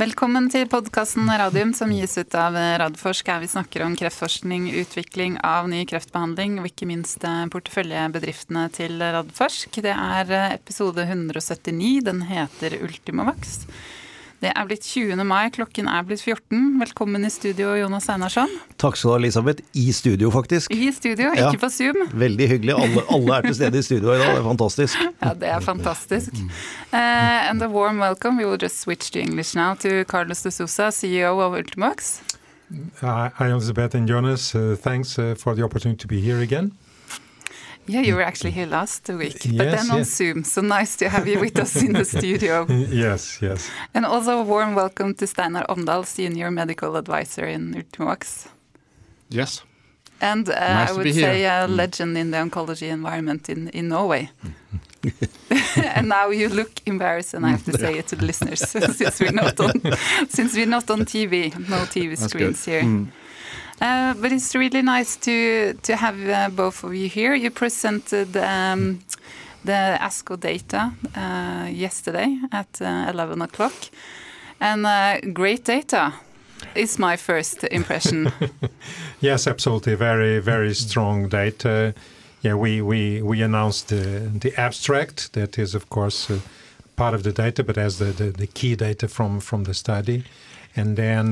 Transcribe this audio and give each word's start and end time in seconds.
Velkommen 0.00 0.46
til 0.48 0.64
podkasten 0.64 1.26
Radium 1.28 1.74
som 1.76 1.90
gis 1.92 2.14
ut 2.16 2.32
av 2.38 2.54
Radforsk, 2.56 3.26
her 3.28 3.42
vi 3.42 3.48
snakker 3.52 3.82
om 3.84 3.92
kreftforskning, 4.00 4.70
utvikling 4.80 5.34
av 5.44 5.68
ny 5.68 5.82
kreftbehandling 5.90 6.54
og 6.62 6.70
ikke 6.70 6.88
minst 6.88 7.26
eh, 7.28 7.42
porteføljebedriftene 7.52 8.62
til 8.72 8.96
Radforsk. 8.96 9.76
Det 9.84 9.92
er 9.92 10.32
eh, 10.32 10.54
episode 10.54 11.04
179. 11.04 11.98
Den 12.06 12.24
heter 12.30 12.78
Ultimovax. 12.80 13.58
Det 14.40 14.48
er 14.56 14.64
blitt 14.64 14.86
20. 14.88 15.20
mai, 15.28 15.50
klokken 15.52 15.88
er 15.92 16.04
blitt 16.08 16.22
14. 16.24 16.78
Velkommen 16.80 17.26
i 17.28 17.30
studio, 17.32 17.74
Jonas 17.76 18.06
Einarsson. 18.08 18.48
Takk 18.80 18.96
skal 18.96 19.10
du 19.10 19.12
ha, 19.12 19.18
Elisabeth. 19.20 19.66
I 19.76 19.92
studio, 19.92 20.30
faktisk. 20.32 20.72
I 20.72 20.88
studio, 20.96 21.34
ikke 21.34 21.50
ja. 21.50 21.60
på 21.60 21.68
Zoom. 21.68 21.98
Veldig 22.22 22.46
hyggelig. 22.54 22.72
Alle, 22.72 23.02
alle, 23.12 23.36
er 23.36 23.48
til 23.50 23.58
stede 23.58 23.82
i 23.82 23.84
studio 23.84 24.14
i 24.14 24.16
dag, 24.16 24.30
det 24.30 24.40
er 24.40 24.46
fantastisk. 24.48 25.04
Ja, 25.20 25.34
det 25.36 25.50
er 25.52 25.60
fantastisk. 25.60 26.40
Uh, 26.88 27.50
and 27.50 27.62
a 27.62 27.68
warm 27.68 28.00
welcome. 28.00 28.40
We 28.40 28.48
will 28.48 28.56
just 28.56 28.80
switch 28.80 29.12
to 29.12 29.20
English 29.20 29.54
now 29.54 29.74
to 29.74 30.04
Carlos 30.08 30.42
de 30.42 30.50
Sousa, 30.50 30.88
CEO 30.90 31.36
of 31.44 31.58
Ultimox. 31.60 32.22
Hi, 33.02 33.28
Elisabeth 33.44 33.94
and 33.94 34.08
Jonas. 34.08 34.54
Uh, 34.54 34.74
thanks 34.74 35.18
uh, 35.18 35.34
for 35.36 35.54
the 35.54 35.62
opportunity 35.62 35.98
to 35.98 36.08
be 36.08 36.22
here 36.22 36.40
again. 36.40 36.72
Yeah, 37.90 38.02
you 38.02 38.14
were 38.14 38.22
actually 38.22 38.52
here 38.52 38.66
last 38.66 39.08
week, 39.08 39.40
but 39.56 39.66
yes, 39.66 39.82
then 39.82 39.90
on 39.90 39.98
yes. 39.98 40.14
Zoom. 40.14 40.44
So 40.44 40.60
nice 40.60 40.94
to 40.98 41.08
have 41.08 41.26
you 41.26 41.40
with 41.40 41.58
us 41.58 41.74
in 41.82 41.92
the 41.92 42.04
studio. 42.16 42.64
yes, 42.68 43.42
yes. 43.42 43.68
And 43.94 44.06
also 44.06 44.38
a 44.38 44.42
warm 44.42 44.76
welcome 44.76 45.12
to 45.14 45.26
Steinar 45.26 45.66
Aamdal, 45.66 46.06
Senior 46.06 46.52
Medical 46.52 46.94
Advisor 46.94 47.46
in 47.46 47.74
Ultimovacs. 47.74 48.46
Yes. 49.28 49.64
And 50.20 50.48
uh, 50.48 50.52
nice 50.52 50.90
I 50.90 50.92
would 50.92 51.14
say 51.14 51.44
a 51.46 51.66
mm. 51.66 51.76
legend 51.76 52.16
in 52.16 52.30
the 52.30 52.36
oncology 52.36 52.88
environment 52.88 53.48
in, 53.48 53.68
in 53.70 53.88
Norway. 53.88 54.30
and 55.76 56.08
now 56.08 56.28
you 56.28 56.48
look 56.48 56.70
embarrassed, 56.86 57.34
and 57.34 57.44
I 57.44 57.50
have 57.50 57.64
to 57.64 57.76
say 57.76 57.98
it 57.98 58.06
to 58.08 58.16
the 58.16 58.24
listeners, 58.24 58.60
since 58.70 59.18
we're 59.18 59.32
not 59.32 59.58
on, 59.58 59.72
since 60.28 60.54
we're 60.54 60.66
not 60.66 60.88
on 60.90 61.00
TV, 61.00 61.52
no 61.68 61.78
TV 61.86 62.10
That's 62.10 62.30
screens 62.30 62.64
good. 62.64 62.70
here. 62.70 62.82
Mm. 62.82 63.08
Uh, 63.80 64.12
but 64.14 64.30
it's 64.30 64.54
really 64.54 64.82
nice 64.82 65.16
to 65.16 65.72
to 65.82 65.96
have 65.96 66.28
uh, 66.28 66.50
both 66.54 66.84
of 66.84 66.94
you 66.94 67.08
here. 67.08 67.34
You 67.34 67.50
presented 67.50 68.36
um, 68.36 69.00
the 69.64 69.96
ASCO 70.00 70.36
data 70.36 70.92
uh, 71.16 71.66
yesterday 71.70 72.38
at 72.52 72.80
uh, 72.80 73.10
11 73.10 73.40
o'clock, 73.42 73.72
and 74.60 74.86
uh, 74.86 75.20
great 75.32 75.64
data 75.64 76.12
is 76.74 76.98
my 76.98 77.16
first 77.16 77.64
impression. 77.64 78.30
yes, 79.20 79.46
absolutely, 79.46 79.94
very 79.94 80.40
very 80.40 80.74
strong 80.74 81.28
data. 81.28 81.94
Yeah, 82.42 82.56
we 82.56 82.82
we 82.82 83.22
we 83.22 83.42
announced 83.42 83.88
the 83.88 84.30
the 84.40 84.52
abstract 84.60 85.32
that 85.32 85.58
is 85.58 85.74
of 85.74 85.88
course 85.88 86.30
part 86.96 87.14
of 87.14 87.22
the 87.22 87.32
data, 87.32 87.64
but 87.64 87.78
as 87.78 87.96
the, 87.98 88.12
the, 88.12 88.30
the 88.30 88.46
key 88.46 88.76
data 88.76 89.08
from 89.08 89.40
from 89.40 89.64
the 89.64 89.72
study, 89.72 90.24
and 90.76 90.96
then 90.96 91.30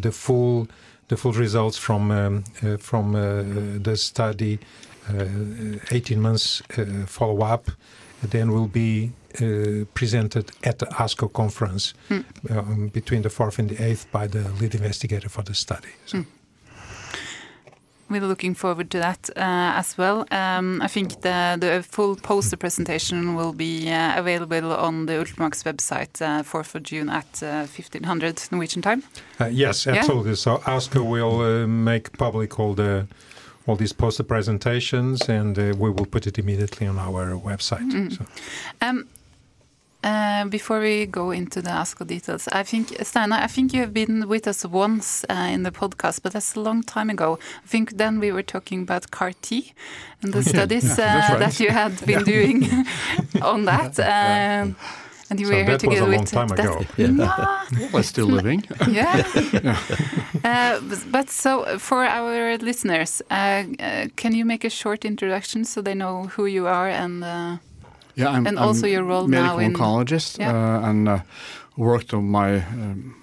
the 0.00 0.10
full 0.12 0.66
the 1.10 1.16
full 1.16 1.32
results 1.32 1.76
from 1.76 2.10
um, 2.10 2.44
uh, 2.62 2.76
from 2.78 3.14
uh, 3.14 3.42
the 3.82 3.96
study, 3.96 4.58
uh, 5.08 5.24
18 5.90 6.20
months 6.20 6.62
follow 7.06 7.42
up, 7.42 7.70
then 8.22 8.52
will 8.52 8.68
be 8.68 9.10
presented 9.94 10.50
at 10.64 10.78
the 10.78 10.86
ASCO 10.86 11.32
conference 11.32 11.94
mm. 12.08 12.24
um, 12.50 12.88
between 12.88 13.22
the 13.22 13.28
4th 13.28 13.58
and 13.58 13.68
the 13.68 13.76
8th 13.76 14.10
by 14.10 14.26
the 14.26 14.48
lead 14.60 14.74
investigator 14.74 15.28
for 15.28 15.42
the 15.42 15.54
study. 15.54 15.90
So. 16.06 16.18
Mm 16.18 16.26
we're 18.10 18.20
looking 18.20 18.54
forward 18.54 18.90
to 18.90 18.98
that 18.98 19.30
uh, 19.36 19.78
as 19.78 19.96
well. 19.96 20.26
Um, 20.30 20.82
I 20.82 20.88
think 20.88 21.20
the, 21.22 21.56
the 21.58 21.84
full 21.88 22.16
poster 22.16 22.56
presentation 22.56 23.34
will 23.34 23.52
be 23.52 23.90
uh, 23.90 24.18
available 24.18 24.72
on 24.72 25.06
the 25.06 25.12
Ultimovacs 25.14 25.62
website 25.64 26.20
uh, 26.20 26.42
4th 26.42 26.74
of 26.74 26.82
June 26.82 27.08
at 27.08 27.40
1500 27.40 28.38
uh, 28.38 28.40
Norwegian 28.50 28.82
time. 28.82 29.02
Uh, 29.40 29.46
yes, 29.46 29.86
absolutely. 29.86 30.30
Yeah? 30.30 30.34
So 30.36 30.58
ASCO 30.58 31.08
will 31.08 31.40
uh, 31.40 31.66
make 31.66 32.16
public 32.18 32.58
all 32.58 32.74
the 32.74 33.06
all 33.66 33.76
these 33.76 33.92
poster 33.92 34.24
presentations, 34.24 35.28
and 35.28 35.56
we 35.56 35.90
will 35.90 36.06
put 36.06 36.26
it 36.26 36.38
immediately 36.38 36.86
on 36.86 36.98
our 36.98 37.36
website. 37.36 37.88
Mm. 37.92 38.16
So. 38.16 38.24
Um, 38.80 39.06
uh, 40.02 40.44
before 40.46 40.80
we 40.80 41.06
go 41.06 41.30
into 41.30 41.60
the 41.60 41.70
ASCO 41.70 42.06
details, 42.06 42.48
I 42.52 42.62
think, 42.62 42.88
Steinar, 43.02 43.38
I 43.42 43.46
think 43.46 43.74
you 43.74 43.80
have 43.80 43.92
been 43.92 44.28
with 44.28 44.46
us 44.48 44.64
once 44.64 45.24
uh, 45.28 45.48
in 45.52 45.62
the 45.62 45.70
podcast, 45.70 46.22
but 46.22 46.32
that's 46.32 46.54
a 46.54 46.60
long 46.60 46.82
time 46.82 47.10
ago. 47.10 47.38
I 47.64 47.66
think 47.66 47.96
then 47.98 48.18
we 48.18 48.32
were 48.32 48.42
talking 48.42 48.82
about 48.82 49.10
CAR 49.10 49.32
T 49.42 49.74
and 50.22 50.32
the 50.32 50.38
yeah, 50.42 50.52
studies 50.52 50.98
yeah, 50.98 51.04
uh, 51.04 51.32
right. 51.32 51.38
that 51.40 51.60
you 51.60 51.70
had 51.70 52.04
been 52.06 52.24
doing 52.24 52.64
on 53.42 53.66
that. 53.66 53.98
Um, 53.98 54.76
and 55.28 55.38
you 55.38 55.46
so 55.46 55.52
were 55.54 55.64
here 55.64 55.78
together 55.78 56.06
with. 56.06 56.30
That 56.30 56.32
was 56.32 56.32
a 56.32 56.36
long 56.36 56.48
time 56.48 56.58
ago. 56.58 56.84
Yeah. 56.96 57.90
We're 57.92 58.02
still 58.02 58.26
living. 58.26 58.64
yeah. 58.88 59.22
Uh, 60.42 60.80
but 61.10 61.30
so, 61.30 61.78
for 61.78 62.04
our 62.04 62.56
listeners, 62.58 63.22
uh, 63.30 63.64
can 64.16 64.34
you 64.34 64.44
make 64.44 64.64
a 64.64 64.70
short 64.70 65.04
introduction 65.04 65.64
so 65.64 65.82
they 65.82 65.94
know 65.94 66.24
who 66.24 66.46
you 66.46 66.66
are 66.66 66.88
and 66.88 67.60
yeah, 68.20 68.30
I'm, 68.30 68.46
and 68.46 68.58
also 68.58 68.86
I'm 68.86 68.92
your 68.92 69.04
role 69.04 69.26
medical 69.26 69.56
now 69.56 69.58
in 69.58 69.74
oncologist 69.74 70.38
yeah. 70.38 70.50
uh, 70.50 70.88
and 70.88 71.08
uh, 71.08 71.20
worked 71.76 72.14
on 72.14 72.24
my 72.30 72.56
um, 72.56 73.14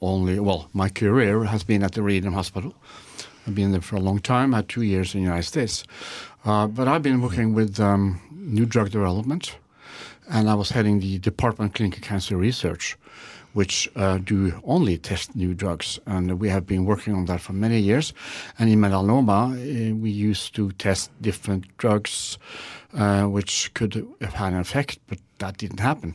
only 0.00 0.38
well 0.38 0.68
my 0.72 0.88
career 0.88 1.44
has 1.44 1.64
been 1.64 1.82
at 1.82 1.92
the 1.92 2.02
Radium 2.02 2.34
Hospital. 2.34 2.74
I've 3.46 3.54
been 3.54 3.72
there 3.72 3.80
for 3.80 3.96
a 3.96 4.00
long 4.00 4.20
time. 4.20 4.54
I 4.54 4.58
had 4.58 4.68
two 4.68 4.82
years 4.82 5.14
in 5.14 5.20
the 5.20 5.24
United 5.24 5.46
States, 5.46 5.84
uh, 6.44 6.66
but 6.66 6.86
I've 6.88 7.02
been 7.02 7.20
working 7.20 7.54
with 7.54 7.80
um, 7.80 8.20
new 8.30 8.66
drug 8.66 8.90
development, 8.90 9.56
and 10.28 10.48
I 10.48 10.54
was 10.54 10.70
heading 10.70 11.00
the 11.00 11.18
Department 11.18 11.70
of 11.70 11.74
Clinical 11.74 12.00
Cancer 12.02 12.36
Research, 12.36 12.96
which 13.52 13.90
uh, 13.96 14.18
do 14.18 14.60
only 14.64 14.98
test 14.98 15.34
new 15.34 15.54
drugs. 15.54 15.98
And 16.06 16.38
we 16.38 16.48
have 16.48 16.66
been 16.66 16.84
working 16.84 17.14
on 17.14 17.24
that 17.26 17.40
for 17.40 17.52
many 17.52 17.78
years. 17.80 18.12
And 18.58 18.70
in 18.70 18.80
melanoma, 18.80 19.52
uh, 19.52 19.96
we 19.96 20.10
used 20.10 20.54
to 20.54 20.70
test 20.72 21.10
different 21.20 21.76
drugs 21.78 22.38
uh, 22.94 23.24
which 23.24 23.72
could 23.74 24.06
have 24.20 24.34
had 24.34 24.52
an 24.52 24.60
effect, 24.60 24.98
but 25.08 25.18
that 25.38 25.58
didn't 25.58 25.80
happen. 25.80 26.14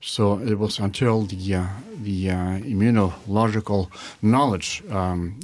So 0.00 0.38
it 0.38 0.58
was 0.58 0.78
until 0.78 1.22
the 1.22 1.54
uh, 1.56 1.66
the 2.02 2.30
uh, 2.30 2.34
immunological 2.60 3.90
knowledge 4.22 4.82
um, 4.90 5.38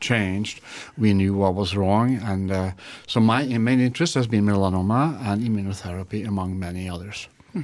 changed, 0.00 0.60
we 0.98 1.14
knew 1.14 1.34
what 1.34 1.54
was 1.54 1.74
wrong. 1.74 2.16
And 2.16 2.50
uh, 2.50 2.72
so 3.06 3.20
my 3.20 3.44
main 3.58 3.80
interest 3.80 4.14
has 4.14 4.26
been 4.26 4.44
melanoma 4.44 5.18
and 5.24 5.42
immunotherapy, 5.42 6.26
among 6.26 6.58
many 6.58 6.90
others. 6.90 7.28
Hmm. 7.52 7.62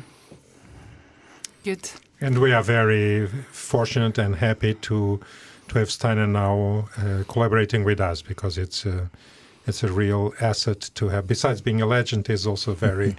Good. 1.64 1.91
And 2.20 2.38
we 2.38 2.52
are 2.52 2.62
very 2.62 3.26
fortunate 3.52 4.18
and 4.18 4.36
happy 4.36 4.74
to 4.74 5.20
to 5.68 5.78
have 5.78 5.91
Steinar 5.91 6.26
now 6.26 6.88
uh, 6.97 7.24
collaborating 7.28 7.84
with 7.84 8.00
us 8.00 8.22
because 8.22 8.56
it's 8.56 8.86
uh, 8.86 9.08
it's 9.68 9.82
a 9.82 9.92
real 9.92 10.32
asset 10.40 10.90
to 10.94 11.08
have. 11.08 11.26
Besides 11.26 11.60
being 11.60 11.82
a 11.82 11.86
legend, 11.86 12.28
is 12.30 12.46
also 12.46 12.74
very 12.74 13.16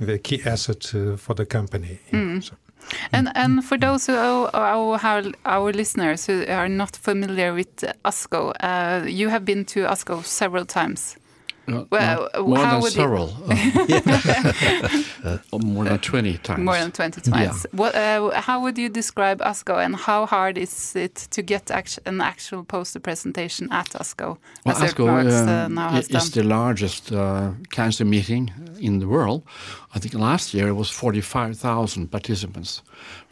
the 0.00 0.18
key 0.18 0.42
asset 0.44 0.94
uh, 0.94 1.16
for 1.16 1.34
the 1.34 1.46
company. 1.46 1.98
Mm. 2.10 2.42
So. 2.42 2.54
And 3.12 3.28
and 3.34 3.64
for 3.64 3.78
those 3.78 4.06
who 4.06 4.14
our, 4.14 4.98
our, 5.02 5.22
our 5.44 5.72
listeners 5.72 6.26
who 6.26 6.44
are 6.48 6.68
not 6.68 6.96
familiar 6.96 7.54
with 7.54 7.84
ASCO, 8.04 8.52
uh, 8.60 9.06
you 9.06 9.28
have 9.28 9.44
been 9.44 9.64
to 9.66 9.86
ASCO 9.86 10.24
several 10.24 10.64
times. 10.64 11.16
Uh, 11.68 11.84
well, 11.90 12.28
more 12.38 12.58
than 12.58 12.82
several. 12.82 13.36
Uh, 15.24 15.38
more 15.52 15.84
than 15.84 15.98
20 15.98 16.38
times. 16.38 16.64
More 16.64 16.76
than 16.76 16.90
20 16.90 17.20
times. 17.20 17.66
Yeah. 17.72 17.78
What, 17.78 17.94
uh, 17.94 18.40
how 18.40 18.60
would 18.60 18.76
you 18.76 18.88
describe 18.88 19.38
ASCO 19.38 19.78
and 19.84 19.94
how 19.94 20.26
hard 20.26 20.58
is 20.58 20.96
it 20.96 21.14
to 21.30 21.42
get 21.42 21.70
act 21.70 22.00
an 22.06 22.20
actual 22.20 22.64
poster 22.64 22.98
presentation 22.98 23.68
at 23.70 23.90
ASCO? 23.90 24.38
Well, 24.66 24.74
ASCO 24.74 25.08
uh, 25.08 25.96
is 25.96 26.08
done? 26.08 26.30
the 26.34 26.42
largest 26.42 27.12
uh, 27.12 27.52
cancer 27.70 28.04
meeting 28.04 28.50
in 28.80 28.98
the 28.98 29.06
world. 29.06 29.44
I 29.94 30.00
think 30.00 30.14
last 30.14 30.54
year 30.54 30.66
it 30.68 30.74
was 30.74 30.90
45,000 30.90 32.10
participants 32.10 32.82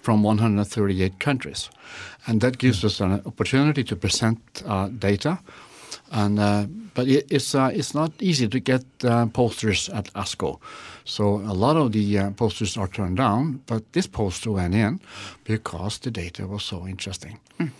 from 0.03 0.23
138 0.23 1.19
countries. 1.19 1.71
And 2.27 2.41
that 2.41 2.59
gives 2.59 2.85
us 2.85 3.01
an 3.01 3.21
opportunity 3.27 3.83
to 3.85 3.97
present 3.97 4.39
uh, 4.65 4.89
data 4.89 5.41
and 6.11 6.39
uh, 6.39 6.67
but 6.95 7.09
it, 7.09 7.27
it's 7.31 7.55
uh, 7.55 7.71
it's 7.73 7.95
not 7.95 8.13
easy 8.21 8.49
to 8.49 8.61
get 8.61 8.85
uh, 9.05 9.27
posters 9.27 9.89
at 9.89 10.13
ASCO, 10.15 10.59
so 11.05 11.37
a 11.37 11.55
lot 11.55 11.77
of 11.77 11.93
the 11.93 12.19
uh, 12.19 12.31
posters 12.31 12.77
are 12.77 12.89
turned 12.89 13.17
down. 13.17 13.63
But 13.67 13.93
this 13.93 14.07
poster 14.07 14.51
went 14.51 14.75
in 14.75 15.01
because 15.45 15.99
the 15.99 16.11
data 16.11 16.47
was 16.47 16.65
so 16.65 16.87
interesting, 16.87 17.39
mm. 17.59 17.71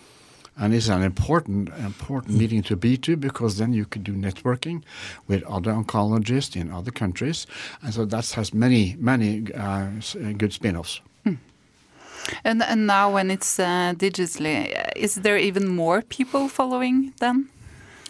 and 0.57 0.73
it's 0.73 0.87
an 0.89 1.01
important 1.01 1.69
important 1.79 2.37
meeting 2.37 2.63
to 2.63 2.75
be 2.75 2.97
to 2.97 3.17
because 3.17 3.57
then 3.57 3.73
you 3.73 3.85
can 3.85 4.03
do 4.03 4.13
networking 4.13 4.83
with 5.27 5.43
other 5.43 5.73
oncologists 5.73 6.55
in 6.55 6.71
other 6.71 6.91
countries, 6.91 7.47
and 7.81 7.93
so 7.93 8.05
that 8.05 8.31
has 8.31 8.53
many 8.53 8.95
many 8.99 9.43
uh, 9.53 9.59
uh, 9.61 9.89
good 10.37 10.53
spin-offs. 10.53 11.01
Hmm. 11.25 11.35
And 12.45 12.63
and 12.63 12.87
now 12.87 13.13
when 13.13 13.29
it's 13.29 13.57
digitally, 13.57 14.73
is 14.95 15.15
there 15.15 15.37
even 15.37 15.67
more 15.67 16.01
people 16.01 16.47
following 16.47 17.13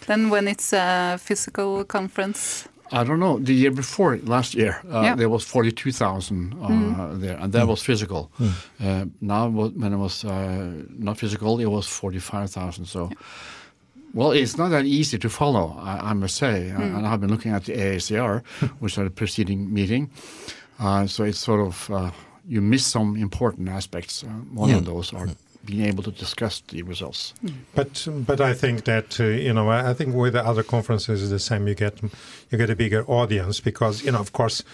then? 0.06 0.22
than 0.22 0.30
when 0.30 0.48
it's 0.48 0.72
a 0.72 1.18
physical 1.18 1.84
conference? 1.84 2.68
I 2.92 3.04
don't 3.04 3.18
know. 3.18 3.38
The 3.38 3.54
year 3.54 3.70
before, 3.70 4.18
last 4.24 4.54
year, 4.54 4.82
uh, 4.92 5.00
yeah. 5.00 5.14
there 5.16 5.28
was 5.28 5.44
42,000 5.44 6.52
uh, 6.52 6.68
mm. 6.68 7.20
there, 7.20 7.38
and 7.38 7.52
that 7.52 7.64
mm. 7.64 7.68
was 7.68 7.82
physical. 7.82 8.30
Mm. 8.38 8.52
Uh, 8.80 9.06
now, 9.20 9.48
when 9.48 9.92
it 9.92 9.96
was 9.96 10.24
uh, 10.24 10.72
not 10.98 11.16
physical, 11.16 11.58
it 11.58 11.66
was 11.66 11.86
45,000. 11.86 12.84
So, 12.84 13.08
yeah. 13.08 13.16
well, 14.12 14.32
it's 14.32 14.58
not 14.58 14.68
that 14.70 14.84
easy 14.84 15.18
to 15.18 15.30
follow, 15.30 15.74
I, 15.80 16.10
I 16.10 16.12
must 16.12 16.36
say. 16.36 16.70
Mm. 16.70 16.98
And 16.98 17.06
I've 17.06 17.20
been 17.20 17.30
looking 17.30 17.52
at 17.52 17.64
the 17.64 17.72
AACR, 17.72 18.44
which 18.80 18.98
are 18.98 19.04
the 19.04 19.10
preceding 19.10 19.72
meeting. 19.72 20.10
Uh, 20.78 21.06
so 21.06 21.24
it's 21.24 21.38
sort 21.38 21.66
of, 21.66 21.90
uh, 21.90 22.10
you 22.46 22.60
miss 22.60 22.84
some 22.84 23.16
important 23.16 23.70
aspects. 23.70 24.22
one 24.52 24.68
yeah. 24.68 24.76
of 24.76 24.84
those 24.84 25.14
are 25.14 25.28
being 25.64 25.84
able 25.84 26.02
to 26.02 26.10
discuss 26.10 26.60
the 26.68 26.82
results. 26.82 27.34
Mm. 27.44 27.54
But 27.74 28.08
but 28.26 28.40
I 28.40 28.54
think 28.54 28.84
that 28.84 29.20
uh, 29.20 29.24
you 29.24 29.52
know 29.52 29.70
I 29.70 29.94
think 29.94 30.14
with 30.14 30.32
the 30.32 30.44
other 30.44 30.62
conferences 30.62 31.22
is 31.22 31.30
the 31.30 31.38
same. 31.38 31.68
You 31.68 31.74
get 31.74 32.02
you 32.50 32.58
get 32.58 32.70
a 32.70 32.76
bigger 32.76 33.04
audience 33.06 33.60
because 33.60 34.02
you 34.04 34.12
know 34.12 34.20
of 34.20 34.32
course 34.32 34.64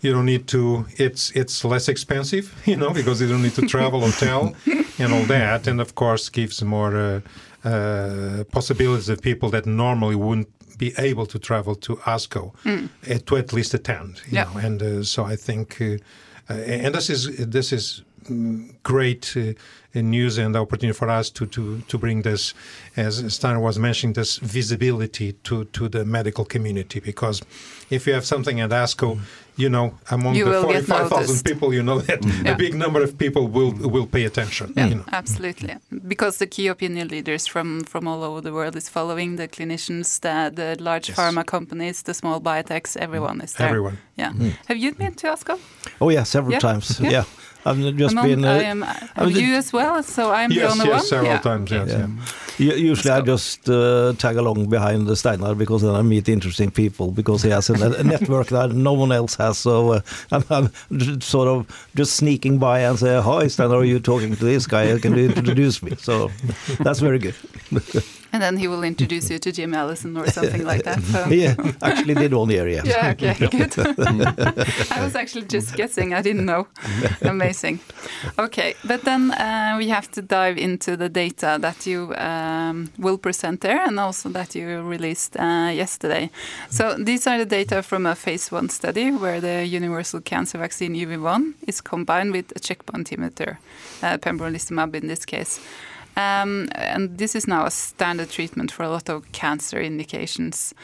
you 0.00 0.12
don't 0.12 0.26
need 0.26 0.46
to. 0.48 0.86
It's 0.96 1.30
it's 1.32 1.64
less 1.64 1.88
expensive 1.88 2.54
you 2.66 2.76
know 2.76 2.90
because 2.90 3.20
you 3.20 3.28
don't 3.28 3.42
need 3.42 3.54
to 3.54 3.66
travel 3.66 4.00
hotel 4.00 4.54
and 4.98 5.12
all 5.12 5.24
that, 5.24 5.66
and 5.66 5.80
of 5.80 5.94
course 5.94 6.28
gives 6.28 6.62
more 6.62 6.96
uh, 6.96 7.20
uh, 7.64 8.44
possibilities 8.52 9.08
of 9.08 9.20
people 9.20 9.50
that 9.50 9.66
normally 9.66 10.16
wouldn't 10.16 10.48
be 10.78 10.92
able 10.98 11.26
to 11.26 11.38
travel 11.40 11.74
to 11.74 11.96
ASCO 11.96 12.54
mm. 12.64 13.24
to 13.26 13.36
at 13.36 13.52
least 13.52 13.74
attend. 13.74 14.20
You 14.26 14.36
yeah. 14.36 14.44
know? 14.44 14.58
and 14.58 14.82
uh, 14.82 15.02
so 15.02 15.24
I 15.24 15.36
think. 15.36 15.80
Uh, 15.80 15.96
uh, 16.50 16.54
and 16.54 16.94
this 16.94 17.10
is 17.10 17.36
this 17.36 17.72
is 17.72 18.02
mm, 18.24 18.74
great 18.82 19.34
uh, 19.36 19.52
news 20.02 20.38
and 20.38 20.54
the 20.54 20.60
opportunity 20.60 20.96
for 20.96 21.08
us 21.08 21.30
to, 21.30 21.46
to, 21.46 21.80
to 21.88 21.98
bring 21.98 22.22
this, 22.22 22.54
as 22.96 23.22
Steinar 23.22 23.60
was 23.60 23.78
mentioning, 23.78 24.14
this 24.14 24.38
visibility 24.38 25.32
to, 25.44 25.64
to 25.66 25.88
the 25.88 26.04
medical 26.04 26.44
community. 26.44 27.00
Because 27.00 27.42
if 27.90 28.06
you 28.06 28.12
have 28.14 28.24
something 28.24 28.60
at 28.60 28.70
ASCO, 28.70 29.16
mm. 29.16 29.20
you 29.56 29.68
know, 29.68 29.94
among 30.10 30.34
you 30.34 30.44
the 30.44 30.62
45,000 30.62 31.44
people, 31.44 31.72
you 31.74 31.82
know 31.82 32.00
that 32.00 32.20
mm. 32.20 32.44
yeah. 32.44 32.52
a 32.52 32.56
big 32.56 32.74
number 32.74 33.02
of 33.02 33.18
people 33.18 33.48
will 33.48 33.72
will 33.72 34.06
pay 34.06 34.24
attention. 34.24 34.72
Yeah, 34.76 34.86
you 34.86 34.94
know. 34.96 35.04
absolutely. 35.12 35.76
Because 36.06 36.38
the 36.38 36.46
key 36.46 36.68
opinion 36.68 37.08
leaders 37.08 37.46
from, 37.46 37.84
from 37.84 38.06
all 38.06 38.22
over 38.22 38.40
the 38.40 38.52
world 38.52 38.76
is 38.76 38.88
following 38.88 39.36
the 39.36 39.48
clinicians, 39.48 40.20
the, 40.20 40.52
the 40.54 40.82
large 40.82 41.08
yes. 41.08 41.18
pharma 41.18 41.44
companies, 41.44 42.02
the 42.02 42.14
small 42.14 42.40
biotechs, 42.40 42.96
everyone 42.96 43.40
is 43.40 43.54
there. 43.54 43.68
Everyone. 43.68 43.98
Yeah. 44.16 44.32
Mm. 44.32 44.52
Have 44.66 44.78
you 44.78 44.94
been 44.94 45.14
to 45.14 45.28
ASCO? 45.28 45.58
Oh, 46.00 46.10
yeah, 46.10 46.24
several 46.24 46.52
yeah. 46.52 46.58
times. 46.58 47.00
yeah. 47.00 47.24
I've 47.64 47.96
just 47.96 48.12
Among, 48.12 48.26
been. 48.26 48.44
Uh, 48.44 48.52
I 48.52 48.62
am, 48.62 48.82
have 48.82 49.30
you 49.30 49.54
as 49.54 49.72
well? 49.72 50.02
So 50.02 50.30
I'm 50.32 50.50
yes, 50.52 50.62
the 50.62 50.70
only 50.70 50.86
yes, 50.86 50.94
one. 50.94 51.06
several 51.06 51.32
yeah. 51.32 51.38
times. 51.40 51.70
Yes, 51.70 51.88
yeah. 51.88 52.06
yeah. 52.58 52.74
Usually 52.74 53.10
I 53.10 53.20
just 53.20 53.68
uh, 53.68 54.12
tag 54.18 54.36
along 54.36 54.68
behind 54.68 55.06
the 55.06 55.14
Steinar 55.14 55.56
because 55.56 55.82
then 55.82 55.94
I 55.94 56.02
meet 56.02 56.28
interesting 56.28 56.70
people 56.70 57.10
because 57.10 57.42
he 57.42 57.50
has 57.50 57.68
a, 57.68 57.74
a 57.74 58.04
network 58.14 58.48
that 58.48 58.72
no 58.72 58.92
one 58.92 59.12
else 59.12 59.34
has. 59.36 59.58
So 59.58 59.92
uh, 59.92 60.00
I'm, 60.32 60.44
I'm, 60.50 61.20
sort 61.20 61.48
of 61.48 61.88
just 61.94 62.16
sneaking 62.16 62.58
by 62.58 62.80
and 62.80 62.98
say, 62.98 63.20
"Hi, 63.20 63.48
Steinar, 63.48 63.78
are 63.78 63.84
you 63.84 64.00
talking 64.00 64.36
to 64.36 64.44
this 64.44 64.66
guy? 64.66 64.98
Can 64.98 65.16
you 65.16 65.26
introduce 65.30 65.82
me?" 65.82 65.96
So 65.96 66.30
that's 66.80 67.00
very 67.00 67.18
good. 67.18 67.34
And 68.32 68.42
then 68.42 68.56
he 68.56 68.68
will 68.68 68.82
introduce 68.82 69.30
you 69.30 69.38
to 69.38 69.52
Jim 69.52 69.74
Allison 69.74 70.16
or 70.16 70.26
something 70.26 70.64
like 70.64 70.84
that. 70.84 71.00
So. 71.02 71.26
yeah, 71.30 71.54
actually 71.82 72.14
did 72.14 72.34
one 72.34 72.50
area. 72.50 72.82
Yeah, 72.84 73.10
okay, 73.12 73.34
good. 73.50 73.78
I 74.90 75.02
was 75.02 75.14
actually 75.14 75.46
just 75.46 75.74
guessing, 75.74 76.12
I 76.12 76.22
didn't 76.22 76.44
know. 76.44 76.66
Amazing. 77.22 77.80
Okay, 78.38 78.74
but 78.84 79.02
then 79.04 79.30
uh, 79.30 79.76
we 79.78 79.88
have 79.88 80.10
to 80.12 80.22
dive 80.22 80.58
into 80.58 80.96
the 80.96 81.08
data 81.08 81.58
that 81.60 81.86
you 81.86 82.14
um, 82.16 82.90
will 82.98 83.18
present 83.18 83.60
there 83.62 83.80
and 83.86 83.98
also 83.98 84.28
that 84.28 84.54
you 84.54 84.82
released 84.82 85.36
uh, 85.36 85.70
yesterday. 85.72 86.30
So 86.70 86.94
these 86.98 87.26
are 87.26 87.38
the 87.38 87.46
data 87.46 87.82
from 87.82 88.06
a 88.06 88.14
phase 88.14 88.52
one 88.52 88.68
study 88.68 89.10
where 89.10 89.40
the 89.40 89.64
universal 89.64 90.20
cancer 90.20 90.58
vaccine 90.58 90.94
UV1 90.94 91.54
is 91.66 91.80
combined 91.80 92.32
with 92.32 92.52
a 92.56 92.60
checkpoint 92.60 93.10
inhibitor, 93.10 93.56
uh, 94.02 94.18
pembrolizumab 94.18 94.94
in 94.94 95.08
this 95.08 95.24
case. 95.24 95.60
Um, 96.18 96.68
and 96.72 97.16
this 97.16 97.36
is 97.36 97.46
now 97.46 97.64
a 97.64 97.70
standard 97.70 98.28
treatment 98.28 98.72
for 98.72 98.82
a 98.82 98.88
lot 98.88 99.08
of 99.08 99.30
cancer 99.30 99.80
indications. 99.80 100.74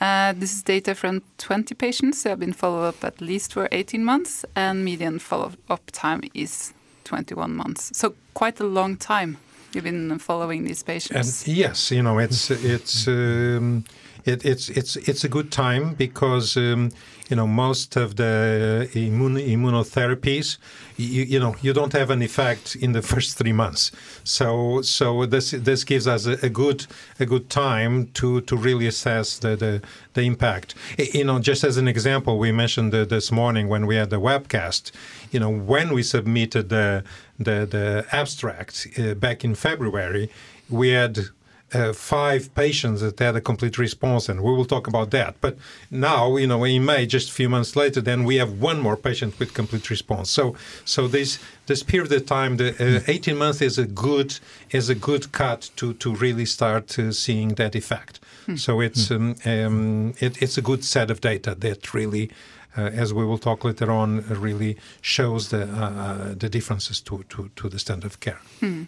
Uh, 0.00 0.32
this 0.32 0.52
is 0.54 0.62
data 0.62 0.94
from 0.94 1.22
20 1.36 1.74
patients 1.74 2.22
who 2.22 2.30
have 2.30 2.40
been 2.40 2.54
followed 2.54 2.86
up 2.86 3.04
at 3.04 3.20
least 3.20 3.52
for 3.52 3.68
18 3.70 4.02
months, 4.02 4.46
and 4.56 4.84
median 4.84 5.18
follow-up 5.18 5.90
time 5.92 6.22
is 6.32 6.72
21 7.04 7.54
months. 7.54 7.90
So 7.98 8.14
quite 8.32 8.60
a 8.60 8.64
long 8.64 8.96
time 8.96 9.36
you've 9.74 9.84
been 9.84 10.18
following 10.18 10.64
these 10.64 10.82
patients. 10.82 11.46
And 11.46 11.56
yes, 11.56 11.90
you 11.90 12.02
know 12.02 12.18
it's 12.18 12.50
it's. 12.50 13.06
Um, 13.06 13.84
it, 14.24 14.44
it's 14.44 14.68
it's 14.68 14.96
it's 14.96 15.24
a 15.24 15.28
good 15.28 15.50
time 15.50 15.94
because 15.94 16.56
um, 16.56 16.90
you 17.28 17.36
know 17.36 17.46
most 17.46 17.96
of 17.96 18.16
the 18.16 18.88
immunotherapies 18.94 20.58
you, 20.96 21.22
you 21.24 21.40
know 21.40 21.54
you 21.62 21.72
don't 21.72 21.92
have 21.92 22.10
an 22.10 22.22
effect 22.22 22.76
in 22.76 22.92
the 22.92 23.02
first 23.12 23.38
three 23.38 23.52
months. 23.52 23.92
So 24.24 24.82
so 24.82 25.26
this 25.26 25.52
this 25.52 25.84
gives 25.84 26.06
us 26.06 26.26
a, 26.26 26.36
a 26.44 26.48
good 26.48 26.86
a 27.20 27.26
good 27.26 27.48
time 27.50 28.08
to 28.14 28.40
to 28.42 28.56
really 28.56 28.86
assess 28.86 29.38
the 29.38 29.56
the, 29.56 29.82
the 30.14 30.22
impact. 30.22 30.74
You 30.98 31.24
know 31.24 31.38
just 31.38 31.64
as 31.64 31.76
an 31.76 31.88
example 31.88 32.38
we 32.38 32.52
mentioned 32.52 32.92
this 32.92 33.30
morning 33.30 33.68
when 33.68 33.86
we 33.86 33.96
had 33.96 34.10
the 34.10 34.20
webcast 34.20 34.92
you 35.30 35.40
know 35.40 35.50
when 35.50 35.92
we 35.92 36.02
submitted 36.02 36.68
the 36.68 37.04
the, 37.38 37.66
the 37.66 38.06
abstract 38.10 38.86
uh, 38.98 39.14
back 39.14 39.44
in 39.44 39.54
February 39.54 40.28
we 40.68 40.90
had 40.90 41.28
uh, 41.74 41.92
five 41.92 42.54
patients 42.54 43.00
that 43.00 43.18
had 43.18 43.36
a 43.36 43.40
complete 43.40 43.78
response, 43.78 44.28
and 44.28 44.42
we 44.42 44.52
will 44.52 44.64
talk 44.64 44.86
about 44.86 45.10
that. 45.10 45.34
But 45.40 45.58
now, 45.90 46.36
you 46.36 46.46
know, 46.46 46.64
in 46.64 46.84
May, 46.84 47.06
just 47.06 47.30
a 47.30 47.32
few 47.32 47.48
months 47.48 47.76
later, 47.76 48.00
then 48.00 48.24
we 48.24 48.36
have 48.36 48.60
one 48.60 48.80
more 48.80 48.96
patient 48.96 49.38
with 49.38 49.54
complete 49.54 49.90
response. 49.90 50.30
So, 50.30 50.54
so 50.84 51.08
this 51.08 51.38
this 51.66 51.82
period 51.82 52.12
of 52.12 52.26
time, 52.26 52.56
the 52.56 52.70
uh, 52.98 53.00
18 53.06 53.36
months 53.36 53.60
is 53.60 53.78
a 53.78 53.86
good 53.86 54.38
is 54.70 54.88
a 54.88 54.94
good 54.94 55.32
cut 55.32 55.70
to 55.76 55.92
to 55.94 56.14
really 56.14 56.46
start 56.46 56.98
uh, 56.98 57.12
seeing 57.12 57.54
that 57.56 57.74
effect. 57.74 58.20
Hmm. 58.46 58.56
So 58.56 58.80
it's 58.80 59.08
hmm. 59.08 59.14
um, 59.14 59.36
um, 59.44 60.14
it, 60.20 60.40
it's 60.42 60.56
a 60.56 60.62
good 60.62 60.84
set 60.84 61.10
of 61.10 61.20
data 61.20 61.54
that 61.54 61.94
really. 61.94 62.30
Uh, 62.76 62.82
as 62.82 63.12
we 63.12 63.24
will 63.24 63.38
talk 63.38 63.64
later 63.64 63.90
on, 63.90 64.22
really 64.28 64.76
shows 65.00 65.48
the 65.48 65.62
uh, 65.62 65.90
uh, 65.90 66.34
the 66.36 66.48
differences 66.48 67.00
to, 67.00 67.24
to, 67.28 67.50
to 67.56 67.68
the 67.68 67.78
standard 67.78 68.06
of 68.06 68.20
care. 68.20 68.40
Hmm. 68.60 68.84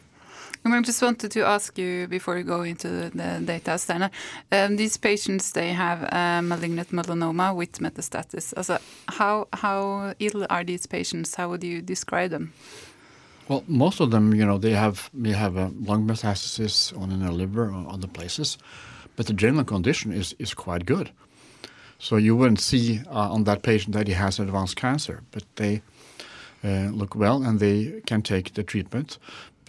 I 0.65 0.83
just 0.83 1.03
wanted 1.03 1.31
to 1.33 1.47
ask 1.47 1.79
you 1.79 2.07
before 2.07 2.35
we 2.35 2.43
go 2.43 2.63
into 2.63 2.89
the 2.89 3.41
data, 3.45 3.79
Steinar. 3.79 4.11
Um, 4.53 4.77
these 4.77 4.99
patients, 4.99 5.53
they 5.53 5.73
have 5.73 6.03
uh, 6.13 6.43
malignant 6.43 6.91
melanoma 6.91 7.55
with 7.55 7.79
metastasis. 7.79 8.53
Also, 8.57 8.79
how 9.09 9.49
how 9.53 10.15
ill 10.19 10.47
are 10.51 10.65
these 10.65 10.87
patients? 10.87 11.35
How 11.35 11.49
would 11.49 11.65
you 11.65 11.81
describe 11.81 12.31
them? 12.31 12.53
Well, 13.49 13.65
most 13.67 14.01
of 14.01 14.11
them, 14.11 14.35
you 14.35 14.45
know, 14.45 14.59
they 14.59 14.73
have 14.73 15.11
they 15.15 15.33
have 15.33 15.57
a 15.57 15.73
lung 15.81 16.07
metastasis 16.07 16.93
on 17.01 17.11
in 17.11 17.21
their 17.21 17.33
liver 17.33 17.71
or 17.71 17.93
other 17.93 18.09
places, 18.09 18.59
but 19.17 19.27
the 19.27 19.35
general 19.35 19.65
condition 19.65 20.13
is 20.13 20.35
is 20.39 20.55
quite 20.55 20.85
good. 20.85 21.11
So 21.99 22.17
you 22.17 22.37
wouldn't 22.37 22.61
see 22.61 23.01
uh, 23.07 23.33
on 23.33 23.45
that 23.45 23.63
patient 23.63 23.95
that 23.95 24.09
he 24.09 24.15
has 24.15 24.41
advanced 24.41 24.77
cancer, 24.77 25.23
but 25.31 25.45
they 25.57 25.83
uh, 26.65 26.91
look 26.93 27.15
well 27.15 27.43
and 27.43 27.61
they 27.61 28.03
can 28.07 28.23
take 28.23 28.55
the 28.55 28.63
treatment 28.63 29.19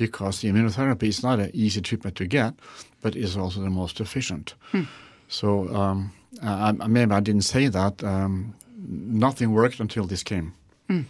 because 0.01 0.41
the 0.41 0.50
immunotherapy 0.51 1.08
is 1.08 1.22
not 1.22 1.39
an 1.39 1.51
easy 1.53 1.81
treatment 1.81 2.15
to 2.15 2.25
get, 2.25 2.53
but 3.01 3.15
is 3.15 3.38
also 3.38 3.62
the 3.62 3.70
most 3.70 4.00
efficient. 4.00 4.55
Hmm. 4.72 4.86
So 5.27 5.48
um, 5.75 6.12
I, 6.41 6.72
maybe 6.88 7.13
I 7.13 7.22
didn't 7.22 7.46
say 7.46 7.70
that. 7.70 8.03
Um, 8.03 8.53
nothing 9.27 9.53
worked 9.53 9.79
until 9.79 10.08
this 10.08 10.24
came. 10.24 10.53
Hmm. 10.88 11.01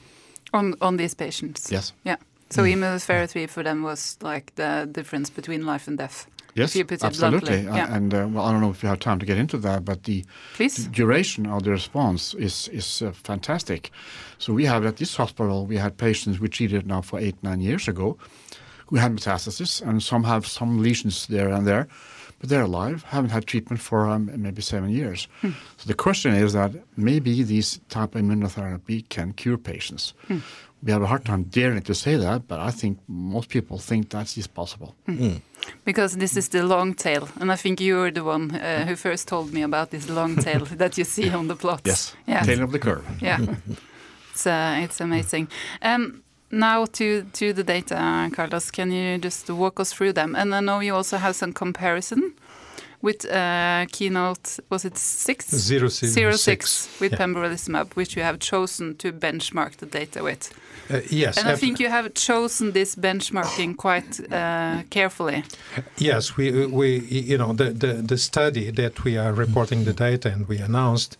On 0.53 0.75
on 0.81 0.97
these 0.97 1.15
patients. 1.15 1.71
Yes. 1.71 1.93
Yeah. 2.03 2.17
So 2.49 2.63
mm. 2.63 2.73
immunotherapy 2.73 3.47
for 3.47 3.63
them 3.63 3.83
was 3.83 4.17
like 4.21 4.53
the 4.55 4.87
difference 4.91 5.33
between 5.33 5.65
life 5.65 5.87
and 5.87 5.97
death. 5.97 6.27
Yes, 6.55 6.75
absolutely. 7.01 7.67
Uh, 7.67 7.75
yeah. 7.75 7.95
And 7.95 8.13
uh, 8.13 8.27
well, 8.29 8.45
I 8.45 8.51
don't 8.51 8.61
know 8.61 8.71
if 8.71 8.83
you 8.83 8.89
have 8.89 8.99
time 8.99 9.19
to 9.19 9.25
get 9.25 9.37
into 9.37 9.57
that, 9.59 9.85
but 9.85 10.03
the, 10.03 10.25
the 10.57 10.89
duration 10.91 11.45
of 11.47 11.63
the 11.63 11.71
response 11.71 12.33
is 12.37 12.67
is 12.67 13.01
uh, 13.01 13.11
fantastic. 13.11 13.89
So 14.37 14.53
we 14.53 14.65
have 14.65 14.85
at 14.85 14.95
this 14.95 15.17
hospital, 15.17 15.65
we 15.65 15.77
had 15.77 15.95
patients 15.97 16.39
we 16.41 16.49
treated 16.49 16.85
now 16.85 17.01
for 17.01 17.19
eight 17.19 17.35
nine 17.41 17.61
years 17.61 17.87
ago, 17.87 18.17
who 18.91 18.97
had 18.97 19.11
metastasis, 19.13 19.81
and 19.81 20.03
some 20.03 20.25
have 20.25 20.45
some 20.45 20.83
lesions 20.83 21.25
there 21.27 21.49
and 21.49 21.65
there, 21.65 21.87
but 22.39 22.49
they're 22.49 22.63
alive, 22.63 23.03
haven't 23.03 23.29
had 23.29 23.45
treatment 23.45 23.81
for 23.81 24.09
um, 24.09 24.29
maybe 24.35 24.61
seven 24.61 24.89
years. 24.89 25.27
Hmm. 25.41 25.51
So 25.77 25.87
the 25.87 25.93
question 25.93 26.35
is 26.35 26.53
that 26.53 26.71
maybe 26.97 27.43
these 27.43 27.79
type 27.87 28.15
of 28.15 28.21
immunotherapy 28.21 29.07
can 29.09 29.33
cure 29.33 29.57
patients. 29.57 30.13
Hmm. 30.27 30.39
We 30.83 30.91
have 30.91 31.03
a 31.03 31.07
hard 31.07 31.23
time 31.23 31.43
daring 31.43 31.83
to 31.83 31.93
say 31.93 32.17
that, 32.17 32.47
but 32.47 32.59
I 32.59 32.71
think 32.71 32.97
most 33.07 33.49
people 33.49 33.77
think 33.77 34.09
that 34.09 34.37
is 34.37 34.47
possible. 34.47 34.95
Hmm. 35.05 35.15
hmm. 35.15 35.35
Because 35.85 36.17
this 36.17 36.35
is 36.35 36.49
the 36.49 36.63
long 36.63 36.95
tail, 36.95 37.29
and 37.39 37.51
I 37.51 37.55
think 37.55 37.79
you 37.79 37.97
were 37.97 38.11
the 38.11 38.23
one 38.23 38.51
uh, 38.51 38.85
who 38.85 38.95
first 38.95 39.27
told 39.27 39.53
me 39.53 39.61
about 39.61 39.91
this 39.91 40.09
long 40.09 40.35
tail 40.35 40.65
that 40.77 40.97
you 40.97 41.05
see 41.05 41.29
on 41.29 41.47
the 41.47 41.55
plots. 41.55 41.83
Yes, 41.85 42.15
yes. 42.27 42.45
tail 42.45 42.63
of 42.63 42.71
the 42.71 42.79
curve. 42.79 43.05
Yeah, 43.21 43.39
it's 44.31 44.47
uh, 44.47 44.83
it's 44.83 44.99
amazing. 44.99 45.47
Um, 45.83 46.23
now 46.51 46.85
to 46.85 47.23
to 47.33 47.53
the 47.53 47.63
data, 47.63 48.29
Carlos. 48.33 48.71
Can 48.71 48.91
you 48.91 49.17
just 49.17 49.49
walk 49.49 49.79
us 49.79 49.93
through 49.93 50.13
them? 50.13 50.35
And 50.35 50.53
I 50.53 50.59
know 50.59 50.79
you 50.79 50.95
also 50.95 51.17
have 51.17 51.35
some 51.35 51.53
comparison 51.53 52.33
with 53.01 53.25
uh, 53.25 53.85
keynote 53.91 54.59
was 54.69 54.85
it 54.85 54.97
six 54.97 55.49
zero 55.49 55.89
six, 55.89 56.13
zero 56.13 56.35
six 56.35 56.87
with 56.99 57.11
yeah. 57.11 57.17
pembrolizumab, 57.17 57.95
which 57.95 58.15
you 58.15 58.23
have 58.23 58.39
chosen 58.39 58.95
to 58.97 59.11
benchmark 59.11 59.77
the 59.77 59.85
data 59.85 60.23
with. 60.23 60.53
Uh, 60.89 61.01
yes, 61.09 61.37
and 61.37 61.47
I 61.47 61.55
think 61.55 61.79
you 61.79 61.89
have 61.89 62.13
chosen 62.13 62.71
this 62.71 62.95
benchmarking 62.95 63.77
quite 63.77 64.19
uh, 64.31 64.83
carefully. 64.89 65.43
Yes, 65.97 66.37
we 66.37 66.65
we 66.67 66.99
you 66.99 67.37
know 67.37 67.53
the, 67.53 67.71
the 67.71 67.93
the 67.93 68.17
study 68.17 68.71
that 68.71 69.03
we 69.03 69.17
are 69.17 69.33
reporting 69.33 69.85
the 69.85 69.93
data 69.93 70.29
and 70.29 70.47
we 70.47 70.57
announced 70.57 71.17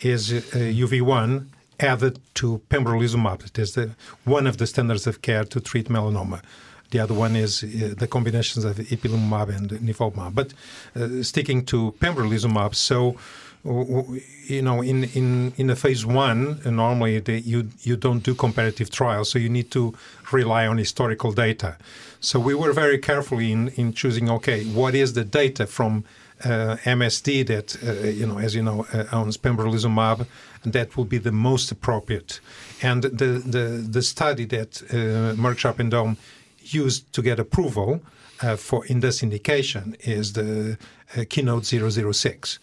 is 0.00 0.32
UV1 0.32 1.40
uh, 1.40 1.44
added 1.80 2.20
to 2.34 2.60
pembrolizumab. 2.70 3.44
It 3.44 3.58
is 3.58 3.74
the 3.74 3.90
one 4.24 4.46
of 4.46 4.56
the 4.58 4.66
standards 4.66 5.06
of 5.06 5.22
care 5.22 5.44
to 5.44 5.60
treat 5.60 5.88
melanoma. 5.88 6.42
The 6.90 6.98
other 6.98 7.14
one 7.14 7.36
is 7.36 7.62
uh, 7.62 7.94
the 7.96 8.08
combinations 8.08 8.64
of 8.64 8.76
ipilimumab 8.76 9.56
and 9.56 9.70
nivolumab. 9.70 10.34
But 10.34 10.54
uh, 10.96 11.22
sticking 11.22 11.64
to 11.66 11.94
pembrolizumab, 12.00 12.74
so 12.74 13.16
you 13.64 14.62
know, 14.62 14.80
in 14.80 15.04
in 15.04 15.52
in 15.56 15.68
a 15.70 15.76
phase 15.76 16.06
one, 16.06 16.60
uh, 16.64 16.70
normally 16.70 17.20
the, 17.20 17.40
you 17.40 17.68
you 17.82 17.96
don't 17.96 18.22
do 18.22 18.34
comparative 18.34 18.90
trials, 18.90 19.30
so 19.30 19.38
you 19.38 19.50
need 19.50 19.70
to 19.70 19.94
rely 20.32 20.66
on 20.66 20.78
historical 20.78 21.32
data. 21.32 21.76
So 22.20 22.40
we 22.40 22.54
were 22.54 22.72
very 22.72 22.98
careful 22.98 23.38
in 23.38 23.68
in 23.76 23.92
choosing. 23.92 24.30
Okay, 24.30 24.64
what 24.64 24.94
is 24.94 25.12
the 25.12 25.24
data 25.24 25.66
from 25.66 26.04
MSD 26.42 27.46
that 27.46 27.76
uh, 27.82 28.08
you 28.08 28.26
know, 28.26 28.38
as 28.38 28.54
you 28.54 28.62
know, 28.62 28.86
uh, 28.92 29.04
owns 29.12 29.36
pembrolizumab, 29.36 30.26
that 30.64 30.96
will 30.96 31.04
be 31.04 31.18
the 31.18 31.32
most 31.32 31.70
appropriate. 31.70 32.40
And 32.82 33.02
the 33.02 33.42
the 33.56 33.86
the 33.90 34.02
study 34.02 34.46
that 34.46 34.82
uh, 34.90 35.34
Merck 35.36 35.58
Sharp 35.58 35.78
and 35.78 35.92
Dohme 35.92 36.16
used 36.62 37.12
to 37.12 37.22
get 37.22 37.38
approval 37.38 38.00
uh, 38.42 38.56
for 38.56 38.86
in 38.86 39.00
this 39.00 39.22
indication 39.22 39.96
is 40.00 40.32
the 40.32 40.78
uh, 41.16 41.24
Keynote 41.28 41.66
006. 41.66 42.58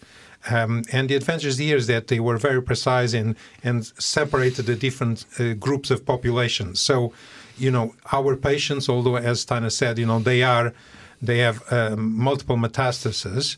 Um, 0.50 0.84
and 0.92 1.08
the 1.08 1.16
advantage 1.16 1.58
here 1.58 1.76
is 1.76 1.88
that 1.88 2.06
they 2.06 2.20
were 2.20 2.38
very 2.38 2.62
precise 2.62 3.12
in 3.12 3.36
and 3.64 3.84
separated 3.98 4.66
the 4.66 4.76
different 4.76 5.24
uh, 5.38 5.54
groups 5.54 5.90
of 5.90 6.06
populations. 6.06 6.80
So, 6.80 7.12
you 7.58 7.70
know, 7.70 7.94
our 8.12 8.36
patients, 8.36 8.88
although 8.88 9.16
as 9.16 9.44
Steinar 9.44 9.70
said, 9.70 9.98
you 9.98 10.06
know, 10.06 10.20
they 10.20 10.42
are 10.42 10.72
they 11.20 11.38
have 11.38 11.62
um, 11.72 12.16
multiple 12.18 12.56
metastases. 12.56 13.56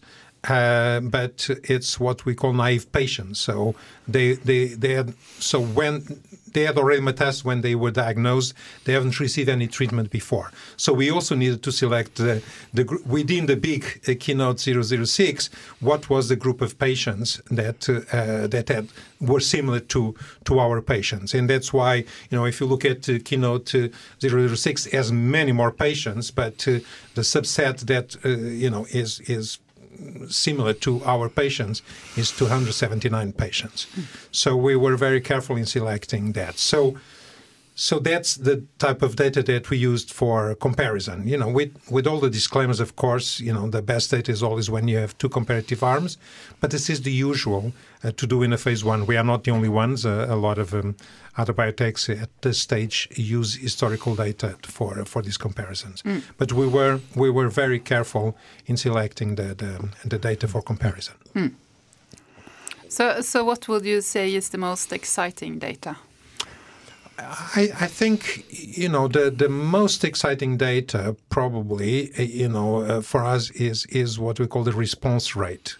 Uh, 0.48 1.00
but 1.00 1.50
it's 1.64 2.00
what 2.00 2.24
we 2.24 2.34
call 2.34 2.54
naive 2.54 2.90
patients. 2.92 3.38
So 3.38 3.74
they 4.08 4.34
they 4.34 4.68
they 4.68 4.94
had, 4.94 5.12
so 5.38 5.60
when 5.60 6.22
they 6.52 6.62
had 6.62 6.78
already 6.78 7.00
metastasis 7.00 7.44
when 7.44 7.60
they 7.60 7.74
were 7.74 7.90
diagnosed. 7.90 8.54
They 8.84 8.92
haven't 8.92 9.18
received 9.20 9.48
any 9.48 9.66
treatment 9.66 10.10
before. 10.10 10.50
So 10.76 10.92
we 10.92 11.10
also 11.10 11.34
needed 11.34 11.62
to 11.62 11.72
select 11.72 12.16
the, 12.16 12.42
the 12.72 12.84
within 13.06 13.46
the 13.46 13.56
big 13.56 13.84
uh, 14.08 14.14
keynote 14.18 14.60
006. 14.60 15.50
What 15.80 16.10
was 16.10 16.28
the 16.28 16.36
group 16.36 16.60
of 16.60 16.78
patients 16.78 17.40
that 17.50 17.88
uh, 17.88 18.46
that 18.48 18.68
had 18.68 18.88
were 19.20 19.40
similar 19.40 19.80
to 19.80 20.14
to 20.44 20.58
our 20.58 20.80
patients, 20.80 21.34
and 21.34 21.48
that's 21.48 21.72
why 21.72 21.94
you 22.30 22.36
know 22.36 22.46
if 22.46 22.60
you 22.60 22.66
look 22.66 22.84
at 22.84 23.08
uh, 23.08 23.18
keynote 23.24 23.74
006, 24.20 24.84
has 24.86 25.12
many 25.12 25.52
more 25.52 25.72
patients, 25.72 26.30
but 26.30 26.66
uh, 26.68 26.80
the 27.14 27.22
subset 27.22 27.80
that 27.86 28.16
uh, 28.24 28.28
you 28.28 28.70
know 28.70 28.86
is 28.90 29.20
is 29.20 29.58
similar 30.28 30.72
to 30.74 31.02
our 31.04 31.28
patients 31.28 31.82
is 32.16 32.30
279 32.30 33.32
patients. 33.32 33.86
So 34.32 34.56
we 34.56 34.76
were 34.76 34.96
very 34.96 35.20
careful 35.20 35.56
in 35.56 35.66
selecting 35.66 36.32
that. 36.32 36.58
So 36.58 36.96
so 37.80 37.98
that's 37.98 38.34
the 38.34 38.62
type 38.78 39.00
of 39.00 39.16
data 39.16 39.42
that 39.42 39.70
we 39.70 39.78
used 39.78 40.12
for 40.12 40.54
comparison. 40.56 41.26
You 41.26 41.38
know, 41.38 41.48
with 41.48 41.70
with 41.90 42.06
all 42.06 42.20
the 42.20 42.28
disclaimers, 42.28 42.78
of 42.78 42.94
course, 42.94 43.40
you 43.40 43.54
know, 43.54 43.70
the 43.70 43.80
best 43.80 44.10
data 44.10 44.30
is 44.30 44.42
always 44.42 44.68
when 44.68 44.86
you 44.86 44.98
have 44.98 45.16
two 45.16 45.30
comparative 45.30 45.82
arms, 45.82 46.18
but 46.60 46.70
this 46.70 46.90
is 46.90 47.00
the 47.00 47.10
usual 47.30 47.72
uh, 48.04 48.10
to 48.20 48.26
do 48.26 48.42
in 48.42 48.52
a 48.52 48.58
phase 48.58 48.84
one. 48.84 49.06
We 49.06 49.16
are 49.16 49.24
not 49.24 49.44
the 49.44 49.52
only 49.52 49.70
ones. 49.70 50.04
Uh, 50.04 50.26
a 50.28 50.36
lot 50.36 50.58
of 50.58 50.74
um, 50.74 50.94
other 51.38 51.54
biotechs 51.54 52.10
at 52.22 52.28
this 52.42 52.58
stage 52.58 53.08
use 53.16 53.54
historical 53.54 54.14
data 54.14 54.56
for 54.62 55.06
for 55.06 55.22
these 55.22 55.38
comparisons. 55.38 56.02
Mm. 56.02 56.20
But 56.36 56.52
we 56.52 56.66
were 56.66 57.00
we 57.14 57.30
were 57.30 57.48
very 57.48 57.80
careful 57.80 58.36
in 58.66 58.76
selecting 58.76 59.36
the 59.36 59.54
the, 59.54 59.88
the 60.04 60.18
data 60.18 60.46
for 60.48 60.62
comparison. 60.62 61.14
Mm. 61.34 61.52
So, 62.88 63.22
so 63.22 63.44
what 63.44 63.68
would 63.68 63.86
you 63.86 64.00
say 64.02 64.34
is 64.34 64.48
the 64.50 64.58
most 64.58 64.92
exciting 64.92 65.58
data? 65.58 65.96
I, 67.22 67.70
I, 67.80 67.86
think 67.86 68.44
you 68.48 68.88
know 68.88 69.08
the 69.08 69.30
the 69.30 69.48
most 69.48 70.04
exciting 70.04 70.56
data 70.56 71.16
probably 71.28 72.10
you 72.20 72.48
know 72.48 72.82
uh, 72.82 73.00
for 73.02 73.24
us 73.24 73.50
is 73.50 73.86
is 73.86 74.18
what 74.18 74.38
we 74.40 74.46
call 74.46 74.64
the 74.64 74.72
response 74.72 75.36
rate. 75.36 75.76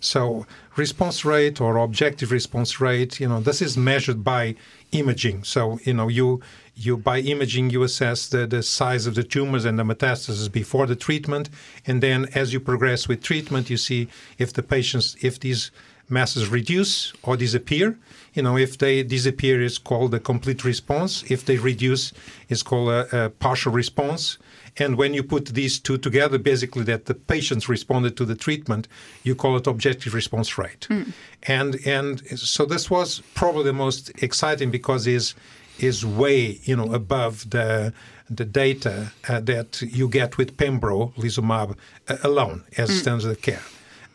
So 0.00 0.46
response 0.76 1.24
rate 1.26 1.60
or 1.60 1.76
objective 1.76 2.32
response 2.32 2.80
rate, 2.80 3.20
you 3.20 3.28
know, 3.28 3.40
this 3.40 3.60
is 3.60 3.76
measured 3.76 4.24
by 4.24 4.54
imaging. 4.92 5.44
So 5.44 5.78
you 5.84 5.94
know 5.94 6.08
you 6.08 6.40
you 6.74 6.96
by 6.96 7.20
imaging 7.20 7.70
you 7.70 7.82
assess 7.82 8.28
the, 8.28 8.46
the 8.46 8.62
size 8.62 9.06
of 9.06 9.14
the 9.14 9.24
tumors 9.24 9.64
and 9.66 9.78
the 9.78 9.82
metastases 9.84 10.50
before 10.50 10.86
the 10.86 10.96
treatment, 10.96 11.50
and 11.86 12.02
then 12.02 12.26
as 12.34 12.52
you 12.52 12.60
progress 12.60 13.08
with 13.08 13.22
treatment, 13.22 13.68
you 13.68 13.76
see 13.76 14.08
if 14.38 14.52
the 14.52 14.62
patients 14.62 15.16
if 15.20 15.38
these 15.38 15.70
masses 16.10 16.48
reduce 16.48 17.12
or 17.22 17.36
disappear. 17.36 17.98
You 18.34 18.42
know, 18.42 18.56
if 18.56 18.78
they 18.78 19.02
disappear, 19.02 19.60
it's 19.60 19.78
called 19.78 20.14
a 20.14 20.20
complete 20.20 20.64
response. 20.64 21.24
If 21.30 21.44
they 21.44 21.58
reduce, 21.58 22.12
it's 22.48 22.62
called 22.62 22.90
a, 22.90 23.24
a 23.24 23.30
partial 23.30 23.72
response. 23.72 24.38
And 24.76 24.96
when 24.96 25.14
you 25.14 25.22
put 25.22 25.46
these 25.46 25.78
two 25.80 25.98
together, 25.98 26.38
basically 26.38 26.84
that 26.84 27.06
the 27.06 27.14
patients 27.14 27.68
responded 27.68 28.16
to 28.16 28.24
the 28.24 28.36
treatment, 28.36 28.86
you 29.24 29.34
call 29.34 29.56
it 29.56 29.66
objective 29.66 30.14
response 30.14 30.56
rate. 30.58 30.86
Mm. 30.88 31.12
And 31.42 31.86
and 31.86 32.38
so 32.38 32.64
this 32.64 32.88
was 32.88 33.20
probably 33.34 33.64
the 33.64 33.72
most 33.72 34.10
exciting 34.22 34.70
because 34.70 35.06
is 35.06 35.34
is 35.78 36.04
way 36.04 36.60
you 36.64 36.76
know 36.76 36.92
above 36.92 37.50
the 37.50 37.92
the 38.28 38.44
data 38.44 39.12
uh, 39.28 39.40
that 39.40 39.82
you 39.82 40.08
get 40.08 40.38
with 40.38 40.56
pembrolizumab 40.56 41.76
uh, 42.08 42.16
alone 42.22 42.62
as 42.76 42.90
mm. 42.90 43.00
standard 43.00 43.30
of 43.30 43.42
care. 43.42 43.62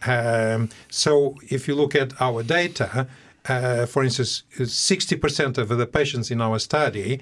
Um, 0.06 0.70
so 0.90 1.36
if 1.50 1.68
you 1.68 1.76
look 1.76 1.96
at 1.96 2.20
our 2.22 2.44
data, 2.44 3.08
uh, 3.48 3.86
for 3.86 4.04
instance, 4.04 4.44
60% 4.58 5.58
of 5.58 5.70
the 5.70 5.86
patients 5.86 6.32
in 6.32 6.42
our 6.42 6.60
study 6.60 7.22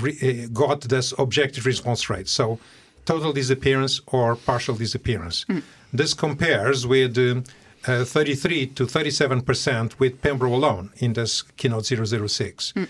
re- 0.00 0.18
uh, 0.22 0.48
got 0.52 0.82
this 0.82 1.12
objective 1.18 1.66
response 1.66 2.08
rate. 2.10 2.28
So 2.28 2.58
total 3.04 3.32
disappearance 3.32 4.00
or 4.06 4.36
partial 4.36 4.74
disappearance. 4.74 5.44
Mm. 5.48 5.62
This 5.92 6.14
compares 6.14 6.86
with 6.86 7.18
um, 7.18 7.44
uh, 7.86 8.04
33 8.04 8.66
to 8.68 8.86
37% 8.86 9.98
with 9.98 10.22
Pembro 10.22 10.52
alone 10.52 10.90
in 10.98 11.12
this 11.12 11.42
keynote 11.42 11.86
006. 11.86 12.72
Mm 12.72 12.88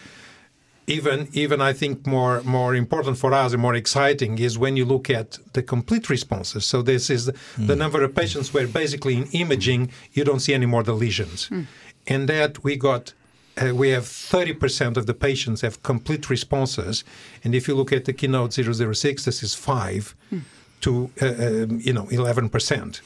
even 0.87 1.29
even 1.33 1.61
I 1.61 1.73
think 1.73 2.07
more 2.07 2.43
more 2.43 2.75
important 2.75 3.19
for 3.19 3.33
us 3.33 3.53
and 3.53 3.62
more 3.62 3.75
exciting 3.75 4.39
is 4.39 4.59
when 4.59 4.77
you 4.77 4.85
look 4.85 5.09
at 5.11 5.39
the 5.53 5.62
complete 5.62 6.11
responses. 6.11 6.65
So 6.65 6.83
this 6.83 7.09
is 7.09 7.27
the, 7.27 7.33
mm. 7.33 7.67
the 7.69 7.77
number 7.77 8.03
of 8.03 8.15
patients 8.15 8.53
where 8.53 8.67
basically 8.67 9.17
in 9.17 9.27
imaging 9.33 9.91
you 10.12 10.25
don't 10.25 10.41
see 10.41 10.55
any 10.55 10.67
more 10.67 10.83
the 10.83 10.93
lesions, 10.93 11.49
mm. 11.49 11.67
and 12.07 12.29
that 12.29 12.65
we 12.65 12.77
got. 12.77 13.15
Uh, 13.55 13.75
we 13.75 13.91
have 13.91 14.05
30% 14.05 14.97
of 14.97 15.05
the 15.05 15.12
patients 15.12 15.61
have 15.61 15.83
complete 15.83 16.31
responses, 16.31 17.05
and 17.45 17.55
if 17.55 17.69
you 17.69 17.75
look 17.75 17.93
at 17.93 18.07
the 18.07 18.12
keynote 18.15 18.55
006, 18.55 19.27
this 19.27 19.43
is 19.43 19.55
five 19.55 20.15
mm. 20.33 20.41
to 20.81 21.11
uh, 21.21 21.27
um, 21.27 21.79
you 21.79 21.93
know 21.93 22.05
11%. 22.05 23.03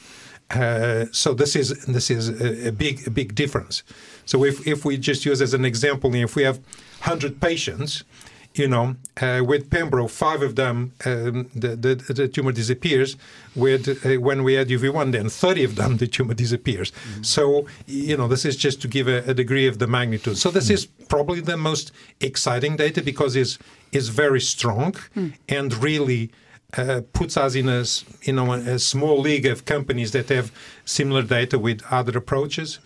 Uh, 0.49 1.05
so 1.11 1.33
this 1.33 1.55
is 1.57 1.85
this 1.85 2.09
is 2.09 2.29
a, 2.29 2.69
a, 2.69 2.71
big 2.71 3.05
a 3.05 3.11
big 3.11 3.35
difference. 3.35 3.83
So 4.25 4.45
if 4.45 4.65
if 4.65 4.85
we 4.85 4.97
just 4.97 5.25
use 5.25 5.41
as 5.41 5.53
an 5.53 5.65
example, 5.65 6.15
if 6.15 6.37
we 6.37 6.43
have 6.43 6.61
100 6.99 7.39
patients, 7.39 8.03
you 8.53 8.67
know, 8.67 8.95
uh, 9.21 9.43
with 9.45 9.69
Pembro, 9.69 10.09
five 10.09 10.41
of 10.41 10.55
them, 10.55 10.93
um, 11.05 11.49
the, 11.53 11.75
the, 11.75 11.95
the, 12.13 12.27
tumor 12.27 12.51
disappears. 12.51 13.15
With 13.55 14.03
uh, 14.05 14.19
when 14.19 14.43
we 14.43 14.57
add 14.57 14.69
UV1, 14.69 15.11
then 15.11 15.29
30 15.29 15.63
of 15.63 15.75
them, 15.75 15.97
the 16.01 16.07
tumor 16.07 16.33
disappears. 16.33 16.91
Mm-hmm. 16.91 17.23
So, 17.23 17.67
you 17.85 18.17
know, 18.17 18.27
this 18.27 18.45
is 18.45 18.55
just 18.55 18.81
to 18.81 18.87
give 18.87 19.07
a, 19.07 19.17
a 19.29 19.33
degree 19.33 19.67
of 19.67 19.79
the 19.79 19.87
magnitude. 19.87 20.37
So 20.37 20.49
this 20.49 20.65
mm-hmm. 20.65 20.73
is 20.73 20.85
probably 21.07 21.39
the 21.39 21.57
most 21.57 21.91
exciting 22.19 22.77
data 22.77 23.01
because 23.01 23.35
it's 23.35 23.59
is 23.91 24.09
very 24.09 24.41
strong 24.41 24.93
mm. 25.15 25.33
and 25.47 25.73
really 25.83 26.31
uh, 26.77 27.01
puts 27.13 27.37
us 27.37 27.55
in 27.55 27.69
a 27.69 27.85
you 28.23 28.33
know 28.33 28.51
a 28.53 28.79
small 28.79 29.19
league 29.19 29.45
of 29.45 29.65
companies 29.65 30.11
that 30.11 30.29
have 30.29 30.51
similar 30.85 31.21
data 31.21 31.57
with 31.57 31.81
other 31.89 32.17
approaches. 32.17 32.79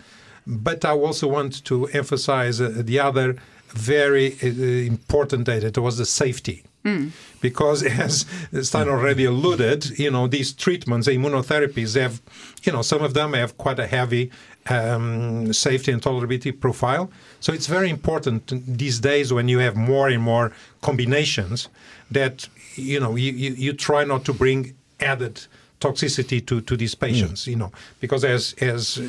But 0.45 0.85
I 0.85 0.91
also 0.91 1.27
want 1.27 1.63
to 1.65 1.87
emphasize 1.87 2.59
uh, 2.61 2.71
the 2.75 2.99
other 2.99 3.37
very 3.73 4.37
uh, 4.43 4.47
important 4.91 5.45
data. 5.45 5.67
It 5.67 5.77
was 5.77 5.97
the 5.97 6.05
safety. 6.05 6.63
Mm. 6.83 7.11
Because 7.41 7.83
as 8.05 8.25
Stein 8.61 8.89
already 8.89 9.25
alluded, 9.25 9.99
you 9.99 10.11
know, 10.11 10.27
these 10.27 10.53
treatments, 10.53 11.07
immunotherapies 11.07 11.99
have, 11.99 12.21
you 12.63 12.71
know, 12.71 12.81
some 12.81 13.03
of 13.03 13.13
them 13.13 13.33
have 13.33 13.57
quite 13.57 13.79
a 13.79 13.87
heavy 13.87 14.31
um, 14.69 15.51
safety 15.53 15.91
and 15.91 16.01
tolerability 16.01 16.57
profile. 16.59 17.11
So 17.39 17.53
it's 17.53 17.67
very 17.67 17.89
important 17.89 18.51
these 18.77 18.99
days 18.99 19.33
when 19.33 19.47
you 19.47 19.59
have 19.59 19.75
more 19.75 20.07
and 20.09 20.21
more 20.21 20.51
combinations 20.81 21.67
that, 22.09 22.47
you 22.75 22.99
know, 22.99 23.15
you, 23.15 23.31
you, 23.31 23.51
you 23.53 23.73
try 23.73 24.03
not 24.03 24.25
to 24.25 24.33
bring 24.33 24.75
added 24.99 25.47
toxicity 25.81 26.45
to, 26.45 26.61
to 26.61 26.77
these 26.77 26.95
patients, 26.95 27.43
mm. 27.43 27.47
you 27.47 27.55
know, 27.57 27.71
because 27.99 28.23
as 28.23 28.53
as 28.61 28.97
uh, 28.97 29.01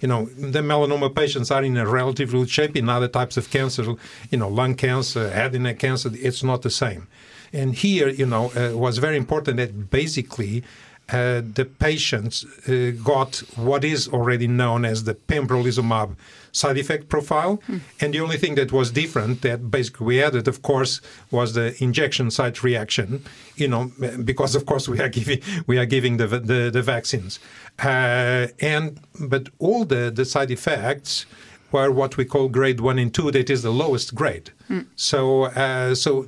you 0.00 0.08
know, 0.08 0.26
the 0.54 0.60
melanoma 0.60 1.14
patients 1.14 1.50
are 1.50 1.62
in 1.62 1.76
a 1.76 1.86
relatively 1.86 2.38
good 2.40 2.50
shape. 2.50 2.76
In 2.76 2.88
other 2.88 3.08
types 3.08 3.36
of 3.36 3.50
cancer, 3.50 3.84
you 4.30 4.38
know, 4.38 4.48
lung 4.48 4.74
cancer, 4.74 5.30
head 5.30 5.54
and 5.54 5.64
neck 5.64 5.78
cancer, 5.78 6.10
it's 6.14 6.42
not 6.42 6.62
the 6.62 6.70
same. 6.70 7.08
And 7.52 7.74
here, 7.74 8.08
you 8.08 8.24
know, 8.24 8.50
uh, 8.56 8.76
was 8.76 8.96
very 8.98 9.18
important 9.18 9.58
that 9.58 9.90
basically 9.90 10.64
uh, 11.12 11.42
the 11.54 11.64
patients 11.64 12.44
uh, 12.68 12.92
got 13.04 13.42
what 13.56 13.84
is 13.84 14.08
already 14.08 14.46
known 14.46 14.84
as 14.84 15.04
the 15.04 15.14
pembrolizumab 15.14 16.16
side 16.52 16.78
effect 16.78 17.08
profile. 17.08 17.62
Mm. 17.68 17.80
And 18.00 18.14
the 18.14 18.20
only 18.20 18.36
thing 18.36 18.54
that 18.56 18.72
was 18.72 18.90
different 18.90 19.42
that 19.42 19.70
basically 19.70 20.06
we 20.06 20.22
added, 20.22 20.48
of 20.48 20.62
course, 20.62 21.00
was 21.30 21.54
the 21.54 21.74
injection 21.82 22.30
site 22.30 22.62
reaction. 22.62 23.24
You 23.56 23.68
know, 23.68 23.92
because 24.24 24.54
of 24.54 24.66
course 24.66 24.88
we 24.88 25.00
are 25.00 25.08
giving 25.08 25.40
we 25.66 25.78
are 25.78 25.86
giving 25.86 26.16
the 26.18 26.26
the, 26.26 26.70
the 26.72 26.82
vaccines, 26.82 27.38
uh, 27.78 28.48
and 28.60 29.00
but 29.20 29.48
all 29.58 29.84
the 29.84 30.10
the 30.10 30.24
side 30.24 30.50
effects 30.50 31.26
were 31.72 31.90
what 31.90 32.16
we 32.16 32.24
call 32.24 32.48
grade 32.48 32.80
one 32.80 32.98
and 32.98 33.12
two. 33.12 33.30
That 33.30 33.50
is 33.50 33.62
the 33.62 33.72
lowest 33.72 34.14
grade. 34.14 34.50
Mm. 34.68 34.86
So 34.96 35.44
uh, 35.44 35.94
so 35.94 36.26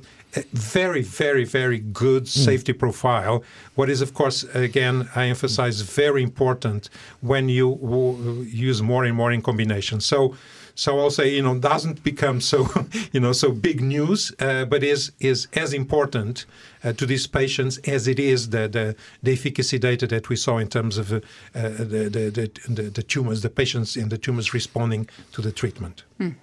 very, 0.53 1.01
very, 1.01 1.45
very 1.45 1.79
good 1.79 2.23
mm. 2.23 2.27
safety 2.27 2.73
profile. 2.73 3.43
What 3.75 3.89
is, 3.89 4.01
of 4.01 4.13
course, 4.13 4.43
again, 4.53 5.09
I 5.15 5.25
emphasize, 5.25 5.81
very 5.81 6.23
important 6.23 6.89
when 7.21 7.49
you 7.49 8.45
use 8.49 8.81
more 8.81 9.03
and 9.05 9.15
more 9.15 9.31
in 9.31 9.41
combination. 9.41 10.01
So, 10.01 10.35
so 10.75 10.99
I'll 10.99 11.09
say, 11.09 11.33
you 11.33 11.41
know, 11.41 11.57
doesn't 11.57 12.03
become 12.03 12.41
so, 12.41 12.67
you 13.13 13.19
know, 13.19 13.31
so 13.31 13.51
big 13.51 13.81
news, 13.81 14.33
uh, 14.39 14.65
but 14.65 14.83
is 14.83 15.11
is 15.19 15.47
as 15.53 15.73
important 15.73 16.45
uh, 16.83 16.91
to 16.93 17.05
these 17.05 17.27
patients 17.27 17.77
as 17.79 18.07
it 18.07 18.19
is 18.19 18.49
the, 18.49 18.67
the, 18.67 18.95
the 19.23 19.31
efficacy 19.31 19.79
data 19.79 20.05
that 20.07 20.29
we 20.29 20.35
saw 20.35 20.57
in 20.57 20.67
terms 20.67 20.97
of 20.97 21.13
uh, 21.13 21.19
the, 21.53 22.09
the, 22.11 22.51
the, 22.67 22.83
the 22.83 23.03
tumors, 23.03 23.41
the 23.41 23.49
patients 23.49 23.95
in 23.95 24.09
the 24.09 24.17
tumors 24.17 24.53
responding 24.53 25.07
to 25.31 25.41
the 25.41 25.51
treatment. 25.51 26.03
Mm. 26.19 26.35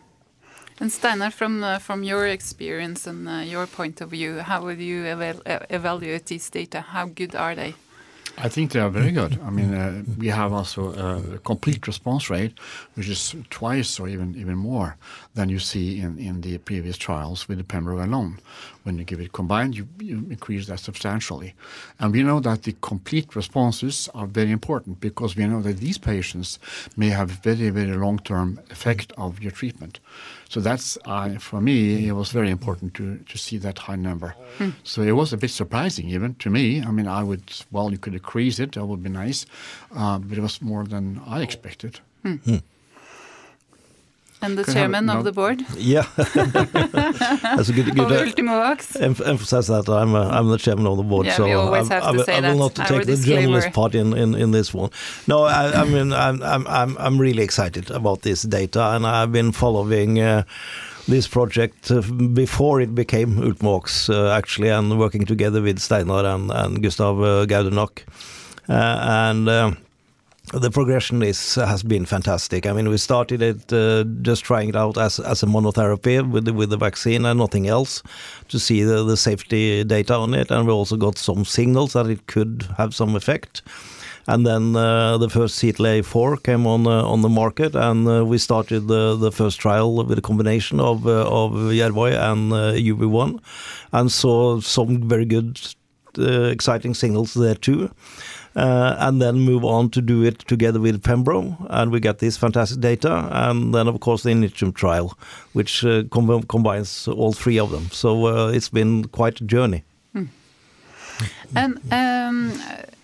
And 0.83 0.91
Steinar, 0.91 1.31
from 1.31 1.63
uh, 1.63 1.79
from 1.79 2.03
your 2.03 2.27
experience 2.27 3.07
and 3.07 3.29
uh, 3.29 3.45
your 3.47 3.69
point 3.69 4.01
of 4.01 4.11
view, 4.11 4.41
how 4.41 4.65
would 4.65 4.81
you 4.81 5.07
eval 5.07 5.41
evaluate 5.71 6.27
these 6.27 6.51
data? 6.51 6.81
How 6.81 7.07
good 7.07 7.37
are 7.37 7.55
they? 7.55 7.75
I 8.37 8.49
think 8.49 8.73
they 8.73 8.81
are 8.81 8.91
very 8.91 9.13
good. 9.13 9.39
I 9.47 9.51
mean, 9.51 9.75
uh, 9.75 10.03
we 10.19 10.27
have 10.27 10.53
also 10.53 10.93
a 10.95 11.39
complete 11.39 11.87
response 11.87 12.29
rate, 12.31 12.59
which 12.97 13.09
is 13.09 13.37
twice 13.49 14.01
or 14.01 14.09
even 14.09 14.35
even 14.35 14.57
more 14.57 14.97
than 15.35 15.51
you 15.51 15.61
see 15.61 16.01
in, 16.01 16.19
in 16.19 16.41
the 16.41 16.59
previous 16.59 16.99
trials 16.99 17.49
with 17.49 17.59
the 17.59 17.65
pembro 17.65 18.03
alone. 18.03 18.41
When 18.85 18.99
you 18.99 19.05
give 19.05 19.21
it 19.21 19.33
combined, 19.33 19.77
you, 19.77 19.87
you 20.01 20.27
increase 20.31 20.67
that 20.67 20.81
substantially. 20.81 21.55
And 21.99 22.13
we 22.13 22.23
know 22.23 22.41
that 22.41 22.63
the 22.63 22.73
complete 22.81 23.37
responses 23.37 24.09
are 24.15 24.27
very 24.27 24.51
important 24.51 25.01
because 25.01 25.37
we 25.37 25.47
know 25.47 25.63
that 25.63 25.79
these 25.79 25.99
patients 25.99 26.59
may 26.97 27.11
have 27.11 27.31
very, 27.31 27.71
very 27.71 27.97
long-term 27.97 28.61
effect 28.71 29.13
of 29.17 29.41
your 29.43 29.53
treatment. 29.53 30.01
So 30.49 30.61
that's 30.61 30.99
uh, 31.05 31.39
for 31.39 31.61
me, 31.61 32.07
it 32.09 32.13
was 32.13 32.31
very 32.31 32.51
important 32.51 32.95
to 32.95 33.17
to 33.19 33.39
see 33.39 33.59
that 33.59 33.79
high 33.79 33.97
number. 33.97 34.35
Mm. 34.59 34.75
So 34.85 35.03
it 35.03 35.13
was 35.13 35.33
a 35.33 35.37
bit 35.37 35.51
surprising 35.51 36.11
even 36.11 36.35
to 36.37 36.51
me. 36.51 36.83
I 36.83 36.91
mean, 36.91 37.07
I 37.07 37.23
would 37.23 37.65
well, 37.71 37.91
you 37.91 37.99
could 37.99 38.15
increase 38.15 38.59
it. 38.63 38.73
That 38.73 38.87
would 38.87 39.03
be 39.03 39.09
nice, 39.09 39.47
uh, 39.97 40.19
but 40.19 40.39
it 40.39 40.43
was 40.43 40.61
more 40.61 40.85
than 40.85 41.21
I 41.27 41.41
expected. 41.43 42.01
Mm. 42.25 42.63
And 44.43 44.59
the 44.59 44.65
chairman 44.65 45.07
no. 45.07 45.19
of 45.19 45.25
the 45.25 45.33
board? 45.33 45.65
Yeah. 45.77 46.07
That's 46.17 47.69
a 47.69 47.73
good, 47.73 47.95
good 47.95 48.09
Ultimovacs. 48.09 49.01
Em 49.01 49.15
emphasize 49.25 49.69
that 49.69 49.89
I'm, 49.89 50.15
I'm 50.15 50.49
the 50.49 50.59
chairman 50.59 50.87
of 50.87 50.97
the 50.97 51.03
board, 51.03 51.27
yeah, 51.27 51.37
so 51.37 51.45
we 51.45 51.53
always 51.53 51.91
I, 51.91 51.95
have 51.95 52.05
I, 52.05 52.13
to 52.13 52.25
say 52.25 52.37
I, 52.39 52.53
will 52.53 52.59
not 52.59 52.75
take 52.75 53.07
the 53.07 53.17
journalist 53.17 53.73
part 53.73 53.95
in, 53.95 54.17
in, 54.17 54.35
in 54.35 54.51
this 54.51 54.75
one. 54.75 54.91
No, 55.27 55.45
I, 55.45 55.83
I 55.83 55.85
mean, 55.85 56.13
I'm, 56.13 56.43
I'm, 56.43 56.99
I'm 56.99 57.21
really 57.21 57.43
excited 57.43 57.91
about 57.91 58.23
this 58.23 58.43
data, 58.43 58.95
and 58.95 59.07
I've 59.07 59.33
been 59.33 59.53
following 59.53 60.21
uh, 60.21 60.43
this 61.09 61.29
project 61.29 61.91
uh, 61.91 62.01
before 62.01 62.81
it 62.81 62.95
became 62.95 63.37
Ultimovacs, 63.37 64.13
uh, 64.13 64.33
actually, 64.33 64.69
and 64.69 64.99
working 64.99 65.25
together 65.25 65.63
with 65.63 65.79
Steinar 65.79 66.25
and, 66.25 66.51
and 66.51 66.83
Gustav 66.83 67.21
uh, 67.21 67.47
Gaudernack. 67.47 68.05
Uh, 68.69 68.73
and 69.29 69.49
uh, 69.49 69.73
the 70.51 70.71
progression 70.71 71.23
is 71.23 71.55
has 71.55 71.83
been 71.83 72.05
fantastic. 72.05 72.67
I 72.67 72.73
mean, 72.73 72.89
we 72.89 72.99
started 72.99 73.43
it 73.43 73.73
uh, 73.73 74.05
just 74.23 74.45
trying 74.45 74.71
it 74.71 74.77
out 74.77 74.99
as 74.99 75.21
as 75.21 75.43
a 75.43 75.47
monotherapy 75.47 76.29
with 76.29 76.45
the, 76.45 76.53
with 76.53 76.71
the 76.71 76.77
vaccine 76.77 77.25
and 77.25 77.39
nothing 77.39 77.69
else 77.69 78.03
to 78.49 78.59
see 78.59 78.83
the, 78.83 79.05
the 79.05 79.17
safety 79.17 79.85
data 79.85 80.15
on 80.15 80.35
it, 80.35 80.51
and 80.51 80.67
we 80.67 80.73
also 80.73 80.97
got 80.97 81.17
some 81.17 81.45
signals 81.45 81.93
that 81.93 82.07
it 82.07 82.27
could 82.27 82.67
have 82.77 82.95
some 82.95 83.17
effect. 83.17 83.63
And 84.29 84.47
then 84.47 84.77
uh, 84.77 85.19
the 85.19 85.29
first 85.29 85.61
CTLA-4 85.61 86.45
came 86.45 86.65
on 86.67 86.87
uh, 86.87 87.03
on 87.03 87.23
the 87.23 87.29
market, 87.29 87.75
and 87.75 88.07
uh, 88.07 88.25
we 88.25 88.39
started 88.39 88.89
the 88.89 89.17
the 89.17 89.33
first 89.33 89.61
trial 89.61 90.05
with 90.05 90.19
a 90.19 90.23
combination 90.23 90.81
of 90.81 91.07
uh, 91.07 91.23
of 91.23 91.53
Yervoy 91.53 92.13
and 92.15 92.53
UV1, 92.53 93.37
uh, 93.37 93.39
and 93.93 94.13
saw 94.13 94.61
some 94.61 95.09
very 95.09 95.25
good, 95.25 95.59
exciting 96.17 96.95
signals 96.95 97.35
there 97.35 97.55
too 97.55 97.91
uh, 98.57 98.97
and 98.99 99.21
then 99.21 99.41
move 99.41 99.65
on 99.65 99.91
to 99.91 100.01
do 100.01 100.23
it 100.23 100.39
together 100.41 100.81
with 100.81 101.03
Pembro, 101.03 101.57
and 101.71 101.91
we 101.91 102.01
get 102.01 102.19
this 102.19 102.37
fantastic 102.37 102.81
data, 102.81 103.29
and 103.33 103.75
then 103.75 103.89
of 103.89 104.01
course 104.01 104.23
the 104.23 104.31
Initium 104.31 104.75
trial, 104.75 105.17
which 105.53 105.85
uh, 105.85 106.03
com 106.11 106.43
combines 106.45 107.09
all 107.09 107.33
three 107.33 107.59
of 107.59 107.71
them. 107.71 107.91
So 107.91 108.27
uh, 108.27 108.49
it's 108.49 108.69
been 108.69 109.05
quite 109.09 109.41
a 109.41 109.45
journey. 109.45 109.85
Hmm. 110.13 110.25
And 111.55 111.79
um, 111.93 112.53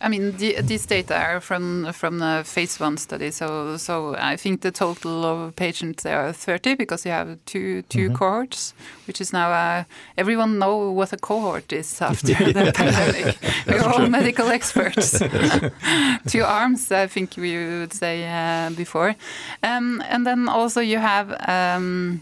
I 0.00 0.08
mean, 0.08 0.36
the, 0.36 0.60
these 0.62 0.86
data 0.86 1.16
are 1.16 1.40
from 1.40 1.92
from 1.92 2.18
the 2.18 2.42
phase 2.44 2.78
one 2.78 2.96
study. 2.96 3.30
So, 3.30 3.76
so 3.76 4.14
I 4.16 4.36
think 4.36 4.60
the 4.60 4.70
total 4.70 5.24
of 5.24 5.56
patients 5.56 6.04
there 6.04 6.20
are 6.20 6.32
30 6.32 6.76
because 6.76 7.04
you 7.04 7.10
have 7.10 7.38
two 7.46 7.82
two 7.88 7.98
mm 7.98 8.10
-hmm. 8.10 8.18
cohorts, 8.18 8.74
which 9.06 9.20
is 9.20 9.32
now 9.32 9.50
uh, 9.50 9.84
everyone 10.16 10.52
know 10.58 10.94
what 10.94 11.12
a 11.12 11.16
cohort 11.16 11.72
is 11.72 12.00
after 12.10 12.52
the 12.52 12.72
pandemic. 12.72 13.38
We're 13.66 13.84
all 13.84 13.94
true. 13.94 14.10
medical 14.10 14.50
experts. 14.50 15.18
two 16.32 16.44
arms, 16.44 16.90
I 16.90 17.08
think 17.08 17.36
we 17.36 17.56
would 17.56 17.94
say 17.94 18.24
uh, 18.24 18.76
before, 18.76 19.14
um, 19.62 20.02
and 20.10 20.24
then 20.24 20.48
also 20.48 20.80
you 20.80 21.00
have 21.00 21.36
um, 21.48 22.20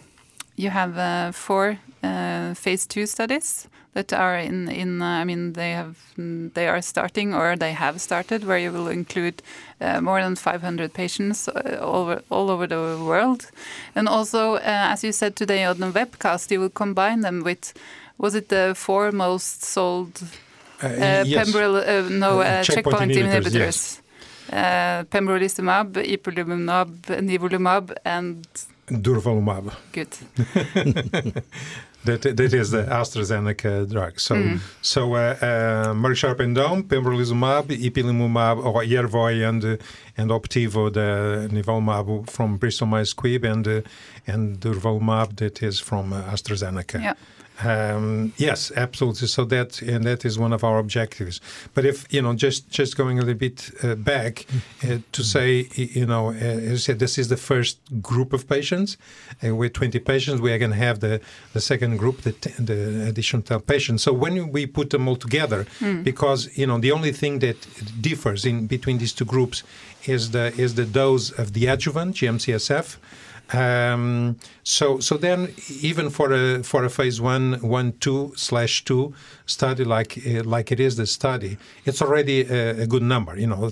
you 0.56 0.70
have 0.70 0.92
uh, 0.98 1.32
four 1.32 1.78
uh, 2.02 2.54
phase 2.54 2.86
two 2.86 3.06
studies 3.06 3.68
that 3.96 4.12
are 4.12 4.36
in 4.36 4.68
in 4.68 5.00
uh, 5.00 5.22
I 5.22 5.24
mean 5.24 5.54
they 5.54 5.72
have 5.72 5.94
they 6.54 6.68
are 6.68 6.82
starting 6.82 7.34
or 7.34 7.56
they 7.56 7.72
have 7.72 7.98
started 7.98 8.44
where 8.44 8.58
you 8.58 8.70
will 8.70 8.88
include 8.88 9.42
uh, 9.80 10.00
more 10.02 10.20
than 10.22 10.36
500 10.36 10.92
patients 10.92 11.48
uh, 11.48 11.78
all 11.80 12.02
over 12.02 12.22
all 12.28 12.50
over 12.50 12.66
the 12.66 12.76
world, 12.76 13.50
and 13.94 14.08
also 14.08 14.54
uh, 14.56 14.92
as 14.92 15.02
you 15.02 15.12
said 15.12 15.34
today 15.34 15.64
on 15.64 15.78
the 15.78 15.90
webcast, 15.90 16.50
you 16.50 16.60
will 16.60 16.74
combine 16.84 17.22
them 17.22 17.42
with 17.42 17.72
was 18.18 18.34
it 18.34 18.48
the 18.48 18.74
four 18.76 19.12
most 19.12 19.64
sold 19.64 20.22
uh, 20.82 20.88
yes. 21.24 21.26
pembrol 21.36 21.72
no 22.10 22.42
checkpoint, 22.42 22.66
checkpoint, 22.66 23.12
inhibitors. 23.12 23.46
inhibitors. 23.46 24.00
Yes. 24.52 25.06
pembrolizumab, 25.10 25.88
ipilimumab, 25.96 26.90
nivolumab, 27.20 27.96
and 28.04 28.46
durvalumab. 28.88 29.72
Good. 29.92 30.12
That, 32.06 32.22
that 32.22 32.52
is 32.54 32.70
the 32.70 32.84
AstraZeneca 32.84 33.90
drug. 33.90 34.20
So, 34.20 34.34
mm. 34.36 34.60
so 34.82 35.14
uh, 35.14 35.36
uh, 35.40 35.94
Merck 35.94 36.16
Sharp 36.16 36.40
and 36.40 36.56
Dohme, 36.56 36.82
pembrolizumab, 36.84 37.64
ipilimumab, 37.86 38.64
or 38.64 38.82
Yervoy 38.82 39.48
and 39.48 39.64
uh, 39.64 39.76
and 40.16 40.30
Opdivo, 40.30 40.92
the 40.92 41.48
nivolumab 41.52 42.30
from 42.30 42.56
Bristol 42.56 42.86
Myers 42.86 43.12
Squibb, 43.14 43.44
and 43.44 43.66
uh, 43.68 43.80
and 44.26 44.60
durvalumab 44.60 45.36
that 45.36 45.62
is 45.62 45.80
from 45.80 46.12
uh, 46.12 46.22
AstraZeneca. 46.32 47.02
Yeah. 47.02 47.14
Um, 47.64 48.32
yes, 48.36 48.70
absolutely. 48.76 49.28
So 49.28 49.44
that 49.46 49.80
and 49.82 50.04
that 50.04 50.24
is 50.24 50.38
one 50.38 50.52
of 50.52 50.62
our 50.62 50.78
objectives. 50.78 51.40
But 51.74 51.84
if 51.86 52.06
you 52.12 52.20
know, 52.20 52.34
just 52.34 52.68
just 52.70 52.96
going 52.96 53.18
a 53.18 53.22
little 53.22 53.38
bit 53.38 53.70
uh, 53.82 53.94
back 53.94 54.46
uh, 54.84 54.98
to 55.12 55.22
say, 55.22 55.68
you 55.74 56.06
know, 56.06 56.28
uh, 56.28 56.34
as 56.34 56.72
I 56.72 56.76
said, 56.76 56.98
this 56.98 57.18
is 57.18 57.28
the 57.28 57.36
first 57.36 57.78
group 58.02 58.32
of 58.32 58.46
patients. 58.48 58.96
Uh, 59.44 59.54
with 59.54 59.72
20 59.72 59.98
patients, 60.00 60.40
we 60.40 60.52
are 60.52 60.58
going 60.58 60.72
to 60.72 60.76
have 60.76 61.00
the 61.00 61.20
the 61.54 61.60
second 61.60 61.96
group, 61.96 62.22
the 62.22 62.32
the 62.58 63.06
additional 63.08 63.60
patients. 63.60 64.02
So 64.02 64.12
when 64.12 64.52
we 64.52 64.66
put 64.66 64.90
them 64.90 65.08
all 65.08 65.16
together, 65.16 65.66
mm. 65.80 66.04
because 66.04 66.50
you 66.58 66.66
know, 66.66 66.78
the 66.78 66.92
only 66.92 67.12
thing 67.12 67.38
that 67.38 67.56
differs 68.00 68.44
in 68.44 68.66
between 68.66 68.98
these 68.98 69.14
two 69.14 69.24
groups 69.24 69.62
is 70.04 70.30
the 70.32 70.52
is 70.60 70.74
the 70.74 70.84
dose 70.84 71.30
of 71.30 71.54
the 71.54 71.66
adjuvant 71.66 72.16
GM-CSF 72.16 72.98
um, 73.52 74.36
so 74.62 74.98
so 74.98 75.16
then 75.16 75.54
even 75.80 76.10
for 76.10 76.32
a 76.32 76.62
for 76.62 76.84
a 76.84 76.90
phase 76.90 77.20
one 77.20 77.54
one 77.60 77.92
two 78.00 78.32
slash 78.36 78.84
two 78.84 79.14
study 79.46 79.84
like 79.84 80.18
uh, 80.26 80.42
like 80.44 80.72
it 80.72 80.80
is 80.80 80.96
the 80.96 81.06
study, 81.06 81.56
it's 81.84 82.02
already 82.02 82.42
a, 82.42 82.82
a 82.82 82.86
good 82.86 83.02
number. 83.02 83.38
You 83.38 83.46
know, 83.46 83.70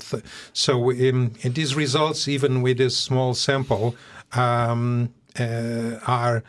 so 0.53 0.91
um, 0.91 1.33
these 1.43 1.75
results 1.75 2.29
even 2.29 2.63
with 2.63 2.79
this 2.79 2.97
small 2.97 3.35
sample. 3.35 3.95
Um, 4.33 5.11
are 5.37 6.45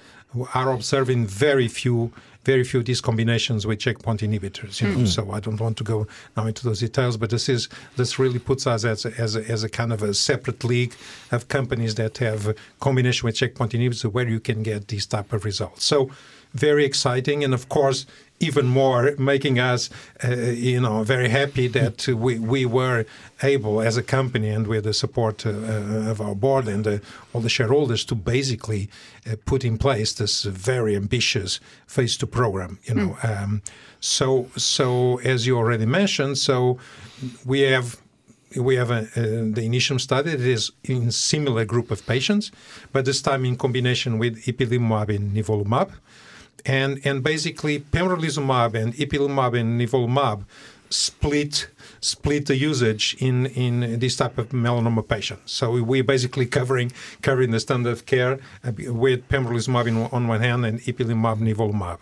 are 0.53 0.71
observing 0.71 1.25
very 1.25 1.67
few 1.67 2.11
very 2.45 2.63
few 2.63 2.83
these 2.83 3.01
combinations 3.01 3.65
with 3.67 3.79
checkpoint 3.79 4.21
inhibitors. 4.21 4.81
You 4.81 4.89
know, 4.89 4.97
mm. 4.99 5.07
so 5.07 5.31
I 5.31 5.39
don't 5.39 5.59
want 5.59 5.77
to 5.77 5.83
go 5.83 6.07
now 6.37 6.45
into 6.45 6.63
those 6.63 6.79
details, 6.79 7.17
but 7.17 7.29
this 7.31 7.49
is 7.49 7.67
this 7.97 8.17
really 8.19 8.39
puts 8.39 8.67
us 8.67 8.85
as 8.85 9.05
a, 9.05 9.11
as 9.19 9.35
a, 9.35 9.43
as 9.49 9.63
a 9.63 9.69
kind 9.69 9.91
of 9.91 10.03
a 10.03 10.13
separate 10.13 10.63
league 10.63 10.93
of 11.31 11.47
companies 11.47 11.95
that 11.95 12.17
have 12.19 12.55
combination 12.79 13.25
with 13.25 13.35
checkpoint 13.35 13.71
inhibitors 13.73 14.11
where 14.11 14.27
you 14.27 14.39
can 14.39 14.63
get 14.63 14.87
these 14.87 15.05
type 15.05 15.33
of 15.33 15.43
results. 15.43 15.83
So 15.83 16.11
very 16.53 16.85
exciting, 16.85 17.43
and 17.43 17.53
of 17.53 17.67
course 17.67 18.05
even 18.39 18.65
more, 18.65 19.13
making 19.17 19.59
us, 19.59 19.89
uh, 20.23 20.35
you 20.35 20.79
know, 20.81 21.03
very 21.03 21.29
happy 21.29 21.67
that 21.67 22.07
we, 22.07 22.37
we 22.37 22.65
were 22.65 23.05
able, 23.43 23.81
as 23.81 23.95
a 23.97 24.03
company, 24.03 24.49
and 24.49 24.67
with 24.67 24.83
the 24.83 24.93
support 24.93 25.45
uh, 25.45 25.49
uh 25.49 26.11
of 26.11 26.19
our 26.19 26.35
board 26.35 26.67
and 26.67 26.85
uh, 26.85 26.97
all 27.33 27.41
the 27.41 27.49
shareholders, 27.49 28.03
to 28.05 28.15
basically 28.15 28.89
uh, 29.29 29.35
put 29.45 29.63
in 29.63 29.77
place 29.77 30.13
this 30.13 30.43
very 30.43 30.95
ambitious 30.95 31.59
phase 31.87 32.17
two 32.17 32.27
program. 32.27 32.77
You 32.83 32.95
know, 32.95 33.17
mm. 33.21 33.43
um, 33.43 33.61
so 33.99 34.49
so 34.57 35.17
as 35.19 35.47
you 35.47 35.57
already 35.57 35.85
mentioned, 35.85 36.37
so 36.37 36.77
we 37.45 37.61
have 37.61 37.97
we 38.57 38.75
have 38.75 38.91
a, 38.91 39.01
uh, 39.15 39.53
the 39.55 39.63
Initium 39.69 39.99
study 39.99 40.31
that 40.31 40.41
is 40.41 40.71
in 40.83 41.11
similar 41.11 41.65
group 41.65 41.91
of 41.91 42.05
patients, 42.05 42.51
but 42.91 43.05
this 43.05 43.21
time 43.21 43.45
in 43.45 43.55
combination 43.55 44.19
with 44.19 44.43
ipilimumab 44.45 45.15
and 45.15 45.35
nivolumab 45.35 45.91
and 46.65 46.99
and 47.05 47.23
basically 47.23 47.79
pembrolizumab 47.79 48.73
and 48.73 48.93
ipilimumab 48.95 49.59
and 49.59 49.79
nivolumab 49.79 50.43
split 50.89 51.67
split 51.99 52.45
the 52.45 52.55
usage 52.55 53.15
in 53.19 53.45
in 53.47 53.99
this 53.99 54.15
type 54.15 54.37
of 54.37 54.49
melanoma 54.49 55.07
patients. 55.07 55.51
So 55.51 55.81
we're 55.81 56.03
basically 56.03 56.45
covering 56.45 56.91
covering 57.21 57.51
the 57.51 57.59
standard 57.59 57.91
of 57.91 58.05
care 58.05 58.39
uh, 58.63 58.71
with 58.93 59.27
pembrolizumab 59.29 59.87
in, 59.87 59.97
on 60.11 60.27
one 60.27 60.41
hand 60.41 60.65
and 60.65 60.79
ipilimumab 60.81 61.39
nivolumab. 61.39 61.99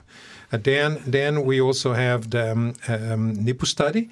Uh, 0.52 0.58
then 0.58 1.02
then 1.06 1.43
we 1.45 1.60
also 1.60 1.93
have 1.93 2.30
the 2.30 2.52
um, 2.52 2.73
um, 2.88 3.36
NIPU 3.38 3.65
study 3.65 4.10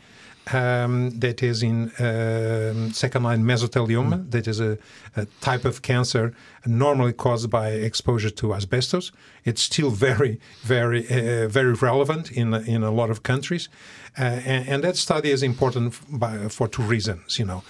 um, 0.48 1.12
that 1.20 1.44
is 1.44 1.62
in 1.64 1.92
um, 2.00 2.92
second 2.92 3.24
line 3.24 3.44
mesothelioma, 3.44 4.14
mm. 4.14 4.32
that 4.32 4.48
is 4.48 4.60
a, 4.60 4.78
a, 5.16 5.26
type 5.40 5.66
of 5.66 5.82
cancer 5.82 6.34
normally 6.66 7.14
caused 7.14 7.50
by 7.50 7.70
exposure 7.70 8.30
to 8.30 8.54
asbestos. 8.54 9.12
It's 9.46 9.62
still 9.62 9.92
very, 9.92 10.40
very, 10.64 11.06
uh, 11.08 11.48
very 11.48 11.74
relevant 11.74 12.32
in 12.32 12.54
in 12.54 12.84
a 12.84 12.92
lot 12.92 13.10
of 13.10 13.22
countries, 13.24 13.70
uh, 14.18 14.24
and, 14.24 14.68
and, 14.68 14.84
that 14.84 14.98
study 14.98 15.30
is 15.30 15.44
important 15.44 16.00
by, 16.10 16.50
for 16.50 16.68
two 16.68 16.84
reasons. 16.84 17.38
You 17.38 17.46
know, 17.46 17.64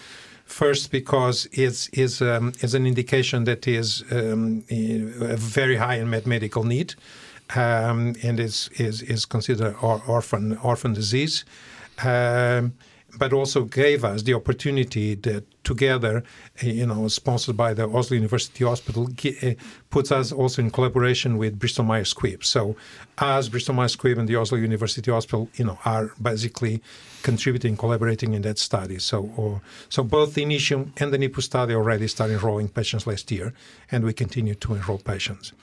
first 0.46 0.92
because 0.92 1.48
it's 1.52 1.90
is 1.90 2.22
um, 2.22 2.54
is 2.62 2.74
an 2.74 2.86
indication 2.86 3.44
that 3.44 3.68
is 3.68 4.04
um, 4.12 4.64
a 4.70 5.36
very 5.38 5.76
high 5.76 5.96
unmet 5.96 6.26
medical 6.26 6.64
need, 6.64 6.96
um, 7.56 8.16
and 8.24 8.40
is 8.40 8.70
is 8.78 9.02
is 9.02 9.26
considered 9.26 9.76
or, 9.82 10.02
orphan 10.08 10.58
orphan 10.64 10.94
disease 10.94 11.44
um, 12.04 12.74
but 13.18 13.34
also 13.34 13.64
gave 13.64 14.04
us 14.04 14.24
the 14.24 14.34
opportunity 14.34 15.16
that 15.16 15.44
together, 15.64 16.24
uh, 16.64 16.68
you 16.68 16.86
know, 16.86 17.08
sponsored 17.08 17.58
by 17.58 17.74
the 17.74 17.88
Oslo 17.88 18.16
University 18.16 18.64
Hospital, 18.64 19.10
uh, 19.44 19.54
puts 19.90 20.12
us 20.12 20.32
also 20.32 20.62
in 20.62 20.72
collaboration 20.72 21.38
with 21.38 21.60
Bristol 21.60 21.86
Myers 21.86 22.14
Squibb. 22.14 22.44
So, 22.44 22.76
as 23.18 23.50
Bristol 23.50 23.76
Myers 23.76 23.96
Squibb 23.96 24.18
and 24.18 24.28
the 24.28 24.36
Oslo 24.36 24.58
University 24.58 25.12
Hospital, 25.12 25.50
you 25.56 25.66
know, 25.66 25.78
are 25.86 26.12
basically 26.22 26.82
contributing, 27.22 27.78
collaborating 27.78 28.34
in 28.34 28.42
that 28.44 28.58
study. 28.58 28.98
So, 29.00 29.32
or, 29.36 29.62
so 29.90 30.04
both 30.04 30.34
the 30.34 30.44
Initium 30.44 30.92
and 31.00 31.14
the 31.14 31.18
NIPU 31.18 31.42
study 31.42 31.74
already 31.74 32.08
started 32.08 32.36
enrolling 32.36 32.70
patients 32.70 33.06
last 33.06 33.32
year, 33.32 33.54
and 33.92 34.04
we 34.04 34.14
continue 34.14 34.56
to 34.56 34.74
enroll 34.74 35.00
patients. 35.00 35.54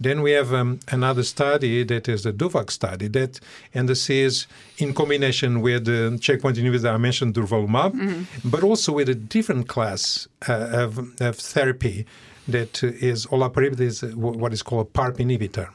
Then 0.00 0.22
we 0.22 0.32
have 0.32 0.52
um, 0.52 0.80
another 0.90 1.22
study 1.22 1.84
that 1.84 2.08
is 2.08 2.22
the 2.24 2.32
DOVACC 2.32 2.70
study 2.70 3.08
that, 3.08 3.40
and 3.74 3.88
this 3.88 4.10
is 4.10 4.46
in 4.78 4.94
combination 4.94 5.60
with 5.60 5.84
the 5.84 6.18
checkpoint 6.20 6.56
inhibitor 6.56 6.92
I 6.92 6.96
mentioned, 6.96 7.34
durvalumab, 7.34 7.92
mm-hmm. 7.92 8.48
but 8.48 8.62
also 8.62 8.92
with 8.92 9.08
a 9.08 9.14
different 9.14 9.68
class 9.68 10.28
uh, 10.48 10.68
of, 10.72 11.20
of, 11.20 11.36
therapy 11.36 12.06
that 12.48 12.82
is 12.82 13.26
olaparib, 13.26 13.78
is 13.80 14.02
what 14.14 14.52
is 14.52 14.62
called 14.62 14.86
a 14.86 14.90
PARP 14.90 15.18
inhibitor. 15.18 15.68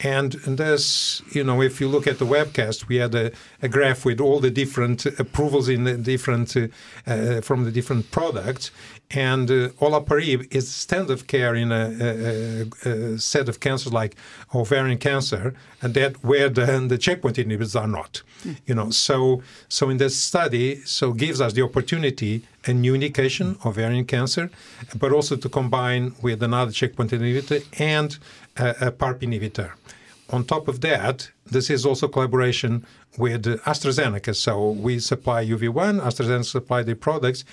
And, 0.00 0.32
this, 0.32 1.22
you 1.32 1.42
know, 1.42 1.62
if 1.62 1.80
you 1.80 1.88
look 1.88 2.06
at 2.06 2.18
the 2.18 2.26
webcast, 2.26 2.86
we 2.86 2.96
had 2.96 3.14
a, 3.14 3.32
a 3.62 3.68
graph 3.68 4.04
with 4.04 4.20
all 4.20 4.40
the 4.40 4.50
different 4.50 5.06
approvals 5.06 5.70
in 5.70 5.84
the 5.84 5.96
different 5.96 6.54
uh, 6.54 6.68
uh, 7.06 7.40
from 7.40 7.64
the 7.64 7.70
different 7.70 8.10
products, 8.10 8.70
and 9.10 9.50
uh, 9.50 9.68
olaparib 9.80 10.54
is 10.54 10.68
standard 10.68 11.12
of 11.12 11.26
care 11.28 11.54
in 11.54 11.72
a, 11.72 12.66
a, 12.84 12.88
a, 12.90 13.18
set 13.18 13.48
of 13.48 13.60
cancers 13.60 13.92
like 13.92 14.16
ovarian 14.54 14.98
cancer, 14.98 15.54
and 15.80 15.94
that 15.94 16.22
where 16.22 16.50
the, 16.50 16.84
the 16.88 16.98
checkpoint 16.98 17.36
inhibitors 17.36 17.80
are 17.80 17.88
not. 17.88 18.22
Mm. 18.44 18.56
You 18.66 18.74
know, 18.74 18.90
so 18.90 19.42
so 19.68 19.88
in 19.88 19.96
this 19.96 20.16
study, 20.16 20.82
so 20.84 21.12
gives 21.12 21.40
us 21.40 21.54
the 21.54 21.62
opportunity 21.62 22.42
a 22.66 22.72
new 22.74 22.94
indication, 22.94 23.56
ovarian 23.64 24.04
cancer, 24.04 24.50
but 24.98 25.12
also 25.12 25.36
to 25.36 25.48
combine 25.48 26.14
with 26.20 26.42
another 26.42 26.72
checkpoint 26.72 27.12
inhibitor 27.12 27.64
and 27.80 28.18
a, 28.58 28.92
PARP 28.92 29.20
inhibitor. 29.20 29.72
On 30.30 30.44
top 30.44 30.66
of 30.66 30.80
that, 30.80 31.30
this 31.44 31.70
is 31.70 31.86
also 31.86 32.08
collaboration 32.08 32.84
with 33.16 33.44
AstraZeneca. 33.64 34.34
So 34.34 34.70
we 34.70 34.98
supply 34.98 35.44
UV1, 35.44 36.00
AstraZeneca 36.00 36.44
supply 36.44 36.82
the 36.82 36.96
products, 36.96 37.44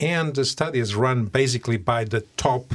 and 0.00 0.34
the 0.34 0.44
study 0.44 0.78
is 0.78 0.94
run 0.94 1.26
basically 1.26 1.76
by 1.76 2.04
the 2.04 2.22
top 2.36 2.74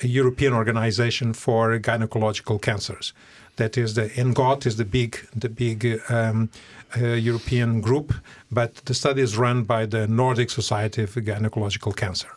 European 0.00 0.54
organization 0.54 1.34
for 1.34 1.78
gynecological 1.78 2.60
cancers. 2.60 3.12
That 3.56 3.78
is 3.78 3.94
the 3.94 4.08
ENGOT 4.08 4.66
is 4.66 4.76
the 4.76 4.84
big 4.84 5.18
the 5.34 5.48
big 5.48 6.00
um, 6.08 6.50
uh, 6.96 7.06
European 7.08 7.80
group, 7.80 8.14
but 8.50 8.74
the 8.86 8.94
study 8.94 9.22
is 9.22 9.36
run 9.36 9.64
by 9.64 9.86
the 9.86 10.08
Nordic 10.08 10.50
Society 10.50 11.02
of 11.02 11.14
Gynecological 11.14 11.94
Cancer. 11.94 12.30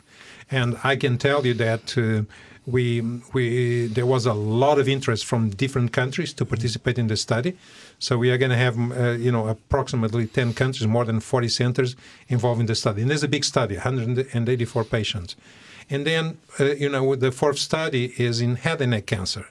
And 0.51 0.77
I 0.83 0.95
can 0.95 1.17
tell 1.17 1.45
you 1.45 1.53
that 1.55 1.97
uh, 1.97 2.23
we, 2.67 3.01
we, 3.33 3.87
there 3.87 4.05
was 4.05 4.25
a 4.25 4.33
lot 4.33 4.77
of 4.77 4.89
interest 4.89 5.25
from 5.25 5.49
different 5.49 5.93
countries 5.93 6.33
to 6.33 6.45
participate 6.45 6.99
in 6.99 7.07
the 7.07 7.15
study. 7.15 7.57
So 7.97 8.17
we 8.17 8.29
are 8.29 8.37
going 8.37 8.51
to 8.51 8.57
have, 8.57 8.77
uh, 8.91 9.11
you 9.11 9.31
know, 9.31 9.47
approximately 9.47 10.27
10 10.27 10.53
countries, 10.53 10.85
more 10.85 11.05
than 11.05 11.21
40 11.21 11.47
centers 11.47 11.95
involved 12.27 12.59
in 12.59 12.67
the 12.67 12.75
study. 12.75 13.01
And 13.01 13.09
there's 13.09 13.23
a 13.23 13.29
big 13.29 13.45
study, 13.45 13.75
184 13.75 14.83
patients. 14.83 15.37
And 15.89 16.05
then, 16.05 16.37
uh, 16.59 16.65
you 16.73 16.89
know, 16.89 17.15
the 17.15 17.31
fourth 17.31 17.57
study 17.57 18.13
is 18.17 18.41
in 18.41 18.57
head 18.57 18.81
and 18.81 18.91
neck 18.91 19.05
cancer. 19.05 19.47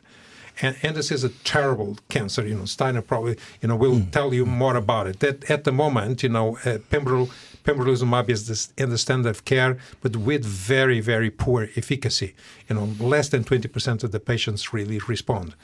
And, 0.60 0.76
and, 0.82 0.96
this 0.96 1.10
is 1.10 1.24
a 1.24 1.28
terrible 1.28 1.98
cancer. 2.08 2.46
You 2.46 2.54
know, 2.54 2.64
Steinar 2.64 3.02
probably, 3.02 3.36
you 3.60 3.68
know, 3.68 3.76
will 3.76 3.96
mm. 3.96 4.10
tell 4.10 4.32
you 4.32 4.46
more 4.46 4.76
about 4.76 5.06
it. 5.06 5.20
That 5.20 5.50
at 5.50 5.64
the 5.64 5.72
moment, 5.72 6.22
you 6.22 6.30
know, 6.30 6.56
uh, 6.58 6.78
pembro, 6.90 7.30
pembrolizumab 7.66 8.30
is 8.30 8.46
the, 8.46 8.82
in 8.82 8.90
the 8.90 8.98
standard 8.98 9.28
of 9.28 9.44
care, 9.44 9.76
but 10.00 10.16
with 10.16 10.44
very, 10.44 11.00
very 11.00 11.30
poor 11.30 11.68
efficacy. 11.76 12.34
You 12.68 12.76
know, 12.76 12.84
less 13.00 13.28
than 13.28 13.44
20% 13.44 14.04
of 14.04 14.12
the 14.12 14.20
patients 14.20 14.72
really 14.72 14.98
respond. 15.08 15.54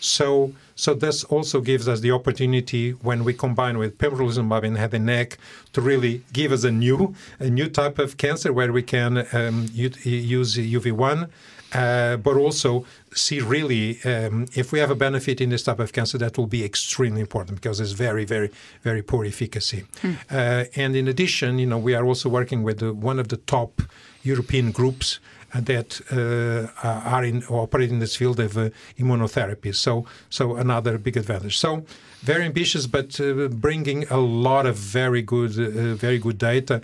So, 0.00 0.52
so 0.74 0.94
this 0.94 1.22
also 1.24 1.60
gives 1.60 1.86
us 1.88 2.00
the 2.00 2.10
opportunity 2.10 2.90
when 2.90 3.22
we 3.24 3.32
combine 3.34 3.78
with 3.78 3.98
pembrolizumab 3.98 4.64
in 4.64 4.74
head 4.74 4.92
and 4.94 5.06
neck 5.06 5.38
to 5.72 5.80
really 5.80 6.22
give 6.32 6.50
us 6.50 6.64
a 6.64 6.72
new, 6.72 7.14
a 7.38 7.48
new 7.48 7.68
type 7.68 7.98
of 7.98 8.16
cancer 8.16 8.52
where 8.52 8.72
we 8.72 8.82
can 8.82 9.26
um, 9.32 9.68
use 9.72 10.56
UV1 10.56 11.30
uh, 11.74 12.16
but 12.16 12.36
also 12.36 12.84
see 13.14 13.40
really 13.40 13.98
um, 14.04 14.46
if 14.54 14.72
we 14.72 14.78
have 14.78 14.90
a 14.90 14.94
benefit 14.94 15.40
in 15.40 15.50
this 15.50 15.62
type 15.62 15.80
of 15.80 15.92
cancer, 15.92 16.18
that 16.18 16.36
will 16.36 16.46
be 16.46 16.64
extremely 16.64 17.20
important 17.20 17.60
because 17.60 17.80
it's 17.80 17.92
very, 17.92 18.24
very, 18.24 18.50
very 18.82 19.02
poor 19.02 19.24
efficacy. 19.24 19.84
Mm. 20.02 20.16
Uh, 20.30 20.64
and 20.76 20.96
in 20.96 21.08
addition, 21.08 21.58
you 21.58 21.66
know, 21.66 21.78
we 21.78 21.94
are 21.94 22.04
also 22.04 22.28
working 22.28 22.62
with 22.62 22.78
the, 22.78 22.92
one 22.92 23.18
of 23.18 23.28
the 23.28 23.36
top 23.36 23.82
European 24.22 24.70
groups 24.70 25.18
uh, 25.54 25.60
that 25.60 26.00
uh, 26.10 26.68
are 26.84 27.24
in 27.24 27.44
or 27.44 27.62
operate 27.62 27.90
in 27.90 27.98
this 27.98 28.16
field 28.16 28.40
of 28.40 28.56
uh, 28.56 28.70
immunotherapy. 28.98 29.74
So, 29.74 30.06
so 30.30 30.56
another 30.56 30.98
big 30.98 31.16
advantage. 31.16 31.58
So, 31.58 31.84
very 32.20 32.44
ambitious, 32.44 32.86
but 32.86 33.20
uh, 33.20 33.48
bringing 33.48 34.06
a 34.08 34.18
lot 34.18 34.66
of 34.66 34.76
very 34.76 35.22
good, 35.22 35.52
very 35.52 36.18
good 36.18 36.38
data. 36.38 36.80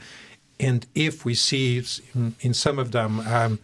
And 0.61 0.85
if 0.95 1.25
we 1.25 1.35
see 1.35 1.83
in, 2.15 2.35
in 2.41 2.55
some 2.55 2.79
of 2.79 2.91
them. 2.91 3.21
Um, 3.21 3.59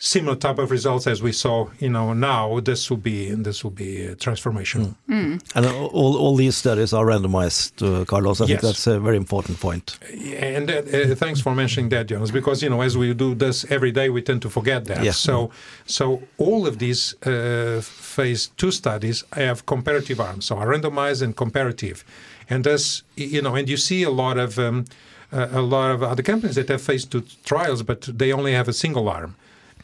similar 0.00 0.34
type 0.34 0.58
of 0.58 0.70
results 0.70 1.06
as 1.06 1.22
we 1.22 1.30
saw, 1.30 1.68
you 1.78 1.90
know, 1.90 2.14
now 2.14 2.58
this 2.60 2.88
will 2.88 2.96
be 2.96 3.30
this 3.34 3.62
will 3.62 3.70
be 3.70 4.08
transformational. 4.16 4.94
Mm. 5.08 5.20
Mm. 5.20 5.42
And 5.54 5.66
all, 5.66 6.16
all 6.16 6.36
these 6.36 6.56
studies 6.56 6.92
are 6.94 7.04
randomized, 7.04 7.72
uh, 7.82 8.06
Carlos. 8.06 8.40
I 8.40 8.44
yes. 8.44 8.48
think 8.48 8.60
that's 8.62 8.86
a 8.86 8.98
very 8.98 9.18
important 9.18 9.60
point. 9.60 9.98
And 10.38 10.70
uh, 10.70 10.78
uh, 10.78 11.14
thanks 11.14 11.40
for 11.40 11.54
mentioning 11.54 11.90
that, 11.90 12.06
Jonas, 12.06 12.30
because 12.30 12.62
you 12.62 12.70
know, 12.70 12.80
as 12.80 12.96
we 12.96 13.12
do 13.12 13.34
this 13.34 13.70
every 13.70 13.92
day, 13.92 14.08
we 14.08 14.22
tend 14.22 14.40
to 14.42 14.50
forget 14.50 14.86
that. 14.86 15.04
Yes. 15.04 15.18
So, 15.18 15.50
so 15.84 16.22
all 16.38 16.66
of 16.66 16.78
these 16.78 17.14
uh, 17.26 17.82
phase 17.82 18.48
two 18.56 18.70
studies 18.70 19.22
have 19.34 19.66
comparative 19.66 20.18
arms, 20.18 20.46
so 20.46 20.56
are 20.56 20.66
randomized 20.66 21.20
and 21.20 21.36
comparative, 21.36 22.04
and 22.48 22.64
this, 22.64 23.02
you 23.16 23.42
know, 23.42 23.54
and 23.54 23.68
you 23.68 23.76
see 23.76 24.02
a 24.02 24.10
lot 24.10 24.38
of. 24.38 24.58
Um, 24.58 24.86
a 25.32 25.62
lot 25.62 25.92
of 25.92 26.02
other 26.02 26.24
companies 26.24 26.56
that 26.56 26.68
have 26.68 26.82
phase 26.82 27.04
two 27.04 27.22
trials, 27.44 27.84
but 27.84 28.00
they 28.00 28.32
only 28.32 28.52
have 28.52 28.66
a 28.66 28.72
single 28.72 29.08
arm 29.08 29.36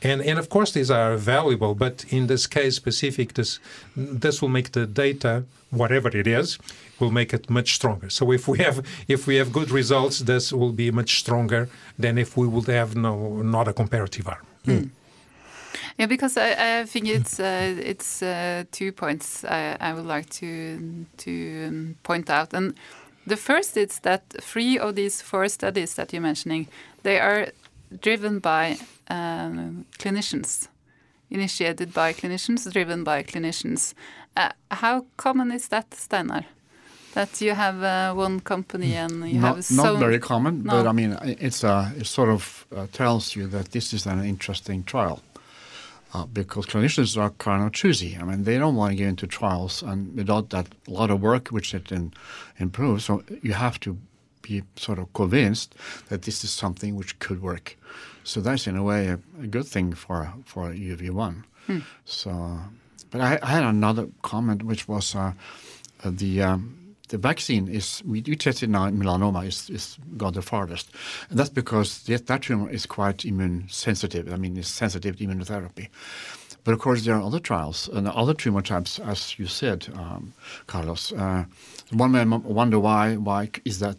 And, 0.02 0.20
and 0.22 0.38
of 0.38 0.48
course 0.48 0.72
these 0.72 0.90
are 0.90 1.16
valuable, 1.16 1.74
but 1.74 2.04
in 2.10 2.26
this 2.26 2.46
case 2.46 2.76
specific, 2.76 3.34
this 3.34 3.58
this 3.96 4.42
will 4.42 4.50
make 4.50 4.72
the 4.72 4.86
data, 4.86 5.44
whatever 5.70 6.08
it 6.08 6.26
is, 6.26 6.58
will 7.00 7.10
make 7.10 7.32
it 7.32 7.48
much 7.48 7.74
stronger. 7.74 8.10
So 8.10 8.32
if 8.32 8.48
we 8.48 8.58
have 8.58 8.82
if 9.08 9.26
we 9.26 9.36
have 9.36 9.52
good 9.52 9.70
results, 9.70 10.20
this 10.20 10.52
will 10.52 10.72
be 10.72 10.90
much 10.90 11.18
stronger 11.18 11.68
than 11.98 12.18
if 12.18 12.36
we 12.36 12.46
would 12.46 12.66
have 12.66 12.94
no 12.94 13.42
not 13.42 13.68
a 13.68 13.72
comparative 13.72 14.28
arm. 14.28 14.46
Mm. 14.66 14.90
Yeah, 15.98 16.06
because 16.06 16.36
I, 16.36 16.80
I 16.80 16.84
think 16.84 17.08
it's 17.08 17.40
uh, 17.40 17.74
it's 17.78 18.22
uh, 18.22 18.64
two 18.70 18.92
points 18.92 19.44
I, 19.44 19.76
I, 19.80 19.94
would 19.94 20.06
like 20.06 20.28
to 20.40 21.06
to 21.18 21.66
um, 21.68 21.96
point 22.02 22.28
out, 22.30 22.54
and 22.54 22.74
the 23.26 23.36
first 23.36 23.76
is 23.76 24.00
that 24.00 24.22
three 24.40 24.78
of 24.78 24.94
these 24.94 25.22
four 25.22 25.48
studies 25.48 25.94
that 25.94 26.12
you're 26.12 26.22
mentioning, 26.22 26.68
they 27.02 27.18
are 27.18 27.48
driven 28.00 28.38
by 28.38 28.76
um, 29.08 29.86
clinicians, 29.98 30.68
initiated 31.30 31.92
by 31.92 32.12
clinicians, 32.12 32.70
driven 32.72 33.04
by 33.04 33.22
clinicians. 33.22 33.94
Uh, 34.36 34.50
how 34.70 35.06
common 35.16 35.52
is 35.52 35.68
that, 35.68 35.90
Steinar? 35.90 36.44
That 37.14 37.40
you 37.40 37.54
have 37.54 37.82
uh, 37.82 38.14
one 38.14 38.40
company 38.40 38.94
and 38.94 39.26
you 39.26 39.40
not, 39.40 39.56
have 39.56 39.64
so 39.64 39.82
not 39.82 39.98
very 39.98 40.18
common, 40.18 40.64
no. 40.64 40.72
but 40.72 40.86
I 40.86 40.92
mean 40.92 41.16
it's 41.22 41.64
uh, 41.64 41.90
it 41.96 42.06
sort 42.06 42.28
of 42.28 42.66
uh, 42.76 42.86
tells 42.92 43.34
you 43.34 43.46
that 43.46 43.72
this 43.72 43.94
is 43.94 44.06
an 44.06 44.22
interesting 44.24 44.84
trial. 44.84 45.22
Uh, 46.14 46.24
because 46.24 46.64
clinicians 46.66 47.20
are 47.20 47.30
kind 47.30 47.66
of 47.66 47.72
choosy. 47.72 48.16
I 48.16 48.22
mean, 48.22 48.44
they 48.44 48.56
don't 48.58 48.76
want 48.76 48.92
to 48.92 48.96
get 48.96 49.08
into 49.08 49.26
trials 49.26 49.82
and 49.82 50.16
without 50.16 50.48
that 50.50 50.68
lot 50.86 51.10
of 51.10 51.20
work 51.20 51.48
which 51.48 51.74
it 51.74 51.86
can 51.88 52.14
improve. 52.58 53.02
So 53.02 53.22
you 53.42 53.54
have 53.54 53.78
to 53.80 53.98
be 54.48 54.62
sort 54.76 54.98
of 54.98 55.12
convinced 55.12 55.74
that 56.08 56.22
this 56.22 56.44
is 56.44 56.50
something 56.50 56.94
which 56.96 57.18
could 57.18 57.42
work. 57.42 57.76
So 58.24 58.40
that's 58.40 58.66
in 58.66 58.76
a 58.76 58.82
way 58.82 59.08
a, 59.08 59.18
a 59.42 59.46
good 59.46 59.66
thing 59.66 59.94
for 59.94 60.32
for 60.44 60.72
UV1. 60.72 61.44
Hmm. 61.66 61.78
So, 62.04 62.30
but 63.10 63.20
I, 63.20 63.38
I, 63.42 63.46
had 63.46 63.64
another 63.64 64.08
comment 64.22 64.62
which 64.62 64.88
was 64.88 65.14
uh, 65.14 65.32
uh, 66.04 66.10
the. 66.10 66.42
Um, 66.42 66.82
the 67.08 67.18
vaccine 67.18 67.68
is 67.68 68.02
we, 68.04 68.20
tested 68.20 68.68
now 68.68 68.86
in 68.86 68.98
melanoma 68.98 69.46
is, 69.46 69.70
is 69.70 69.96
got 70.16 70.34
the 70.34 70.42
farthest, 70.42 70.90
and 71.30 71.38
that's 71.38 71.50
because 71.50 72.02
that, 72.06 72.26
that 72.26 72.42
tumor 72.42 72.68
is 72.68 72.84
quite 72.84 73.24
immune 73.24 73.68
sensitive. 73.68 74.32
I 74.32 74.36
mean, 74.36 74.56
it's 74.56 74.66
sensitive 74.66 75.16
to 75.18 75.24
immunotherapy. 75.24 75.86
But 76.64 76.72
of 76.72 76.80
course, 76.80 77.04
there 77.04 77.14
are 77.14 77.22
other 77.22 77.38
trials 77.38 77.88
and 77.92 78.08
other 78.08 78.34
tumor 78.34 78.60
types, 78.60 78.98
as 78.98 79.38
you 79.38 79.46
said, 79.46 79.86
um, 79.94 80.34
Carlos. 80.66 81.12
Uh, 81.12 81.44
one 81.92 82.10
may 82.10 82.24
wonder 82.24 82.80
why 82.80 83.14
why 83.14 83.50
is 83.64 83.78
that 83.78 83.96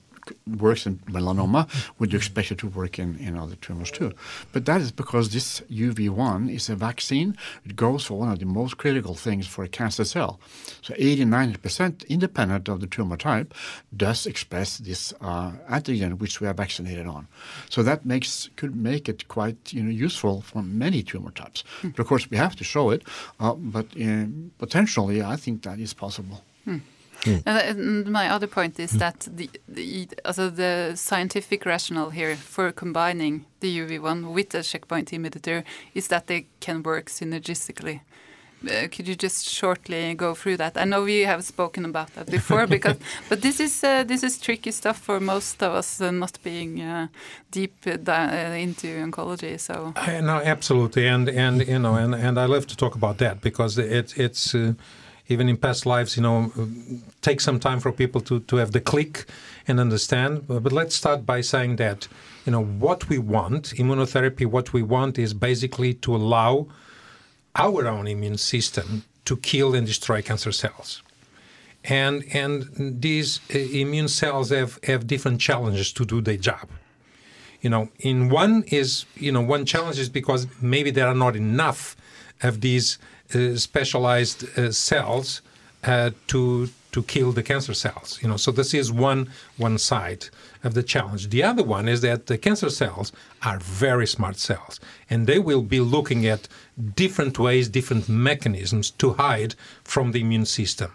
works 0.60 0.86
in 0.86 0.98
melanoma, 1.00 1.68
would 2.00 2.12
you 2.12 2.18
expect 2.18 2.52
it 2.52 2.58
to 2.60 2.68
work 2.68 3.00
in, 3.00 3.18
in 3.20 3.38
other 3.38 3.56
tumors 3.56 3.92
too? 3.92 4.14
But 4.52 4.66
that 4.66 4.82
is 4.82 4.92
because 4.92 5.30
this 5.30 5.62
UV1 5.72 6.54
is 6.54 6.70
a 6.70 6.76
vaccine. 6.76 7.38
It 7.66 7.76
goes 7.76 8.06
for 8.06 8.20
one 8.20 8.32
of 8.32 8.40
the 8.40 8.46
most 8.46 8.78
critical 8.78 9.16
things 9.16 9.48
for 9.48 9.64
a 9.64 9.68
cancer 9.68 10.06
cell. 10.06 10.40
So 10.82 10.94
80 10.98 11.26
90% 11.26 12.08
independent 12.08 12.68
of 12.70 12.82
the 12.82 12.88
tumor 12.88 13.18
type 13.18 13.54
does 13.96 14.26
express 14.26 14.78
this 14.78 15.14
uh, 15.22 15.52
antigen 15.70 16.20
which 16.20 16.42
we 16.42 16.48
are 16.48 16.54
vaccinated 16.54 17.08
on. 17.08 17.28
So 17.70 17.84
that 17.84 18.06
makes 18.06 18.50
could 18.56 18.76
make 18.76 19.10
it 19.10 19.28
quite 19.28 19.74
you 19.74 19.84
know 19.84 19.92
useful 19.92 20.42
for 20.42 20.62
many 20.64 21.04
tumor 21.04 21.32
types. 21.32 21.64
Mm. 21.82 21.96
But 21.96 22.02
of 22.02 22.08
course 22.08 22.30
we 22.30 22.38
have 22.38 22.56
to 22.56 22.64
show 22.64 22.90
it. 22.90 23.04
Uh, 23.40 23.54
but 23.54 23.88
uh, 24.02 24.26
potentially 24.58 25.22
I 25.22 25.36
think 25.36 25.64
that 25.64 25.80
is 25.80 25.94
possible. 25.94 26.44
Mm. 26.68 26.82
Mm. 27.24 27.44
And 27.46 28.06
my 28.08 28.30
other 28.30 28.48
point 28.48 28.80
is 28.80 28.94
mm. 28.94 29.00
that 29.00 29.28
the, 29.32 29.50
the, 29.68 30.08
also 30.26 30.50
the 30.50 30.94
scientific 30.96 31.66
rationale 31.66 32.10
here 32.10 32.36
for 32.36 32.72
combining 32.72 33.46
the 33.60 33.80
UV1 33.80 34.34
with 34.34 34.50
the 34.50 34.64
checkpoint 34.64 35.12
inhibitor 35.12 35.64
is 35.94 36.08
that 36.08 36.28
they 36.28 36.48
can 36.60 36.84
work 36.84 37.08
synergistically. 37.10 38.02
Uh, 38.66 38.88
could 38.92 39.08
you 39.08 39.16
just 39.16 39.48
shortly 39.48 40.16
go 40.16 40.34
through 40.34 40.58
that? 40.58 40.78
I 40.78 40.84
know 40.84 41.04
we 41.04 41.22
have 41.22 41.44
spoken 41.44 41.86
about 41.86 42.14
that 42.16 42.26
before, 42.26 42.66
because 42.76 42.98
but 43.30 43.42
this 43.42 43.60
is 43.60 43.84
uh, 43.84 44.04
this 44.04 44.24
is 44.24 44.40
tricky 44.40 44.72
stuff 44.72 44.98
for 44.98 45.20
most 45.20 45.62
of 45.62 45.74
us, 45.74 46.02
uh, 46.02 46.10
not 46.10 46.40
being 46.44 46.82
uh, 46.82 47.08
deep 47.52 47.76
uh, 47.86 47.92
into 48.58 48.88
oncology. 48.88 49.60
So 49.60 49.94
no, 50.22 50.42
absolutely, 50.44 51.08
and 51.08 51.30
and 51.30 51.68
you 51.68 51.78
know, 51.78 51.96
and 51.96 52.16
and 52.16 52.40
I 52.40 52.46
love 52.46 52.66
to 52.68 52.76
talk 52.76 52.96
about 52.96 53.20
that 53.20 53.42
because 53.42 53.78
it 53.78 54.18
it's 54.18 54.56
uh, 54.56 54.74
even 55.30 55.50
in 55.50 55.58
past 55.58 55.86
lives, 55.86 56.16
you 56.16 56.24
know, 56.24 56.52
take 57.22 57.42
some 57.42 57.60
time 57.60 57.80
for 57.80 57.92
people 57.92 58.22
to, 58.22 58.40
to 58.42 58.56
have 58.58 58.72
the 58.72 58.80
click 58.80 59.26
and 59.68 59.80
understand. 59.80 60.48
But 60.48 60.72
let's 60.72 60.96
start 60.96 61.26
by 61.26 61.42
saying 61.42 61.76
that, 61.78 62.08
you 62.46 62.52
know, 62.52 62.64
what 62.64 63.10
we 63.10 63.18
want, 63.18 63.74
immunotherapy, 63.76 64.46
what 64.46 64.74
we 64.74 64.82
want 64.82 65.20
is 65.20 65.34
basically 65.34 65.94
to 65.96 66.16
allow 66.16 66.68
our 67.56 67.88
own 67.88 68.08
immune 68.08 68.38
system 68.38 69.04
to 69.26 69.36
kill 69.38 69.76
and 69.76 69.86
destroy 69.86 70.22
cancer 70.22 70.52
cells. 70.52 71.02
And, 71.84 72.24
and 72.34 73.02
these 73.02 73.40
uh, 73.54 73.58
immune 73.58 74.08
cells 74.08 74.50
have, 74.50 74.80
have 74.84 75.08
different 75.08 75.42
challenges 75.42 75.92
to 75.94 76.06
do 76.06 76.22
their 76.22 76.38
job. 76.38 76.70
You 77.62 77.70
know, 77.70 77.90
in 78.00 78.30
one 78.30 78.64
is, 78.68 79.06
you 79.16 79.32
know, 79.32 79.42
one 79.42 79.66
challenge 79.66 79.98
is 79.98 80.10
because 80.10 80.48
maybe 80.62 80.92
there 80.92 81.08
are 81.08 81.16
not 81.16 81.36
enough 81.36 81.96
of 82.42 82.62
these 82.62 83.00
specialized 83.56 84.58
uh, 84.58 84.72
cells 84.72 85.42
uh, 85.84 86.12
to 86.28 86.70
to 86.92 87.04
kill 87.04 87.32
the 87.32 87.44
cancer 87.44 87.74
cells. 87.74 88.20
You 88.22 88.30
know, 88.30 88.38
so 88.38 88.52
this 88.52 88.74
is 88.74 88.92
one 88.92 89.30
one 89.58 89.78
side 89.78 90.26
of 90.64 90.74
the 90.74 90.84
challenge. 90.84 91.30
The 91.30 91.44
other 91.44 91.64
one 91.64 91.88
is 91.88 92.02
that 92.02 92.26
the 92.26 92.38
cancer 92.38 92.70
cells 92.70 93.12
are 93.44 93.60
very 93.60 94.08
smart 94.08 94.38
cells, 94.38 94.80
and 95.10 95.28
they 95.28 95.40
will 95.40 95.62
be 95.62 95.80
looking 95.80 96.26
at 96.26 96.48
different 96.96 97.38
ways, 97.38 97.70
different 97.70 98.10
mechanisms 98.10 98.92
to 98.92 99.14
hide 99.14 99.56
from 99.84 100.12
the 100.12 100.22
immune 100.22 100.46
system. 100.46 100.92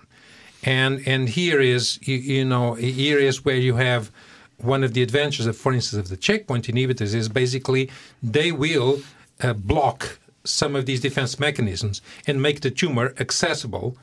And 0.64 1.02
and 1.06 1.28
here 1.28 1.60
is 1.60 1.98
you, 2.02 2.16
you 2.16 2.44
know 2.44 2.74
here 2.74 3.18
is 3.18 3.44
where 3.44 3.56
you 3.56 3.76
have 3.76 4.10
one 4.58 4.84
of 4.84 4.94
the 4.94 5.02
advantages 5.02 5.46
of, 5.46 5.56
for 5.56 5.72
instance, 5.72 5.98
of 6.00 6.08
the 6.08 6.16
checkpoint 6.16 6.66
inhibitors 6.66 7.14
is 7.14 7.28
basically 7.28 7.90
they 8.22 8.52
will 8.52 9.00
uh, 9.40 9.52
block 9.52 10.18
some 10.44 10.76
of 10.76 10.86
these 10.86 11.00
defense 11.00 11.38
mechanisms 11.38 12.02
and 12.26 12.42
make 12.42 12.60
the 12.60 12.70
tumor 12.70 13.14
accessible 13.18 13.96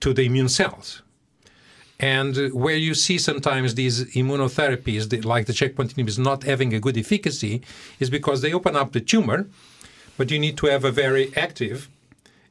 to 0.00 0.12
the 0.12 0.22
immune 0.22 0.48
cells. 0.48 1.02
And 1.98 2.50
where 2.54 2.76
you 2.76 2.94
see 2.94 3.18
sometimes 3.18 3.74
these 3.74 4.04
immunotherapies, 4.14 5.24
like 5.24 5.46
the 5.46 5.52
checkpoint 5.52 5.94
inhibitors, 5.94 6.18
not 6.18 6.44
having 6.44 6.72
a 6.72 6.80
good 6.80 6.96
efficacy, 6.96 7.60
is 7.98 8.08
because 8.08 8.40
they 8.40 8.54
open 8.54 8.74
up 8.74 8.92
the 8.92 9.00
tumor, 9.00 9.46
but 10.16 10.30
you 10.30 10.38
need 10.38 10.56
to 10.58 10.66
have 10.66 10.84
a 10.84 10.90
very 10.90 11.30
active 11.36 11.90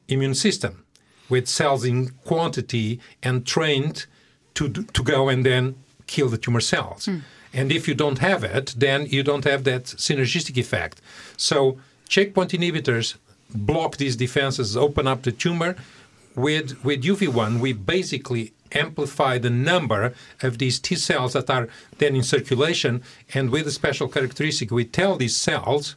immune 0.06 0.34
system 0.34 0.84
with 1.28 1.48
cells 1.48 1.84
in 1.84 2.10
quantity 2.24 3.00
and 3.22 3.44
trained 3.46 4.06
to, 4.54 4.68
to 4.68 5.02
go 5.02 5.28
and 5.28 5.44
then 5.44 5.74
kill 6.06 6.28
the 6.28 6.38
tumor 6.38 6.60
cells. 6.60 7.06
Mm. 7.06 7.22
And 7.52 7.72
if 7.72 7.88
you 7.88 7.94
don't 7.94 8.18
have 8.18 8.44
it, 8.44 8.74
then 8.76 9.06
you 9.06 9.22
don't 9.24 9.44
have 9.44 9.64
that 9.64 9.84
synergistic 9.84 10.56
effect. 10.56 11.00
So 11.36 11.78
checkpoint 12.08 12.50
inhibitors 12.52 13.16
block 13.54 13.96
these 13.96 14.16
defenses, 14.16 14.76
open 14.76 15.06
up 15.06 15.22
the 15.22 15.32
tumor. 15.32 15.76
With, 16.36 16.84
with 16.84 17.02
UV1, 17.02 17.58
we 17.58 17.72
basically 17.72 18.52
amplify 18.72 19.38
the 19.38 19.50
number 19.50 20.14
of 20.42 20.58
these 20.58 20.78
T 20.78 20.94
cells 20.94 21.32
that 21.32 21.50
are 21.50 21.68
then 21.98 22.14
in 22.14 22.22
circulation. 22.22 23.02
And 23.34 23.50
with 23.50 23.66
a 23.66 23.72
special 23.72 24.08
characteristic, 24.08 24.70
we 24.70 24.84
tell 24.84 25.16
these 25.16 25.36
cells 25.36 25.96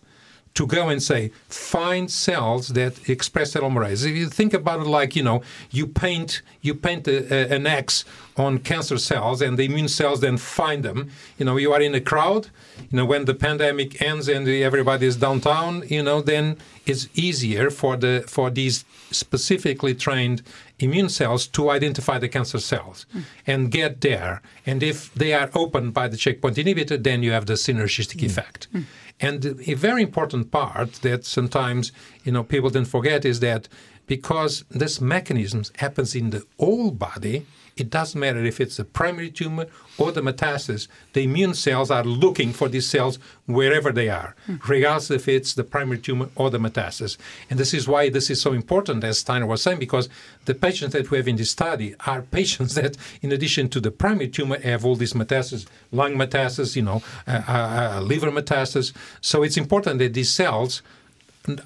to 0.55 0.67
go 0.67 0.89
and 0.89 1.01
say, 1.01 1.31
find 1.49 2.11
cells 2.11 2.69
that 2.69 3.09
express 3.09 3.53
telomerase. 3.53 4.05
If 4.05 4.15
you 4.15 4.29
think 4.29 4.53
about 4.53 4.81
it 4.81 4.87
like, 4.87 5.15
you 5.15 5.23
know, 5.23 5.41
you 5.71 5.87
paint 5.87 6.41
you 6.61 6.75
paint 6.75 7.07
a, 7.07 7.33
a, 7.33 7.55
an 7.55 7.65
X 7.65 8.05
on 8.37 8.59
cancer 8.59 8.97
cells 8.97 9.41
and 9.41 9.57
the 9.57 9.63
immune 9.63 9.87
cells 9.87 10.21
then 10.21 10.37
find 10.37 10.83
them. 10.83 11.09
You 11.37 11.45
know, 11.45 11.57
you 11.57 11.73
are 11.73 11.81
in 11.81 11.95
a 11.95 12.01
crowd, 12.01 12.49
you 12.77 12.97
know, 12.97 13.05
when 13.05 13.25
the 13.25 13.33
pandemic 13.33 14.01
ends 14.01 14.27
and 14.27 14.47
everybody 14.47 15.07
is 15.07 15.17
downtown, 15.17 15.83
you 15.87 16.03
know, 16.03 16.21
then 16.21 16.57
it's 16.85 17.07
easier 17.15 17.69
for 17.69 17.95
the 17.97 18.23
for 18.27 18.49
these 18.49 18.85
specifically 19.11 19.95
trained 19.95 20.43
immune 20.83 21.09
cells 21.09 21.47
to 21.47 21.69
identify 21.69 22.17
the 22.19 22.29
cancer 22.29 22.59
cells 22.59 23.05
mm. 23.15 23.23
and 23.47 23.71
get 23.71 24.01
there. 24.01 24.41
And 24.65 24.83
if 24.83 25.13
they 25.13 25.33
are 25.33 25.49
opened 25.55 25.93
by 25.93 26.07
the 26.07 26.17
checkpoint 26.17 26.57
inhibitor, 26.57 27.01
then 27.01 27.23
you 27.23 27.31
have 27.31 27.45
the 27.45 27.53
synergistic 27.53 28.19
mm. 28.21 28.25
effect. 28.25 28.67
Mm. 28.73 28.83
And 29.19 29.45
a 29.67 29.75
very 29.75 30.01
important 30.01 30.51
part 30.51 30.93
that 31.07 31.25
sometimes 31.25 31.91
you 32.23 32.31
know 32.31 32.43
people 32.43 32.69
don't 32.69 32.85
forget 32.97 33.25
is 33.25 33.39
that 33.39 33.67
because 34.07 34.65
this 34.69 34.99
mechanism 34.99 35.63
happens 35.77 36.13
in 36.15 36.31
the 36.31 36.43
whole 36.59 36.91
body, 36.91 37.45
it 37.75 37.89
doesn't 37.89 38.19
matter 38.19 38.43
if 38.43 38.61
it's 38.61 38.77
a 38.79 38.85
primary 38.85 39.31
tumor 39.31 39.67
or 39.97 40.11
the 40.11 40.21
metastasis, 40.21 40.87
the 41.13 41.23
immune 41.23 41.53
cells 41.53 41.89
are 41.89 42.03
looking 42.03 42.53
for 42.53 42.69
these 42.69 42.87
cells 42.87 43.19
wherever 43.45 43.91
they 43.91 44.09
are, 44.09 44.35
mm. 44.47 44.67
regardless 44.67 45.11
if 45.11 45.27
it's 45.27 45.53
the 45.53 45.63
primary 45.63 45.97
tumor 45.97 46.29
or 46.35 46.49
the 46.49 46.59
metastasis. 46.59 47.17
And 47.49 47.59
this 47.59 47.73
is 47.73 47.87
why 47.87 48.09
this 48.09 48.29
is 48.29 48.41
so 48.41 48.53
important, 48.53 49.03
as 49.03 49.23
Steinar 49.23 49.47
was 49.47 49.61
saying, 49.61 49.79
because 49.79 50.09
the 50.45 50.55
patients 50.55 50.93
that 50.93 51.09
we 51.09 51.17
have 51.17 51.27
in 51.27 51.35
this 51.35 51.51
study 51.51 51.95
are 52.05 52.21
patients 52.39 52.75
that, 52.75 52.97
in 53.21 53.31
addition 53.31 53.69
to 53.69 53.79
the 53.79 53.91
primary 53.91 54.27
tumor, 54.27 54.59
have 54.59 54.85
all 54.85 54.95
these 54.95 55.13
metastases, 55.13 55.65
lung 55.91 56.15
metastasis, 56.15 56.75
you 56.75 56.83
know, 56.83 57.01
uh, 57.27 57.41
uh, 57.47 57.51
uh, 57.97 58.01
liver 58.01 58.31
metastasis. 58.31 58.93
So 59.21 59.43
it's 59.43 59.57
important 59.57 59.99
that 59.99 60.13
these 60.13 60.31
cells 60.31 60.81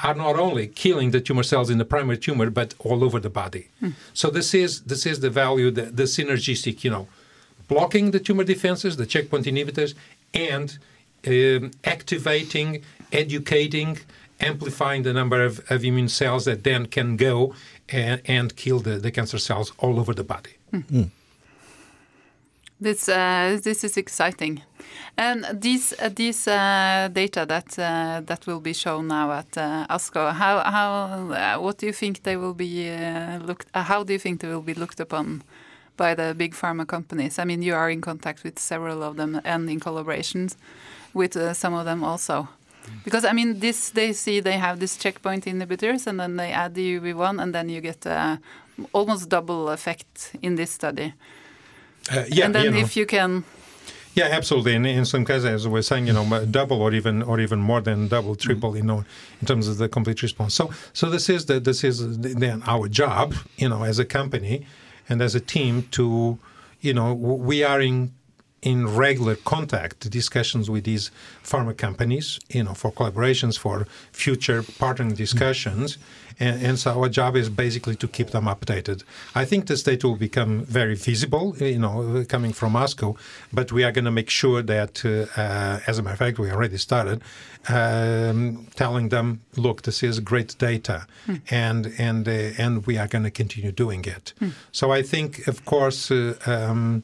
are 0.04 0.16
not 0.16 0.36
only 0.38 0.68
killing 0.68 1.12
the 1.12 1.22
tumor 1.22 1.44
cells 1.44 1.70
in 1.70 1.78
the 1.78 1.86
primary 1.86 2.18
tumor, 2.18 2.50
but 2.50 2.74
all 2.80 3.04
over 3.04 3.20
the 3.20 3.30
body. 3.30 3.68
Mm. 3.82 3.94
So 4.14 4.30
this 4.30 4.54
is 4.54 4.82
this 4.82 5.06
is 5.06 5.20
the 5.20 5.30
value, 5.30 5.70
the, 5.72 5.84
the 5.84 6.04
synergistic, 6.04 6.84
you 6.84 6.90
know, 6.90 7.08
blocking 7.68 8.12
the 8.12 8.20
tumor 8.20 8.44
defenses, 8.44 8.98
the 8.98 9.06
checkpoint 9.06 9.46
inhibitors, 9.46 9.94
and 10.34 10.78
um, 11.28 11.72
activating, 11.84 12.84
educating, 13.12 14.00
amplifying 14.40 15.04
the 15.04 15.14
number 15.14 15.44
of, 15.44 15.60
of, 15.72 15.84
immune 15.84 16.10
cells 16.10 16.46
that 16.46 16.64
then 16.64 16.86
can 16.86 17.18
go 17.18 17.54
and, 17.90 18.22
and 18.26 18.56
kill 18.56 18.80
the, 18.80 18.98
the 18.98 19.12
cancer 19.12 19.40
cells 19.40 19.74
all 19.80 20.00
over 20.00 20.14
the 20.14 20.24
body. 20.24 20.52
Mm. 20.72 21.10
This 22.80 23.10
uh, 23.10 23.60
this 23.64 23.84
is 23.84 23.98
exciting, 23.98 24.62
and 25.18 25.46
these 25.52 25.94
uh, 26.00 26.10
these 26.16 26.48
uh, 26.48 27.10
data 27.12 27.46
that 27.46 27.80
uh, 27.80 28.22
that 28.26 28.46
will 28.46 28.60
be 28.60 28.74
shown 28.74 29.08
now 29.08 29.32
at 29.32 29.58
uh, 29.58 29.88
ASCO. 29.90 30.34
How 30.34 30.60
how 30.60 31.32
uh, 31.32 31.60
what 31.60 31.78
do 31.78 31.86
you 31.86 31.94
think 31.94 32.24
they 32.24 32.38
will 32.38 32.54
be 32.54 32.90
looked? 33.46 33.68
how 33.74 34.04
do 34.04 34.14
you 34.14 34.20
think 34.20 34.42
they 34.42 34.48
will 34.48 34.62
be 34.62 34.74
looked 34.74 35.00
upon 35.00 35.44
by 35.98 36.14
the 36.14 36.34
big 36.38 36.54
pharma 36.54 36.86
companies? 36.86 37.40
I 37.40 37.46
mean, 37.46 37.62
you 37.62 37.74
are 37.74 37.90
in 37.90 38.02
contact 38.02 38.44
with 38.44 38.60
several 38.60 39.04
of 39.04 39.16
them 39.18 39.42
and 39.44 39.70
in 39.70 39.80
collaborations 39.80 40.56
with 41.14 41.34
some 41.56 41.74
of 41.74 41.86
them 41.86 42.04
also. 42.04 42.48
Because 43.04 43.26
I 43.26 43.34
mean, 43.34 43.60
this 43.60 43.90
they 43.90 44.14
see 44.14 44.40
they 44.40 44.58
have 44.58 44.80
this 44.80 44.98
checkpoint 44.98 45.46
inhibitors, 45.46 46.08
and 46.08 46.20
then 46.20 46.38
they 46.38 46.52
add 46.52 46.76
the 46.76 47.00
UV1, 47.00 47.42
and 47.42 47.54
then 47.54 47.70
you 47.70 47.82
get 47.82 48.06
almost 48.94 49.30
double 49.30 49.70
effect 49.70 50.36
in 50.42 50.56
this 50.56 50.72
study. 50.72 51.14
Uh, 52.12 52.24
yeah, 52.30 52.46
and 52.46 52.56
then 52.56 52.66
you 52.66 52.72
know. 52.72 52.78
if 52.78 52.96
you 52.96 53.06
can 53.06 53.44
yeah, 54.18 54.30
absolutely. 54.32 54.74
In, 54.74 54.84
in 54.84 55.06
some 55.06 55.24
cases, 55.24 55.46
as 55.46 55.68
we're 55.68 55.84
saying, 55.84 56.08
you 56.08 56.14
know, 56.14 56.44
double 56.46 56.82
or 56.82 56.92
even 56.92 57.22
or 57.22 57.40
even 57.40 57.60
more 57.60 57.82
than 57.82 58.08
double, 58.08 58.32
mm-hmm. 58.32 58.48
triple, 58.48 58.76
you 58.76 58.82
know, 58.82 59.06
in 59.40 59.46
terms 59.46 59.68
of 59.68 59.78
the 59.78 59.88
complete 59.88 60.24
response. 60.24 60.56
So, 60.56 60.72
so 60.92 61.08
this 61.12 61.30
is 61.30 61.46
the 61.46 61.60
this 61.60 61.84
is 61.84 62.18
then 62.18 62.64
our 62.66 62.88
job, 62.88 63.36
you 63.58 63.70
know, 63.70 63.84
as 63.84 64.00
a 64.00 64.06
company 64.06 64.66
and 65.08 65.22
as 65.22 65.36
a 65.36 65.40
team 65.40 65.84
to, 65.92 66.40
you 66.82 66.96
know, 66.96 67.14
we 67.14 67.64
are 67.64 67.80
in 67.80 68.12
in 68.62 68.88
regular 68.88 69.36
contact 69.36 70.10
discussions 70.10 70.70
with 70.70 70.84
these 70.84 71.12
pharma 71.44 71.78
companies, 71.78 72.40
you 72.50 72.64
know, 72.64 72.74
for 72.74 72.92
collaborations, 72.92 73.58
for 73.58 73.88
future 74.12 74.64
partnering 74.64 75.16
discussions. 75.16 75.98
And, 76.40 76.64
and, 76.64 76.80
so 76.80 77.00
our 77.00 77.10
job 77.10 77.36
is 77.36 77.50
basically 77.50 77.96
to 77.96 78.08
keep 78.08 78.30
them 78.30 78.46
updated. 78.46 79.04
I 79.34 79.44
think 79.44 79.66
this 79.66 79.82
data 79.82 80.08
will 80.08 80.18
become 80.18 80.66
very 80.66 80.94
visible, 80.94 81.56
you 81.58 81.80
know, 81.80 82.24
coming 82.30 82.54
from 82.54 82.74
ASCO, 82.74 83.18
but 83.52 83.72
we 83.72 83.84
are 83.84 83.92
going 83.92 84.06
to 84.06 84.12
make 84.12 84.30
sure 84.30 84.62
that, 84.62 85.04
uh, 85.04 85.26
uh, 85.40 85.80
as 85.88 85.98
a 85.98 86.04
matter 86.04 86.14
of 86.14 86.20
fact, 86.20 86.38
we 86.38 86.52
already 86.52 86.78
started 86.78 87.24
um, 87.70 88.68
telling 88.76 89.10
them, 89.10 89.42
look, 89.56 89.82
this 89.82 90.04
is 90.04 90.20
great 90.20 90.56
data, 90.60 91.08
mm. 91.28 91.42
and 91.50 91.94
and 91.98 92.28
uh, 92.28 92.54
and 92.60 92.86
we 92.86 93.00
are 93.00 93.08
going 93.08 93.24
to 93.24 93.32
continue 93.32 93.72
doing 93.72 94.06
it. 94.06 94.34
Mm. 94.40 94.52
So 94.72 94.92
I 94.92 95.02
think, 95.02 95.48
of 95.48 95.66
course. 95.66 96.12
Uh, 96.12 96.36
um, 96.46 97.04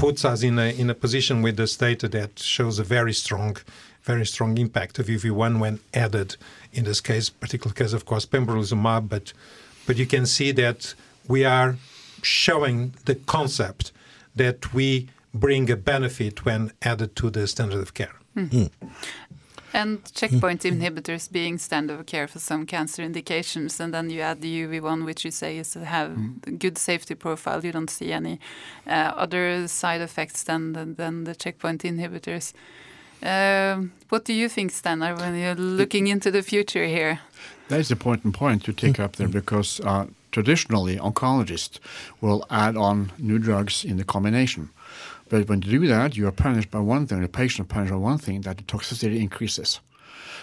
puts 0.00 0.24
us 0.24 0.42
in 0.42 0.58
a 0.58 0.68
in 0.80 0.88
a 0.88 0.94
position 0.94 1.42
with 1.42 1.56
this 1.56 1.76
data 1.76 2.08
that 2.08 2.38
shows 2.38 2.78
a 2.78 2.84
very 2.84 3.12
strong, 3.12 3.56
very 4.02 4.24
strong 4.24 4.56
impact 4.56 4.98
of 4.98 5.06
UV1 5.06 5.60
when 5.60 5.78
added. 5.92 6.36
In 6.72 6.84
this 6.84 7.00
case, 7.00 7.28
particular 7.28 7.74
case, 7.74 7.92
of 7.92 8.04
course, 8.06 8.24
pembrolizumab, 8.26 9.08
but 9.08 9.32
but 9.86 9.96
you 9.98 10.06
can 10.06 10.24
see 10.24 10.52
that 10.52 10.94
we 11.28 11.44
are 11.44 11.76
showing 12.22 12.94
the 13.04 13.14
concept 13.14 13.92
that 14.34 14.72
we 14.72 15.08
bring 15.34 15.70
a 15.70 15.76
benefit 15.76 16.44
when 16.44 16.72
added 16.82 17.14
to 17.16 17.30
the 17.30 17.46
standard 17.46 17.80
of 17.80 17.92
care. 17.94 18.16
Mm. 18.36 18.48
Mm. 18.48 18.70
And 19.72 19.98
checkpoint 20.12 20.62
inhibitors 20.62 21.30
being 21.30 21.58
standard 21.58 22.00
of 22.00 22.06
care 22.06 22.26
for 22.26 22.40
some 22.40 22.66
cancer 22.66 23.02
indications, 23.02 23.78
and 23.78 23.94
then 23.94 24.10
you 24.10 24.20
add 24.20 24.40
the 24.40 24.62
UV1, 24.62 25.04
which 25.04 25.24
you 25.24 25.30
say 25.30 25.58
is 25.58 25.74
have 25.74 26.10
mm. 26.10 26.58
good 26.58 26.76
safety 26.76 27.14
profile. 27.14 27.64
You 27.64 27.72
don't 27.72 27.90
see 27.90 28.12
any 28.12 28.40
uh, 28.86 29.12
other 29.16 29.68
side 29.68 30.00
effects 30.00 30.42
than 30.42 30.72
the, 30.72 30.84
than 30.84 31.24
the 31.24 31.34
checkpoint 31.36 31.82
inhibitors. 31.82 32.52
Uh, 33.22 33.82
what 34.08 34.24
do 34.24 34.32
you 34.32 34.48
think, 34.48 34.72
Steinar, 34.72 35.16
when 35.18 35.36
you're 35.36 35.54
looking 35.54 36.06
into 36.06 36.30
the 36.30 36.42
future 36.42 36.86
here? 36.86 37.20
That 37.68 37.80
is 37.80 37.90
an 37.90 37.96
important 37.96 38.34
point 38.34 38.64
to 38.64 38.72
take 38.72 38.98
up 38.98 39.16
there 39.16 39.28
because 39.28 39.80
uh, 39.80 40.06
traditionally 40.32 40.96
oncologists 40.96 41.78
will 42.20 42.44
add 42.50 42.76
on 42.76 43.12
new 43.18 43.38
drugs 43.38 43.84
in 43.84 43.96
the 43.98 44.04
combination. 44.04 44.70
But 45.30 45.48
when 45.48 45.62
you 45.62 45.78
do 45.78 45.86
that, 45.86 46.16
you 46.16 46.26
are 46.26 46.32
punished 46.32 46.70
by 46.70 46.80
one 46.80 47.06
thing, 47.06 47.22
the 47.22 47.28
patient 47.28 47.68
is 47.68 47.72
punished 47.72 47.92
by 47.92 47.98
one 47.98 48.18
thing, 48.18 48.42
that 48.42 48.58
the 48.58 48.64
toxicity 48.64 49.20
increases. 49.20 49.80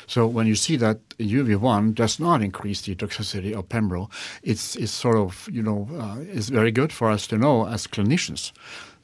So 0.08 0.26
when 0.26 0.48
you 0.48 0.56
see 0.56 0.78
that 0.78 0.98
UV1 1.20 1.94
does 1.94 2.20
not 2.20 2.42
increase 2.42 2.82
the 2.82 2.96
toxicity 2.96 3.54
of 3.54 3.68
pembro, 3.68 4.10
it's, 4.42 4.78
it's 4.78 4.94
sort 4.94 5.18
of, 5.18 5.50
you 5.52 5.62
know, 5.62 5.90
uh, 6.00 6.22
it's 6.22 6.48
very 6.48 6.72
good 6.72 6.94
for 6.94 7.10
us 7.10 7.28
to 7.28 7.38
know 7.38 7.68
as 7.68 7.86
clinicians 7.86 8.54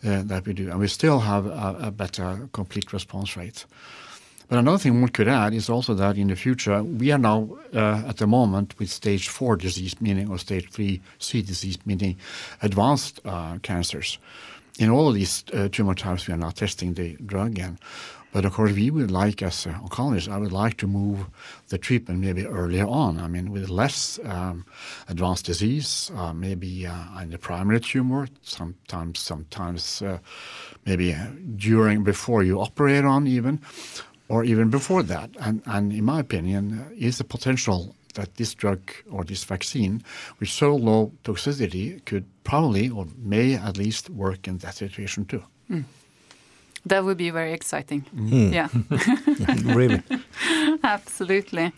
uh, 0.06 0.24
that 0.24 0.48
we 0.48 0.54
do. 0.54 0.70
And 0.70 0.80
we 0.80 0.88
still 0.88 1.20
have 1.20 1.46
a, 1.46 1.78
a 1.82 1.92
better 1.92 2.48
complete 2.54 2.94
response 2.94 3.36
rate. 3.36 3.66
But 4.48 4.60
another 4.60 4.78
thing 4.78 5.02
one 5.02 5.10
could 5.10 5.28
add 5.28 5.54
is 5.54 5.70
also 5.70 5.94
that 5.96 6.18
in 6.18 6.28
the 6.28 6.36
future, 6.36 6.82
we 6.82 7.12
are 7.12 7.18
now 7.18 7.50
uh, 7.74 8.04
at 8.08 8.18
the 8.18 8.28
moment 8.28 8.78
with 8.80 8.90
stage 8.90 9.28
four 9.28 9.58
disease, 9.58 10.00
meaning 10.00 10.30
or 10.30 10.38
stage 10.38 10.70
three 10.70 11.02
C 11.20 11.42
disease, 11.42 11.78
meaning 11.86 12.18
advanced 12.62 13.20
uh, 13.26 13.58
cancers 13.64 14.20
in 14.80 14.90
all 14.90 15.08
of 15.08 15.16
these 15.16 15.44
uh, 15.54 15.70
tumor 15.72 15.94
types, 15.94 16.28
we 16.28 16.34
are 16.34 16.38
not 16.38 16.56
testing 16.56 16.94
the 16.94 17.16
drug 17.26 17.52
again. 17.52 17.78
But 18.32 18.46
of 18.46 18.54
course, 18.54 18.72
we 18.72 18.90
would 18.90 19.12
like, 19.12 19.44
as 19.44 19.66
oncologists, 19.66 20.28
I 20.28 20.40
would 20.40 20.52
like 20.52 20.78
to 20.78 20.88
move 20.88 21.28
the 21.70 21.78
treatment 21.78 22.20
maybe 22.20 22.48
earlier 22.48 22.88
on. 22.88 23.20
I 23.20 23.28
mean, 23.28 23.52
with 23.52 23.70
less 23.70 24.20
um, 24.26 24.66
advanced 25.08 25.46
disease, 25.46 26.12
uh, 26.16 26.34
maybe 26.34 26.88
uh, 26.88 27.22
in 27.22 27.30
the 27.30 27.38
primary 27.38 27.80
tumor, 27.80 28.28
sometimes, 28.42 29.20
sometimes 29.20 30.02
uh, 30.02 30.18
maybe 30.84 31.16
during, 31.58 32.04
before 32.04 32.42
you 32.42 32.60
operate 32.60 33.06
on 33.06 33.28
even, 33.28 33.62
or 34.30 34.44
even 34.44 34.72
before 34.72 35.04
that. 35.04 35.30
And, 35.40 35.62
and 35.68 35.94
in 35.94 36.04
my 36.04 36.20
opinion, 36.20 36.92
is 36.98 37.20
the 37.20 37.24
potential 37.24 37.96
that 38.14 38.36
this 38.36 38.54
drug 38.54 38.80
or 39.12 39.24
this 39.24 39.44
vaccine 39.44 40.04
with 40.40 40.50
so 40.50 40.76
low 40.76 41.12
toxicity 41.24 42.04
could 42.06 42.26
probably 42.44 42.90
or 42.90 43.08
may 43.18 43.56
at 43.56 43.78
least 43.78 44.10
work 44.10 44.48
in 44.48 44.58
that 44.60 44.76
situation 44.76 45.26
too. 45.26 45.44
Mm. 45.70 45.84
That 46.86 47.06
would 47.06 47.18
be 47.18 47.30
very 47.30 47.54
exciting. 47.54 48.06
Mm. 48.16 48.52
Yeah. 48.52 48.68
really. 49.74 50.02
Absolutely. 50.96 51.72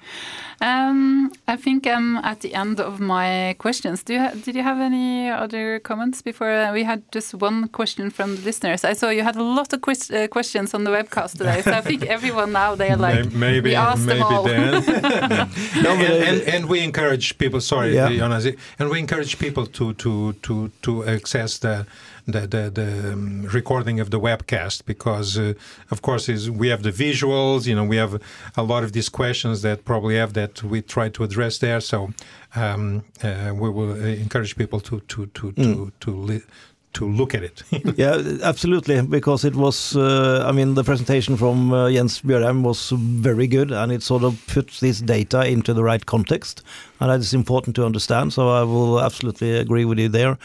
Um, 0.61 1.31
I 1.47 1.57
think 1.57 1.85
I'm 1.85 2.17
at 2.17 2.39
the 2.39 2.55
end 2.55 2.79
of 2.79 2.99
my 2.99 3.55
questions. 3.59 4.03
Do 4.03 4.13
you 4.13 4.29
did 4.41 4.55
you 4.55 4.63
have 4.63 4.79
any 4.79 5.29
other 5.29 5.79
comments 5.79 6.21
before 6.21 6.49
uh, 6.49 6.73
we 6.73 6.83
had 6.83 7.01
just 7.11 7.33
one 7.35 7.67
question 7.67 8.09
from 8.09 8.35
the 8.35 8.41
listeners? 8.41 8.83
I 8.83 8.93
saw 8.93 9.09
you 9.09 9.23
had 9.23 9.35
a 9.35 9.43
lot 9.43 9.73
of 9.73 9.81
quest 9.81 10.11
uh, 10.11 10.27
questions 10.27 10.73
on 10.73 10.83
the 10.85 10.91
webcast 10.91 11.37
today, 11.37 11.61
so 11.61 11.71
I 11.71 11.81
think 11.81 12.05
everyone 12.15 12.53
now 12.53 12.75
they 12.75 12.89
are 12.89 12.97
like 12.97 13.31
maybe 13.33 13.71
we 13.71 13.75
asked 13.75 14.05
maybe 14.05 14.19
them 14.19 14.33
all. 14.33 14.45
no, 15.83 15.91
and, 15.91 16.23
and, 16.23 16.41
and, 16.41 16.65
we 16.69 16.79
encourage 16.83 17.37
people. 17.37 17.59
Sorry, 17.61 17.93
yeah. 17.93 18.09
Jonas, 18.09 18.47
and 18.79 18.89
we 18.89 18.99
encourage 18.99 19.37
people 19.37 19.65
to 19.67 19.93
to 19.93 20.33
to 20.33 20.71
to 20.81 21.05
access 21.05 21.59
the 21.59 21.85
the 22.25 22.41
the, 22.41 22.69
the 22.69 23.13
um, 23.13 23.43
recording 23.53 23.99
of 23.99 24.09
the 24.09 24.19
webcast 24.19 24.85
because 24.85 25.37
uh, 25.37 25.53
of 25.91 26.01
course 26.01 26.27
is 26.27 26.49
we 26.49 26.69
have 26.69 26.83
the 26.83 26.91
visuals 26.91 27.67
you 27.67 27.75
know 27.75 27.83
we 27.83 27.97
have 27.97 28.21
a 28.57 28.63
lot 28.63 28.83
of 28.83 28.93
these 28.93 29.09
questions 29.09 29.61
that 29.61 29.85
probably 29.85 30.15
have 30.15 30.33
that 30.33 30.63
we 30.63 30.81
try 30.81 31.09
to 31.09 31.23
address 31.23 31.57
there 31.59 31.79
so 31.79 32.11
um, 32.55 33.03
uh, 33.23 33.51
we 33.53 33.69
will 33.69 33.91
uh, 33.91 34.05
encourage 34.25 34.55
people 34.55 34.79
to 34.79 34.99
to 35.01 35.27
to 35.27 35.51
mm. 35.51 35.91
to 35.99 36.27
to, 36.27 36.41
to 36.95 37.07
look 37.07 37.35
at 37.35 37.43
it. 37.43 37.63
yeah, 37.97 38.21
absolutely, 38.43 39.01
because 39.01 39.45
it 39.45 39.55
was, 39.55 39.95
uh, 39.95 40.45
I 40.47 40.51
mean, 40.51 40.73
the 40.73 40.83
presentation 40.83 41.37
from 41.37 41.71
uh, 41.71 41.89
Jens 41.89 42.21
Bjørheim 42.21 42.63
was 42.63 42.89
very 42.89 43.47
good, 43.47 43.71
and 43.71 43.91
it 43.91 44.03
sort 44.03 44.23
of 44.23 44.41
puts 44.47 44.79
this 44.79 44.99
data 44.99 45.45
into 45.45 45.73
the 45.73 45.83
right 45.83 46.05
context, 46.05 46.63
and 46.99 47.09
that 47.09 47.19
is 47.19 47.33
important 47.33 47.75
to 47.75 47.85
understand. 47.85 48.33
So 48.33 48.49
I 48.49 48.63
will 48.63 48.99
absolutely 48.99 49.57
agree 49.57 49.85
with 49.85 49.99
you 49.99 50.09
there. 50.09 50.37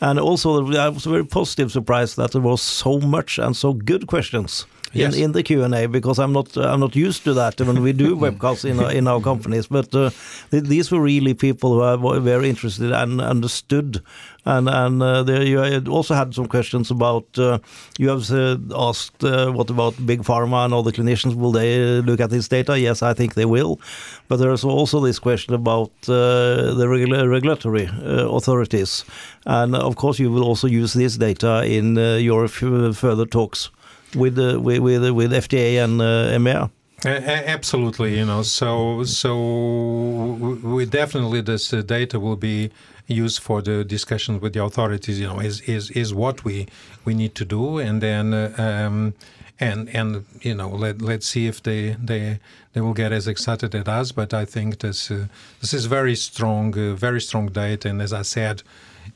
And 0.00 0.18
also, 0.18 0.72
I 0.72 0.88
was 0.88 1.04
very 1.04 1.24
positive 1.24 1.70
surprised 1.70 2.16
that 2.16 2.32
there 2.32 2.42
was 2.42 2.60
so 2.60 2.98
much 2.98 3.38
and 3.38 3.56
so 3.56 3.72
good 3.72 4.06
questions. 4.06 4.66
Yes. 4.92 5.14
In, 5.16 5.24
in, 5.24 5.32
the 5.32 5.42
Q 5.42 5.64
and 5.64 5.74
A 5.74 5.86
because 5.86 6.18
I'm 6.18 6.32
not 6.32 6.56
I'm 6.56 6.80
not 6.80 6.94
used 6.94 7.24
to 7.24 7.34
that 7.34 7.60
when 7.60 7.82
we 7.82 7.92
do 7.92 8.16
webcasts 8.26 8.64
in 8.64 8.78
our, 8.80 8.92
in 8.92 9.08
our 9.08 9.20
companies. 9.20 9.66
But 9.66 9.94
uh, 9.94 10.10
th 10.50 10.64
these 10.64 10.90
were 10.92 11.00
really 11.00 11.34
people 11.34 11.70
who 11.72 11.98
were 12.06 12.20
very 12.20 12.48
interested 12.48 12.92
and 12.92 13.20
understood 13.20 14.02
and 14.44 14.68
and 14.68 15.02
uh, 15.02 15.22
there 15.22 15.42
you 15.42 15.84
also 15.88 16.14
had 16.14 16.34
some 16.34 16.46
questions 16.46 16.90
about 16.90 17.26
uh, 17.38 17.58
you 17.98 18.08
have 18.08 18.30
uh, 18.30 18.56
asked 18.74 19.22
uh, 19.24 19.50
what 19.52 19.70
about 19.70 19.94
big 20.06 20.22
pharma 20.22 20.64
and 20.64 20.74
all 20.74 20.82
the 20.82 20.92
clinicians 20.92 21.34
will 21.34 21.52
they 21.52 22.00
look 22.02 22.20
at 22.20 22.30
this 22.30 22.48
data? 22.48 22.78
Yes, 22.78 23.02
I 23.02 23.14
think 23.14 23.34
they 23.34 23.44
will, 23.44 23.80
but 24.28 24.36
there 24.36 24.52
is 24.52 24.64
also 24.64 25.00
this 25.00 25.18
question 25.18 25.54
about 25.54 25.92
uh, 26.08 26.74
the 26.74 26.88
regula 26.88 27.28
regulatory 27.28 27.86
uh, 27.86 28.28
authorities, 28.28 29.04
and 29.46 29.76
of 29.76 29.96
course 29.96 30.18
you 30.18 30.32
will 30.32 30.44
also 30.44 30.66
use 30.66 30.92
this 30.92 31.16
data 31.16 31.64
in 31.64 31.96
your 31.96 32.48
further 32.48 33.26
talks 33.26 33.70
with 34.14 34.38
with 34.38 34.78
with, 34.80 35.10
with 35.10 35.32
FDA 35.32 35.82
and 35.82 36.00
EMEA. 36.00 36.70
absolutely, 37.04 38.18
you 38.18 38.24
know. 38.24 38.42
So, 38.42 39.02
so 39.04 39.32
we 40.62 40.86
definitely 40.86 41.40
this 41.40 41.72
uh, 41.72 41.82
data 41.82 42.20
will 42.20 42.36
be 42.36 42.70
used 43.06 43.40
for 43.40 43.60
the 43.62 43.84
discussions 43.84 44.40
with 44.40 44.52
the 44.52 44.62
authorities. 44.62 45.18
You 45.18 45.26
know, 45.26 45.40
is 45.40 45.60
is 45.62 45.90
is 45.90 46.14
what 46.14 46.44
we 46.44 46.68
we 47.04 47.14
need 47.14 47.34
to 47.36 47.44
do, 47.44 47.78
and 47.78 48.00
then 48.00 48.32
uh, 48.32 48.54
um, 48.56 49.14
and 49.58 49.88
and 49.94 50.24
you 50.42 50.54
know 50.54 50.68
let 50.68 51.02
let's 51.02 51.26
see 51.26 51.46
if 51.46 51.62
they 51.62 51.96
they 52.02 52.38
they 52.72 52.80
will 52.80 52.94
get 52.94 53.12
as 53.12 53.26
excited 53.26 53.74
as 53.74 53.88
us. 53.88 54.12
But 54.12 54.32
I 54.34 54.44
think 54.44 54.78
this 54.78 55.10
uh, 55.10 55.26
this 55.60 55.72
is 55.74 55.86
very 55.86 56.16
strong, 56.16 56.76
uh, 56.78 56.94
very 56.94 57.20
strong 57.20 57.46
data, 57.46 57.88
and 57.88 58.00
as 58.00 58.12
I 58.12 58.22
said, 58.22 58.62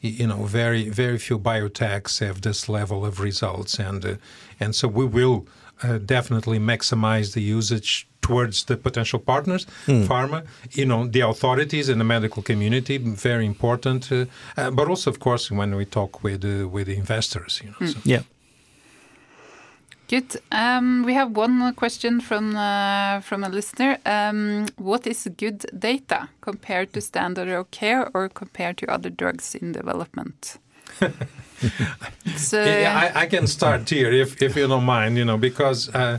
you 0.00 0.26
know, 0.26 0.44
very 0.44 0.88
very 0.88 1.18
few 1.18 1.38
biotechs 1.38 2.20
have 2.20 2.40
this 2.40 2.68
level 2.68 3.04
of 3.04 3.20
results, 3.20 3.78
and 3.78 4.04
uh, 4.04 4.14
and 4.60 4.74
so 4.74 4.88
we 4.88 5.04
will 5.04 5.46
uh, 5.82 5.98
definitely 5.98 6.58
maximize 6.58 7.34
the 7.34 7.42
usage 7.42 8.06
towards 8.22 8.64
the 8.64 8.76
potential 8.76 9.20
partners, 9.20 9.66
mm. 9.86 10.04
pharma, 10.06 10.44
you 10.72 10.84
know, 10.84 11.06
the 11.06 11.20
authorities 11.20 11.88
and 11.88 12.00
the 12.00 12.04
medical 12.04 12.42
community, 12.42 12.98
very 12.98 13.46
important. 13.46 14.10
Uh, 14.10 14.24
uh, 14.56 14.70
but 14.70 14.88
also, 14.88 15.10
of 15.10 15.18
course, 15.20 15.50
when 15.50 15.76
we 15.76 15.84
talk 15.84 16.22
with 16.24 16.44
uh, 16.44 16.68
with 16.68 16.86
the 16.86 16.96
investors, 16.96 17.60
you 17.62 17.70
know. 17.70 17.86
Mm. 17.86 17.92
So. 17.92 17.98
Yeah. 18.04 18.22
Good. 20.08 20.36
Um, 20.52 21.02
we 21.04 21.14
have 21.14 21.36
one 21.36 21.74
question 21.74 22.20
from 22.20 22.54
uh, 22.54 23.20
from 23.20 23.42
a 23.42 23.48
listener. 23.48 23.98
Um, 24.06 24.66
what 24.76 25.06
is 25.06 25.28
good 25.36 25.66
data 25.76 26.28
compared 26.40 26.92
to 26.92 27.00
standard 27.00 27.48
of 27.48 27.70
care 27.72 28.08
or 28.14 28.28
compared 28.28 28.76
to 28.78 28.86
other 28.86 29.10
drugs 29.10 29.56
in 29.56 29.72
development? 29.72 30.58
so, 32.36 32.64
yeah, 32.64 33.12
I, 33.14 33.22
I, 33.22 33.26
can 33.26 33.48
start 33.48 33.90
here 33.90 34.12
if 34.12 34.40
if 34.40 34.56
you 34.56 34.68
don't 34.68 34.84
mind, 34.84 35.18
you 35.18 35.24
know, 35.24 35.36
because 35.36 35.88
uh, 35.94 36.18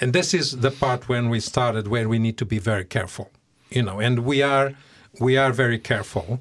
and 0.00 0.12
this 0.12 0.32
is 0.32 0.60
the 0.60 0.70
part 0.70 1.08
when 1.08 1.28
we 1.28 1.40
started 1.40 1.86
where 1.86 2.08
we 2.08 2.18
need 2.18 2.38
to 2.38 2.46
be 2.46 2.58
very 2.58 2.84
careful, 2.84 3.30
you 3.70 3.82
know, 3.82 4.00
and 4.00 4.20
we 4.20 4.42
are 4.42 4.72
we 5.20 5.36
are 5.36 5.52
very 5.52 5.78
careful. 5.78 6.40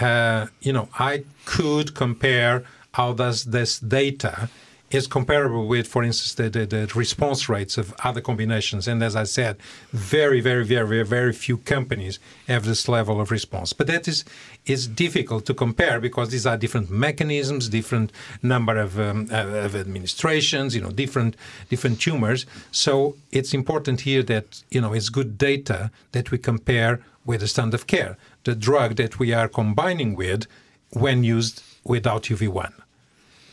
Uh, 0.00 0.46
you 0.60 0.72
know, 0.72 0.88
I 0.98 1.24
could 1.44 1.94
compare 1.94 2.64
how 2.92 3.12
does 3.12 3.44
this 3.44 3.78
data 3.78 4.48
is 4.94 5.06
comparable 5.08 5.66
with, 5.66 5.88
for 5.88 6.04
instance, 6.04 6.34
the, 6.34 6.48
the, 6.48 6.66
the, 6.66 6.92
response 6.94 7.48
rates 7.48 7.76
of 7.76 7.92
other 8.04 8.20
combinations. 8.20 8.86
And 8.86 9.02
as 9.02 9.16
I 9.16 9.24
said, 9.24 9.56
very, 9.92 10.40
very, 10.40 10.64
very, 10.64 11.02
very, 11.02 11.32
few 11.32 11.56
companies 11.58 12.20
have 12.46 12.64
this 12.64 12.88
level 12.88 13.20
of 13.20 13.30
response. 13.30 13.72
But 13.72 13.88
that 13.88 14.06
is 14.06 14.24
is 14.66 14.86
difficult 14.86 15.44
to 15.44 15.52
compare 15.52 16.00
because 16.00 16.30
these 16.30 16.46
are 16.46 16.56
different 16.56 16.90
mechanisms, 16.90 17.68
different 17.68 18.12
number 18.42 18.78
of, 18.78 18.98
um, 18.98 19.28
of 19.30 19.76
administrations, 19.76 20.74
you 20.74 20.80
know, 20.80 20.90
different 20.90 21.36
different 21.68 22.00
tumors. 22.00 22.46
So 22.70 23.16
it's 23.32 23.52
important 23.52 24.02
here 24.02 24.22
that 24.22 24.62
you 24.70 24.80
know 24.80 24.92
it's 24.92 25.08
good 25.08 25.36
data 25.36 25.90
that 26.12 26.30
we 26.30 26.38
compare 26.38 27.00
with 27.26 27.40
the 27.40 27.48
standard 27.48 27.74
of 27.80 27.86
care, 27.86 28.16
the 28.44 28.54
drug 28.54 28.96
that 28.96 29.18
we 29.18 29.32
are 29.32 29.48
combining 29.48 30.14
with 30.14 30.46
when 30.90 31.24
used 31.24 31.62
without 31.84 32.24
UV1. 32.24 32.83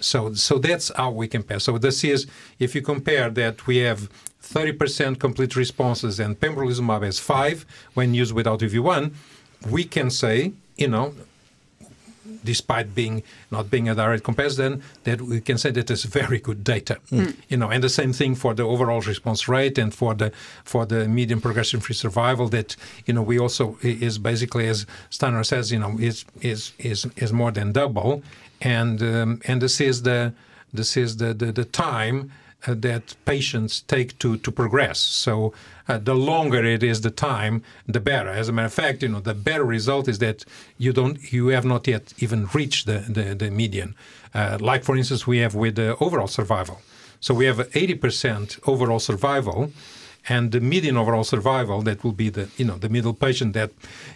So, 0.02 0.34
so 0.34 0.58
that's 0.58 0.92
how 0.96 1.12
we 1.12 1.28
compare. 1.28 1.60
So 1.60 1.78
this 1.78 2.04
is, 2.04 2.28
if 2.60 2.76
you 2.76 2.82
compare 2.82 3.30
that 3.30 3.68
we 3.68 3.78
have 3.78 4.10
30% 4.44 5.20
complete 5.20 5.56
responses 5.56 6.20
and 6.20 6.40
pembrolizumab 6.40 7.04
has 7.04 7.20
5 7.20 7.66
when 7.94 8.14
used 8.14 8.34
without 8.34 8.60
UV1, 8.60 9.14
we 9.70 9.84
can 9.84 10.10
say, 10.10 10.54
you 10.78 10.88
know, 10.88 11.14
despite 12.44 12.94
being 12.96 13.24
not 13.52 13.70
being 13.70 13.90
a 13.90 13.96
direct 13.96 14.24
comparison, 14.24 14.82
that 15.04 15.22
we 15.22 15.42
can 15.42 15.58
say 15.58 15.72
that 15.72 15.90
it's 15.90 16.04
very 16.04 16.40
good 16.40 16.64
data. 16.64 16.98
Mm. 17.12 17.36
You 17.50 17.58
know, 17.58 17.70
and 17.70 17.84
the 17.84 17.90
same 17.90 18.14
thing 18.14 18.36
for 18.36 18.54
the 18.54 18.64
overall 18.64 19.02
response 19.02 19.48
rate 19.48 19.78
and 19.78 19.94
for 19.94 20.14
the 20.14 20.32
for 20.64 20.86
the 20.86 21.08
median 21.08 21.42
progression-free 21.42 21.96
survival. 21.96 22.48
That 22.50 22.76
you 23.06 23.14
know 23.14 23.22
we 23.22 23.40
also 23.40 23.78
is 23.82 24.18
basically 24.18 24.68
as 24.68 24.86
Steinar 25.10 25.46
says, 25.46 25.72
you 25.72 25.80
know, 25.80 25.98
is 26.00 26.26
is 26.42 26.74
is 26.80 27.06
is 27.16 27.32
more 27.32 27.52
than 27.52 27.72
double, 27.72 28.24
and 28.62 29.02
um, 29.02 29.42
and 29.46 29.62
this 29.62 29.82
is 29.82 30.04
the 30.04 30.34
this 30.74 30.98
is 30.98 31.18
the 31.18 31.34
the, 31.34 31.52
the 31.52 31.66
time 31.66 32.32
uh, 32.68 32.76
that 32.78 33.16
patients 33.26 33.82
take 33.82 34.18
to 34.20 34.38
to 34.38 34.52
progress. 34.52 35.00
So 35.00 35.54
uh, 35.88 35.98
the 35.98 36.16
longer 36.16 36.64
it 36.64 36.84
is 36.84 37.02
the 37.02 37.12
time, 37.12 37.64
the 37.88 38.00
better. 38.00 38.30
As 38.30 38.50
a 38.50 38.52
matter 38.52 38.68
of 38.68 38.74
fact, 38.74 39.04
you 39.04 39.10
know 39.10 39.20
the 39.20 39.34
better 39.34 39.66
result 39.66 40.08
is 40.08 40.20
that 40.20 40.46
you 40.78 40.94
don't 40.94 41.32
you 41.34 41.48
have 41.48 41.66
not 41.66 41.88
yet 41.88 42.14
even 42.20 42.48
reached 42.54 42.86
the 42.86 43.00
the, 43.10 43.36
the 43.36 43.52
median. 43.52 43.96
Uh, 44.34 44.58
like 44.60 44.84
for 44.84 44.96
instance, 44.96 45.28
we 45.28 45.40
have 45.40 45.56
with 45.56 45.76
the 45.76 45.96
overall 46.00 46.28
survival. 46.28 46.82
So 47.20 47.36
we 47.36 47.46
have 47.46 47.58
80% 47.58 48.60
overall 48.68 48.98
survival 49.00 49.72
and 50.30 50.52
the 50.52 50.60
median 50.60 50.98
overall 50.98 51.24
survival 51.24 51.82
that 51.82 52.04
will 52.04 52.12
be 52.12 52.30
the 52.30 52.48
you 52.58 52.66
know 52.66 52.78
the 52.78 52.90
middle 52.90 53.14
patient 53.14 53.54
that 53.54 53.72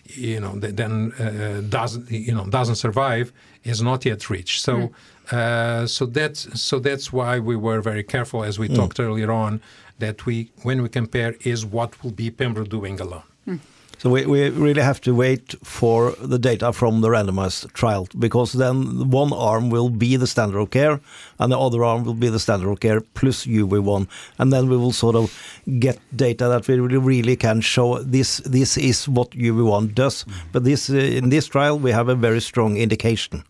you 0.05 0.39
know 0.39 0.53
that 0.59 0.77
then 0.77 1.11
uh, 1.13 1.61
doesn't 1.67 2.09
you 2.11 2.33
know 2.33 2.45
doesn't 2.45 2.75
survive 2.75 3.31
is 3.63 3.81
not 3.81 4.05
yet 4.05 4.29
reached 4.29 4.61
so 4.61 4.73
mm. 4.75 5.33
uh, 5.33 5.87
so 5.87 6.05
that's 6.05 6.61
so 6.61 6.79
that's 6.79 7.11
why 7.11 7.39
we 7.39 7.55
were 7.55 7.81
very 7.81 8.03
careful 8.03 8.43
as 8.43 8.59
we 8.59 8.69
mm. 8.69 8.75
talked 8.75 8.99
earlier 8.99 9.31
on 9.31 9.61
that 9.99 10.25
we 10.25 10.51
when 10.63 10.81
we 10.81 10.89
compare 10.89 11.35
is 11.41 11.65
what 11.65 12.03
will 12.03 12.11
be 12.11 12.29
pembro 12.29 12.67
doing 12.67 12.99
alone 12.99 13.23
mm. 13.47 13.59
So 14.05 14.11
we, 14.11 14.23
we 14.27 14.49
really 14.49 14.83
have 14.83 15.01
to 15.01 15.15
wait 15.15 15.55
for 15.63 16.11
the 16.21 16.37
data 16.37 16.71
from 16.71 17.01
the 17.01 17.07
randomized 17.07 17.73
trial 17.73 18.07
because 18.19 18.53
then 18.53 19.09
one 19.09 19.33
arm 19.33 19.71
will 19.71 19.89
be 19.89 20.15
the 20.15 20.27
standard 20.27 20.59
of 20.59 20.69
care 20.69 21.01
and 21.39 21.51
the 21.51 21.59
other 21.59 21.83
arm 21.83 22.03
will 22.03 22.13
be 22.13 22.29
the 22.29 22.37
standard 22.37 22.69
of 22.69 22.81
care 22.81 23.01
plus 23.01 23.47
UV1 23.47 24.07
and 24.37 24.53
then 24.53 24.69
we 24.69 24.77
will 24.77 24.91
sort 24.91 25.15
of 25.15 25.35
get 25.79 25.97
data 26.15 26.47
that 26.47 26.67
we 26.67 26.79
really, 26.79 26.97
really 26.97 27.35
can 27.35 27.61
show 27.61 27.97
this 28.03 28.37
this 28.45 28.77
is 28.77 29.09
what 29.09 29.31
UV1 29.31 29.95
does. 29.95 30.23
But 30.51 30.65
this 30.65 30.87
uh, 30.87 30.97
in 30.97 31.29
this 31.29 31.47
trial 31.47 31.79
we 31.79 31.89
have 31.89 32.07
a 32.07 32.13
very 32.15 32.41
strong 32.41 32.77
indication. 32.77 33.43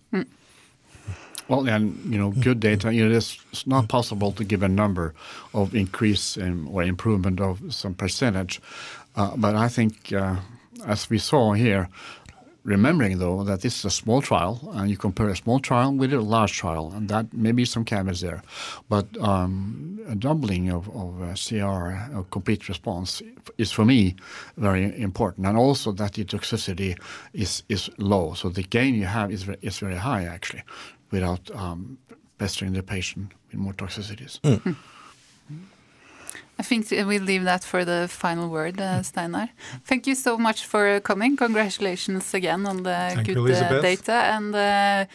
Well, 1.48 1.68
and 1.68 2.12
you 2.12 2.18
know, 2.18 2.32
good 2.32 2.60
data. 2.60 2.92
You 2.92 3.08
know, 3.08 3.16
it's 3.16 3.68
not 3.68 3.88
possible 3.88 4.32
to 4.32 4.44
give 4.44 4.64
a 4.64 4.68
number 4.68 5.14
of 5.54 5.76
increase 5.76 6.38
in, 6.38 6.68
or 6.68 6.82
improvement 6.82 7.40
of 7.40 7.74
some 7.74 7.94
percentage. 7.94 8.60
Uh, 9.16 9.36
but 9.38 9.56
I 9.56 9.70
think, 9.70 10.12
uh, 10.14 10.38
as 10.86 11.10
we 11.10 11.18
saw 11.18 11.54
here, 11.54 11.90
remembering 12.66 13.20
though 13.20 13.44
that 13.44 13.62
this 13.62 13.80
is 13.80 13.86
a 13.86 13.90
small 13.90 14.22
trial, 14.22 14.70
and 14.74 14.90
you 14.90 14.98
compare 14.98 15.30
a 15.30 15.36
small 15.36 15.60
trial 15.60 15.94
with 15.94 16.12
a 16.14 16.20
large 16.20 16.54
trial, 16.54 16.92
and 16.96 17.08
that 17.10 17.32
maybe 17.32 17.64
some 17.64 17.86
caveats 17.86 18.22
there, 18.22 18.42
but 18.90 19.06
um, 19.22 20.00
a 20.10 20.16
doubling 20.16 20.70
of, 20.70 20.90
of 20.90 21.22
uh, 21.22 21.36
CR, 21.36 22.20
a 22.20 22.26
complete 22.32 22.68
response, 22.68 23.22
is 23.58 23.72
for 23.72 23.86
me 23.86 24.16
very 24.58 25.00
important, 25.00 25.46
and 25.48 25.58
also 25.58 25.92
that 25.92 26.14
the 26.14 26.26
toxicity 26.26 26.98
is 27.34 27.64
is 27.70 27.90
low, 27.98 28.34
so 28.34 28.50
the 28.50 28.64
gain 28.64 28.96
you 28.96 29.06
have 29.06 29.32
is 29.32 29.48
is 29.62 29.80
very 29.80 29.98
high 29.98 30.26
actually, 30.26 30.64
without 31.12 31.52
um, 31.52 31.98
pestering 32.38 32.74
the 32.74 32.84
patient 32.84 33.32
with 33.52 33.60
more 33.60 33.74
toxicities. 33.74 34.40
Mm. 34.42 34.76
I 36.58 36.64
think 36.64 36.90
we'll 36.90 37.22
leave 37.24 37.44
that 37.44 37.64
for 37.64 37.84
the 37.84 38.08
final 38.10 38.50
word, 38.50 38.80
uh, 38.80 39.04
Steinar. 39.04 39.50
Thank 39.84 40.08
you 40.08 40.16
so 40.16 40.38
much 40.38 40.66
for 40.66 41.00
coming. 41.02 41.36
Congratulations 41.36 42.34
again 42.34 42.66
on 42.66 42.84
the 42.84 43.12
Thank 43.14 43.28
good 43.28 43.38
you, 43.38 43.54
uh, 43.54 43.82
data 43.82 44.14
and 44.14 44.56
uh, 44.56 45.06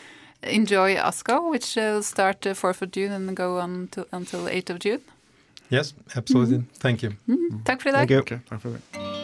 enjoy 0.42 0.96
ASCO, 0.96 1.50
which 1.50 1.76
will 1.76 2.02
start 2.02 2.42
4th 2.42 2.82
of 2.82 2.90
June 2.90 3.12
and 3.12 3.36
go 3.36 3.58
on 3.58 3.88
to, 3.92 4.06
until 4.12 4.46
8th 4.46 4.70
of 4.70 4.78
June. 4.80 5.00
Yes, 5.70 5.94
absolutely. 6.14 6.56
Mm 6.56 6.62
-hmm. 6.62 6.80
Thank 6.80 7.02
you. 7.02 7.12
Mm 7.24 7.36
-hmm. 7.36 7.64
Tack 7.64 7.82
för 7.82 7.88
idag. 7.88 8.08
Thank 8.08 8.10
you. 8.10 8.20
Okay, 8.20 9.19